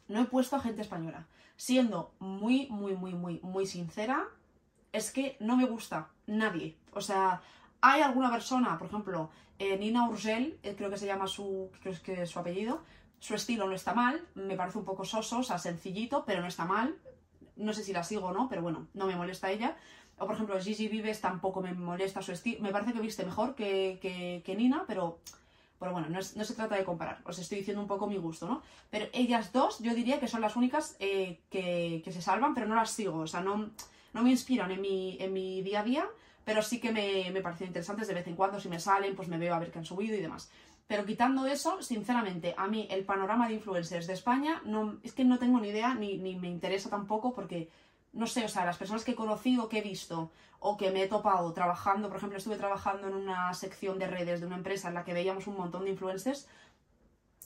no 0.08 0.22
he 0.22 0.26
puesto 0.26 0.56
a 0.56 0.60
gente 0.60 0.82
española. 0.82 1.28
Siendo 1.56 2.14
muy, 2.20 2.68
muy, 2.70 2.96
muy, 2.96 3.14
muy, 3.14 3.40
muy 3.44 3.68
sincera, 3.68 4.26
es 4.92 5.12
que 5.12 5.38
no 5.40 5.56
me 5.56 5.66
gusta 5.66 6.10
nadie. 6.26 6.76
O 6.92 7.02
sea, 7.02 7.42
hay 7.82 8.02
alguna 8.02 8.32
persona, 8.32 8.78
por 8.78 8.88
ejemplo, 8.88 9.30
eh, 9.64 9.78
Nina 9.78 10.10
Urgel, 10.10 10.60
eh, 10.64 10.76
creo 10.78 10.90
que 10.90 10.98
se 10.98 11.06
llama 11.06 11.28
su, 11.28 11.72
creo 11.82 11.94
que 12.04 12.24
es 12.24 12.30
su 12.30 12.40
apellido, 12.40 12.82
su 13.20 13.34
estilo 13.34 13.66
no 13.66 13.74
está 13.74 13.94
mal, 13.94 14.22
me 14.36 14.58
parece 14.58 14.78
un 14.78 14.84
poco 14.84 15.06
soso, 15.06 15.40
o 15.40 15.44
sencillito, 15.44 16.26
pero 16.26 16.42
no 16.42 16.48
está 16.48 16.66
mal. 16.66 16.98
No 17.56 17.72
sé 17.72 17.84
si 17.84 17.94
la 17.94 18.04
sigo 18.04 18.28
o 18.28 18.34
no, 18.34 18.50
pero 18.50 18.62
bueno, 18.62 18.88
no 18.94 19.06
me 19.06 19.16
molesta 19.16 19.50
ella. 19.50 19.78
O 20.18 20.26
por 20.26 20.36
ejemplo, 20.36 20.60
Gigi 20.60 20.90
Vives 20.90 21.22
tampoco 21.22 21.62
me 21.62 21.74
molesta 21.74 22.22
su 22.22 22.34
estilo. 22.34 22.62
Me 22.62 22.72
parece 22.72 22.92
que 22.92 23.00
viste 23.00 23.24
mejor 23.24 23.56
que, 23.56 24.42
que, 24.44 24.56
Nina, 24.56 24.84
pero, 24.86 25.20
pero 25.80 25.94
bueno, 25.94 26.10
no, 26.10 26.22
se 26.22 26.54
trata 26.54 26.76
de 26.76 26.84
comparar. 26.84 27.22
Os 27.24 27.40
estoy 27.40 27.60
diciendo 27.60 27.82
un 27.82 27.88
poco 27.88 28.08
mi 28.08 28.18
gusto, 28.18 28.48
¿no? 28.48 28.62
Pero 28.90 29.08
ellas 29.14 29.54
dos, 29.54 29.80
yo 29.80 29.94
diría 29.94 30.20
que 30.20 30.28
son 30.28 30.42
las 30.42 30.58
únicas 30.58 30.98
eh, 31.00 31.40
que, 31.50 32.02
que, 32.04 32.12
se 32.12 32.22
salvan, 32.22 32.54
pero 32.54 32.68
no 32.68 32.76
las 32.76 32.92
sigo. 32.92 33.20
O 33.20 33.28
sea, 33.28 33.40
no, 33.40 33.70
no 34.14 34.22
me 34.22 34.32
inspiran 34.32 34.72
en 34.72 34.82
mi, 34.82 35.18
en 35.22 35.32
mi 35.32 35.62
día 35.62 35.80
a 35.80 35.84
día 35.84 36.10
pero 36.46 36.62
sí 36.62 36.80
que 36.80 36.92
me, 36.92 37.32
me 37.32 37.42
parecen 37.42 37.68
interesantes 37.68 38.08
de 38.08 38.14
vez 38.14 38.28
en 38.28 38.36
cuando, 38.36 38.60
si 38.60 38.70
me 38.70 38.80
salen, 38.80 39.16
pues 39.16 39.28
me 39.28 39.38
veo 39.38 39.54
a 39.54 39.60
ver 39.60 39.72
qué 39.72 39.80
han 39.80 39.86
subido 39.86 40.16
y 40.16 40.22
demás. 40.22 40.50
Pero 40.88 41.06
quitando 41.06 41.48
eso, 41.48 41.82
sinceramente, 41.82 42.54
a 42.58 42.68
mí 42.68 42.88
el 42.92 43.06
panorama 43.06 43.48
de 43.48 43.56
influencers 43.56 44.08
de 44.08 44.14
España 44.14 44.62
no, 44.66 45.00
es 45.04 45.14
que 45.14 45.24
no 45.24 45.40
tengo 45.40 45.60
ni 45.60 45.70
idea 45.70 45.96
ni, 45.96 46.18
ni 46.18 46.36
me 46.36 46.50
interesa 46.50 46.90
tampoco 46.90 47.34
porque, 47.34 47.70
no 48.12 48.28
sé, 48.28 48.44
o 48.44 48.50
sea, 48.50 48.66
las 48.66 48.78
personas 48.78 49.04
que 49.04 49.12
he 49.12 49.16
conocido, 49.16 49.70
que 49.70 49.80
he 49.80 49.82
visto 49.82 50.32
o 50.60 50.78
que 50.78 50.92
me 50.92 51.04
he 51.04 51.08
topado 51.08 51.52
trabajando, 51.54 52.10
por 52.10 52.18
ejemplo, 52.18 52.38
estuve 52.38 52.58
trabajando 52.58 53.08
en 53.08 53.16
una 53.16 53.54
sección 53.54 53.98
de 53.98 54.08
redes 54.08 54.42
de 54.42 54.48
una 54.48 54.58
empresa 54.58 54.90
en 54.90 54.94
la 54.94 55.04
que 55.04 55.14
veíamos 55.14 55.48
un 55.48 55.58
montón 55.58 55.86
de 55.86 55.92
influencers, 55.92 56.48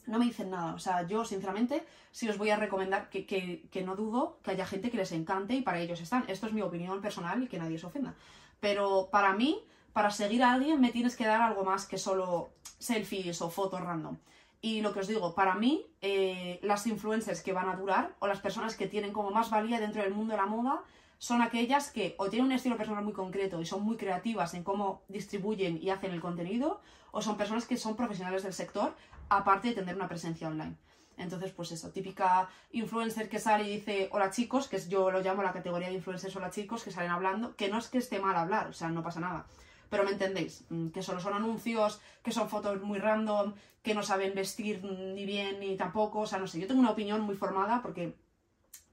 no 0.07 0.19
me 0.19 0.25
dicen 0.25 0.49
nada. 0.49 0.73
O 0.73 0.79
sea, 0.79 1.05
yo 1.05 1.25
sinceramente 1.25 1.85
sí 2.11 2.27
os 2.29 2.37
voy 2.37 2.49
a 2.49 2.57
recomendar 2.57 3.09
que, 3.09 3.25
que, 3.25 3.67
que, 3.71 3.83
no 3.83 3.95
dudo 3.95 4.39
que 4.43 4.51
haya 4.51 4.65
gente 4.65 4.89
que 4.89 4.97
les 4.97 5.11
encante 5.11 5.53
y 5.53 5.61
para 5.61 5.79
ellos 5.79 6.01
están. 6.01 6.25
Esto 6.27 6.47
es 6.47 6.53
mi 6.53 6.61
opinión 6.61 7.01
personal 7.01 7.43
y 7.43 7.47
que 7.47 7.59
nadie 7.59 7.77
se 7.77 7.85
ofenda. 7.85 8.15
Pero 8.59 9.09
para 9.11 9.33
mí, 9.33 9.63
para 9.93 10.11
seguir 10.11 10.43
a 10.43 10.53
alguien, 10.53 10.79
me 10.79 10.91
tienes 10.91 11.15
que 11.15 11.25
dar 11.25 11.41
algo 11.41 11.63
más 11.63 11.85
que 11.85 11.97
solo 11.97 12.49
selfies 12.77 13.41
o 13.41 13.49
fotos 13.49 13.81
random. 13.81 14.17
Y 14.61 14.81
lo 14.81 14.93
que 14.93 15.01
os 15.01 15.07
digo, 15.07 15.35
para 15.35 15.55
mí, 15.55 15.85
eh, 16.01 16.59
las 16.63 16.87
influencers 16.87 17.41
que 17.41 17.53
van 17.53 17.69
a 17.69 17.75
durar 17.75 18.15
o 18.19 18.27
las 18.27 18.39
personas 18.39 18.75
que 18.75 18.87
tienen 18.87 19.13
como 19.13 19.31
más 19.31 19.49
valía 19.49 19.79
dentro 19.79 20.01
del 20.01 20.13
mundo 20.13 20.31
de 20.31 20.37
la 20.37 20.45
moda 20.47 20.83
son 21.19 21.41
aquellas 21.41 21.91
que 21.91 22.15
o 22.17 22.29
tienen 22.29 22.47
un 22.47 22.51
estilo 22.51 22.77
personal 22.77 23.03
muy 23.03 23.13
concreto 23.13 23.61
y 23.61 23.65
son 23.65 23.83
muy 23.83 23.97
creativas 23.97 24.53
en 24.53 24.63
cómo 24.63 25.01
distribuyen 25.07 25.79
y 25.81 25.89
hacen 25.89 26.11
el 26.11 26.21
contenido, 26.21 26.81
o 27.11 27.21
son 27.21 27.37
personas 27.37 27.65
que 27.65 27.77
son 27.77 27.95
profesionales 27.95 28.43
del 28.43 28.53
sector, 28.53 28.95
aparte 29.29 29.69
de 29.69 29.75
tener 29.75 29.95
una 29.95 30.07
presencia 30.07 30.47
online. 30.47 30.75
Entonces, 31.17 31.51
pues 31.51 31.71
eso, 31.71 31.89
típica 31.89 32.47
influencer 32.71 33.27
que 33.27 33.39
sale 33.39 33.67
y 33.67 33.77
dice 33.77 34.09
hola 34.11 34.29
chicos, 34.29 34.67
que 34.67 34.79
yo 34.87 35.09
lo 35.09 35.21
llamo 35.21 35.41
la 35.43 35.51
categoría 35.51 35.87
de 35.87 35.95
influencers 35.95 36.35
hola 36.35 36.51
chicos, 36.51 36.83
que 36.83 36.91
salen 36.91 37.11
hablando, 37.11 37.55
que 37.55 37.69
no 37.69 37.79
es 37.79 37.87
que 37.87 37.97
esté 37.97 38.19
mal 38.19 38.35
hablar, 38.35 38.67
o 38.67 38.73
sea, 38.73 38.89
no 38.89 39.03
pasa 39.03 39.19
nada. 39.19 39.45
Pero 39.89 40.03
me 40.03 40.11
entendéis, 40.11 40.65
mm, 40.69 40.89
que 40.89 41.01
solo 41.01 41.19
son 41.19 41.33
anuncios, 41.33 41.99
que 42.23 42.31
son 42.31 42.49
fotos 42.49 42.81
muy 42.81 42.99
random, 42.99 43.53
que 43.81 43.95
no 43.95 44.03
saben 44.03 44.35
vestir 44.35 44.83
ni 44.83 45.25
bien 45.25 45.59
ni 45.59 45.75
tampoco, 45.77 46.19
o 46.19 46.27
sea, 46.27 46.39
no 46.39 46.47
sé, 46.47 46.59
yo 46.59 46.67
tengo 46.67 46.81
una 46.81 46.91
opinión 46.91 47.21
muy 47.21 47.35
formada 47.35 47.81
porque 47.81 48.13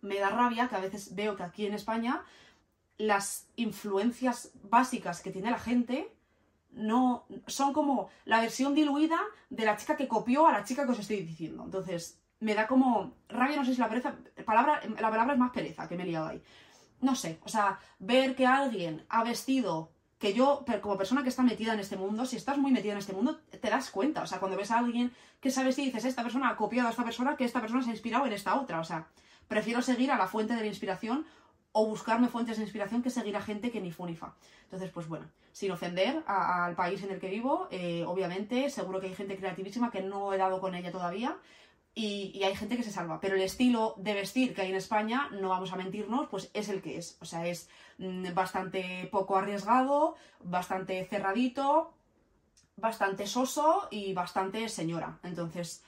me 0.00 0.18
da 0.18 0.30
rabia 0.30 0.68
que 0.68 0.76
a 0.76 0.80
veces 0.80 1.14
veo 1.14 1.36
que 1.36 1.42
aquí 1.42 1.66
en 1.66 1.74
España 1.74 2.22
las 2.96 3.48
influencias 3.56 4.52
básicas 4.62 5.20
que 5.20 5.32
tiene 5.32 5.50
la 5.50 5.58
gente 5.58 6.13
no 6.74 7.26
son 7.46 7.72
como 7.72 8.08
la 8.24 8.40
versión 8.40 8.74
diluida 8.74 9.20
de 9.50 9.64
la 9.64 9.76
chica 9.76 9.96
que 9.96 10.08
copió 10.08 10.46
a 10.46 10.52
la 10.52 10.64
chica 10.64 10.84
que 10.84 10.92
os 10.92 10.98
estoy 10.98 11.22
diciendo. 11.22 11.64
Entonces, 11.64 12.20
me 12.40 12.54
da 12.54 12.66
como 12.66 13.14
rabia, 13.28 13.56
no 13.56 13.64
sé 13.64 13.74
si 13.74 13.80
la 13.80 13.88
pereza, 13.88 14.16
palabra, 14.44 14.80
la 15.00 15.10
palabra 15.10 15.32
es 15.34 15.38
más 15.38 15.52
pereza 15.52 15.88
que 15.88 15.96
me 15.96 16.02
he 16.02 16.06
liado 16.06 16.26
ahí. 16.26 16.42
No 17.00 17.14
sé, 17.14 17.38
o 17.44 17.48
sea, 17.48 17.78
ver 17.98 18.34
que 18.34 18.46
alguien 18.46 19.04
ha 19.08 19.24
vestido 19.24 19.90
que 20.18 20.32
yo, 20.32 20.64
como 20.80 20.96
persona 20.96 21.22
que 21.22 21.28
está 21.28 21.42
metida 21.42 21.74
en 21.74 21.80
este 21.80 21.96
mundo, 21.96 22.24
si 22.24 22.36
estás 22.36 22.56
muy 22.56 22.72
metida 22.72 22.92
en 22.92 22.98
este 22.98 23.12
mundo, 23.12 23.40
te 23.60 23.68
das 23.68 23.90
cuenta. 23.90 24.22
O 24.22 24.26
sea, 24.26 24.38
cuando 24.38 24.56
ves 24.56 24.70
a 24.70 24.78
alguien 24.78 25.12
que 25.40 25.50
sabes 25.50 25.78
y 25.78 25.84
dices, 25.84 26.06
esta 26.06 26.22
persona 26.22 26.48
ha 26.48 26.56
copiado 26.56 26.88
a 26.88 26.92
esta 26.92 27.04
persona, 27.04 27.36
que 27.36 27.44
esta 27.44 27.60
persona 27.60 27.82
se 27.82 27.90
ha 27.90 27.92
inspirado 27.92 28.26
en 28.26 28.32
esta 28.32 28.58
otra. 28.58 28.80
O 28.80 28.84
sea, 28.84 29.08
prefiero 29.48 29.82
seguir 29.82 30.10
a 30.10 30.16
la 30.16 30.26
fuente 30.26 30.54
de 30.54 30.60
la 30.60 30.66
inspiración 30.66 31.26
o 31.76 31.86
buscarme 31.86 32.28
fuentes 32.28 32.56
de 32.56 32.62
inspiración 32.62 33.02
que 33.02 33.10
seguir 33.10 33.36
a 33.36 33.42
gente 33.42 33.72
que 33.72 33.80
ni 33.80 33.90
fu 33.90 34.06
ni 34.06 34.14
fa. 34.14 34.32
Entonces, 34.62 34.90
pues 34.92 35.08
bueno, 35.08 35.26
sin 35.50 35.72
ofender 35.72 36.22
al 36.26 36.76
país 36.76 37.02
en 37.02 37.10
el 37.10 37.18
que 37.18 37.28
vivo, 37.28 37.66
eh, 37.72 38.04
obviamente, 38.06 38.70
seguro 38.70 39.00
que 39.00 39.08
hay 39.08 39.14
gente 39.14 39.36
creativísima 39.36 39.90
que 39.90 40.00
no 40.00 40.32
he 40.32 40.38
dado 40.38 40.60
con 40.60 40.76
ella 40.76 40.92
todavía. 40.92 41.36
Y, 41.92 42.40
hay 42.44 42.54
gente 42.54 42.76
que 42.76 42.84
se 42.84 42.92
salva. 42.92 43.18
Pero 43.20 43.34
el 43.34 43.42
estilo 43.42 43.94
de 43.96 44.14
vestir 44.14 44.54
que 44.54 44.62
hay 44.62 44.70
en 44.70 44.76
España, 44.76 45.28
no 45.32 45.48
vamos 45.48 45.72
a 45.72 45.76
mentirnos, 45.76 46.28
pues 46.28 46.48
es 46.54 46.68
el 46.68 46.80
que 46.80 46.96
es. 46.96 47.18
O 47.20 47.24
sea, 47.24 47.44
es 47.46 47.68
mm, 47.98 48.34
bastante 48.34 49.08
poco 49.10 49.36
arriesgado, 49.36 50.14
bastante 50.44 51.04
cerradito, 51.06 51.92
bastante 52.76 53.26
soso 53.26 53.88
y 53.90 54.12
bastante 54.12 54.68
señora. 54.68 55.18
Entonces, 55.24 55.82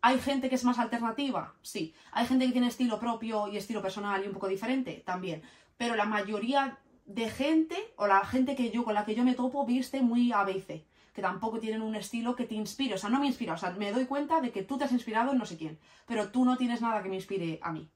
¿hay 0.00 0.20
gente 0.20 0.48
que 0.48 0.54
es 0.54 0.64
más 0.64 0.78
alternativa? 0.78 1.54
Sí. 1.62 1.94
¿Hay 2.12 2.26
gente 2.26 2.46
que 2.46 2.52
tiene 2.52 2.68
estilo 2.68 2.98
propio 2.98 3.48
y 3.48 3.56
estilo 3.56 3.80
personal 3.80 4.22
y 4.22 4.26
un 4.26 4.34
poco 4.34 4.48
diferente? 4.48 5.02
También. 5.06 5.42
Pero 5.76 5.96
la 5.96 6.04
mayoría 6.04 6.78
de 7.06 7.28
gente, 7.30 7.76
o 7.96 8.06
la 8.06 8.24
gente 8.24 8.54
que 8.54 8.70
yo, 8.70 8.84
con 8.84 8.94
la 8.94 9.04
que 9.04 9.14
yo 9.14 9.24
me 9.24 9.34
topo, 9.34 9.64
viste 9.64 10.02
muy 10.02 10.32
A, 10.32 10.46
que 10.46 11.22
tampoco 11.22 11.60
tienen 11.60 11.80
un 11.80 11.94
estilo 11.94 12.34
que 12.34 12.44
te 12.44 12.54
inspire. 12.54 12.94
O 12.94 12.98
sea, 12.98 13.08
no 13.08 13.20
me 13.20 13.26
inspira, 13.26 13.54
o 13.54 13.56
sea, 13.56 13.70
me 13.70 13.92
doy 13.92 14.06
cuenta 14.06 14.40
de 14.40 14.50
que 14.50 14.62
tú 14.62 14.76
te 14.76 14.84
has 14.84 14.92
inspirado 14.92 15.32
en 15.32 15.38
no 15.38 15.46
sé 15.46 15.56
quién, 15.56 15.78
pero 16.06 16.30
tú 16.30 16.44
no 16.44 16.56
tienes 16.56 16.82
nada 16.82 17.02
que 17.02 17.08
me 17.08 17.14
inspire 17.16 17.60
a 17.62 17.72
mí. 17.72 17.88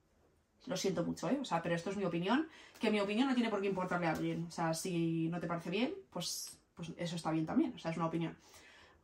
Lo 0.66 0.76
siento 0.76 1.04
mucho, 1.04 1.28
¿eh? 1.28 1.38
O 1.40 1.44
sea, 1.44 1.62
pero 1.62 1.74
esto 1.74 1.90
es 1.90 1.96
mi 1.96 2.04
opinión, 2.04 2.48
que 2.78 2.90
mi 2.90 3.00
opinión 3.00 3.28
no 3.28 3.34
tiene 3.34 3.50
por 3.50 3.60
qué 3.60 3.68
importarle 3.68 4.06
a 4.06 4.12
alguien. 4.12 4.46
O 4.46 4.50
sea, 4.50 4.72
si 4.72 5.28
no 5.28 5.40
te 5.40 5.46
parece 5.46 5.70
bien, 5.70 5.94
pues, 6.10 6.58
pues 6.74 6.92
eso 6.96 7.16
está 7.16 7.30
bien 7.32 7.46
también, 7.46 7.72
o 7.74 7.78
sea, 7.78 7.90
es 7.90 7.96
una 7.96 8.06
opinión. 8.06 8.36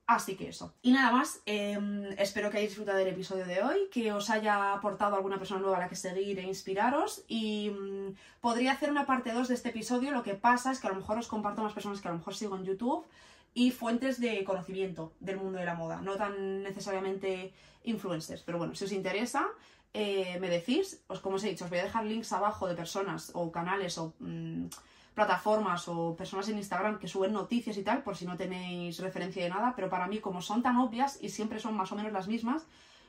Así 0.06 0.36
que 0.36 0.48
eso. 0.50 0.74
Y 0.82 0.92
nada 0.92 1.10
más, 1.12 1.40
em, 1.46 2.12
espero 2.18 2.50
que 2.50 2.58
hayáis 2.58 2.72
disfrutado 2.72 2.98
del 2.98 3.08
episodio 3.08 3.46
de 3.46 3.62
hoy, 3.62 3.88
que 3.90 4.12
os 4.12 4.28
haya 4.28 4.74
aportado 4.74 5.16
alguna 5.16 5.38
persona 5.38 5.62
nueva 5.62 5.78
a 5.78 5.80
la 5.80 5.88
que 5.88 5.96
seguir 5.96 6.38
e 6.38 6.42
inspiraros. 6.42 7.24
Y 7.26 7.70
mm, 7.70 8.14
podría 8.42 8.72
hacer 8.72 8.90
una 8.90 9.06
parte 9.06 9.32
2 9.32 9.48
de 9.48 9.54
este 9.54 9.70
episodio, 9.70 10.10
lo 10.10 10.22
que 10.22 10.34
pasa 10.34 10.72
es 10.72 10.80
que 10.80 10.88
a 10.88 10.90
lo 10.90 10.96
mejor 10.96 11.18
os 11.18 11.26
comparto 11.26 11.62
más 11.62 11.72
personas 11.72 12.02
que 12.02 12.08
a 12.08 12.10
lo 12.10 12.18
mejor 12.18 12.34
sigo 12.34 12.54
en 12.56 12.64
YouTube 12.64 13.06
y 13.54 13.70
fuentes 13.70 14.20
de 14.20 14.44
conocimiento 14.44 15.12
del 15.20 15.38
mundo 15.38 15.58
de 15.58 15.64
la 15.64 15.74
moda, 15.74 16.02
no 16.02 16.16
tan 16.16 16.62
necesariamente 16.62 17.54
influencers. 17.84 18.42
Pero 18.42 18.58
bueno, 18.58 18.74
si 18.74 18.84
os 18.84 18.92
interesa, 18.92 19.46
eh, 19.94 20.38
me 20.40 20.50
decís, 20.50 21.02
pues 21.06 21.20
como 21.20 21.36
os 21.36 21.44
he 21.44 21.48
dicho, 21.48 21.64
os 21.64 21.70
voy 21.70 21.78
a 21.78 21.84
dejar 21.84 22.04
links 22.04 22.32
abajo 22.32 22.66
de 22.66 22.74
personas 22.74 23.30
o 23.32 23.50
canales 23.50 23.96
o 23.96 24.12
mm, 24.18 24.66
plataformas 25.14 25.88
o 25.88 26.16
personas 26.16 26.48
en 26.48 26.58
Instagram 26.58 26.98
que 26.98 27.08
suben 27.08 27.32
noticias 27.32 27.76
y 27.76 27.82
tal, 27.82 28.02
por 28.02 28.16
si 28.16 28.26
no 28.26 28.36
tenéis 28.36 28.98
referencia 28.98 29.42
de 29.42 29.50
nada, 29.50 29.72
pero 29.76 29.88
para 29.88 30.06
mí 30.06 30.18
como 30.18 30.42
son 30.42 30.62
tan 30.62 30.76
obvias 30.76 31.18
y 31.22 31.28
siempre 31.28 31.60
son 31.60 31.76
más 31.76 31.92
o 31.92 31.96
menos 31.96 32.12
las 32.12 32.26
mismas, 32.26 32.66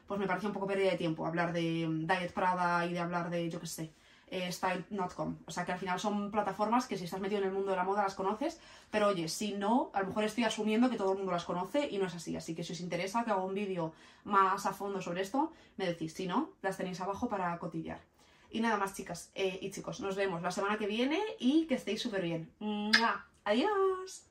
pues 0.08 0.20
me 0.20 0.28
parece 0.28 0.48
un 0.48 0.54
poco 0.54 0.68
pérdida 0.68 0.92
de 0.92 0.98
tiempo 0.98 1.26
hablar 1.26 1.52
de 1.52 1.88
mm, 1.88 2.08
Diet 2.08 2.34
Prada 2.34 2.86
y 2.86 2.94
de 2.94 3.00
hablar 3.00 3.30
de, 3.30 3.50
yo 3.50 3.60
qué 3.60 3.68
sé, 3.68 3.92
eh, 4.28 4.52
style.com. 4.52 5.38
O 5.48 5.52
sea 5.52 5.66
que 5.66 5.72
al 5.72 5.80
final 5.80 6.00
son 6.00 6.32
plataformas 6.32 6.88
que 6.88 6.98
si 6.98 7.06
estás 7.06 7.20
metido 7.20 7.42
en 7.42 7.48
el 7.48 7.54
mundo 7.54 7.72
de 7.72 7.78
la 7.78 7.84
moda 7.84 8.04
las 8.04 8.16
conoces, 8.16 8.60
pero 8.92 9.08
oye, 9.08 9.28
si 9.28 9.54
no, 9.54 9.90
a 9.94 10.02
lo 10.02 10.08
mejor 10.08 10.24
estoy 10.24 10.44
asumiendo 10.44 10.90
que 10.90 10.98
todo 10.98 11.12
el 11.12 11.18
mundo 11.18 11.32
las 11.32 11.46
conoce 11.46 11.88
y 11.90 11.98
no 11.98 12.06
es 12.06 12.16
así. 12.16 12.36
Así 12.36 12.54
que 12.54 12.64
si 12.64 12.74
os 12.74 12.82
interesa 12.82 13.24
que 13.24 13.32
haga 13.32 13.44
un 13.44 13.56
vídeo 13.56 13.94
más 14.24 14.66
a 14.66 14.74
fondo 14.74 15.02
sobre 15.02 15.22
esto, 15.22 15.52
me 15.78 15.86
decís. 15.86 16.14
Si 16.14 16.28
no, 16.28 16.52
las 16.62 16.78
tenéis 16.78 17.02
abajo 17.02 17.28
para 17.30 17.58
cotillar. 17.58 18.00
Y 18.56 18.62
nada 18.62 18.78
más, 18.78 18.94
chicas 18.96 19.32
eh, 19.36 19.60
y 19.62 19.70
chicos, 19.70 20.00
nos 20.00 20.16
vemos 20.16 20.42
la 20.42 20.50
semana 20.50 20.78
que 20.78 20.88
viene 20.88 21.20
y 21.40 21.66
que 21.66 21.76
estéis 21.76 22.02
súper 22.02 22.22
bien. 22.22 22.50
Adiós. 23.44 24.24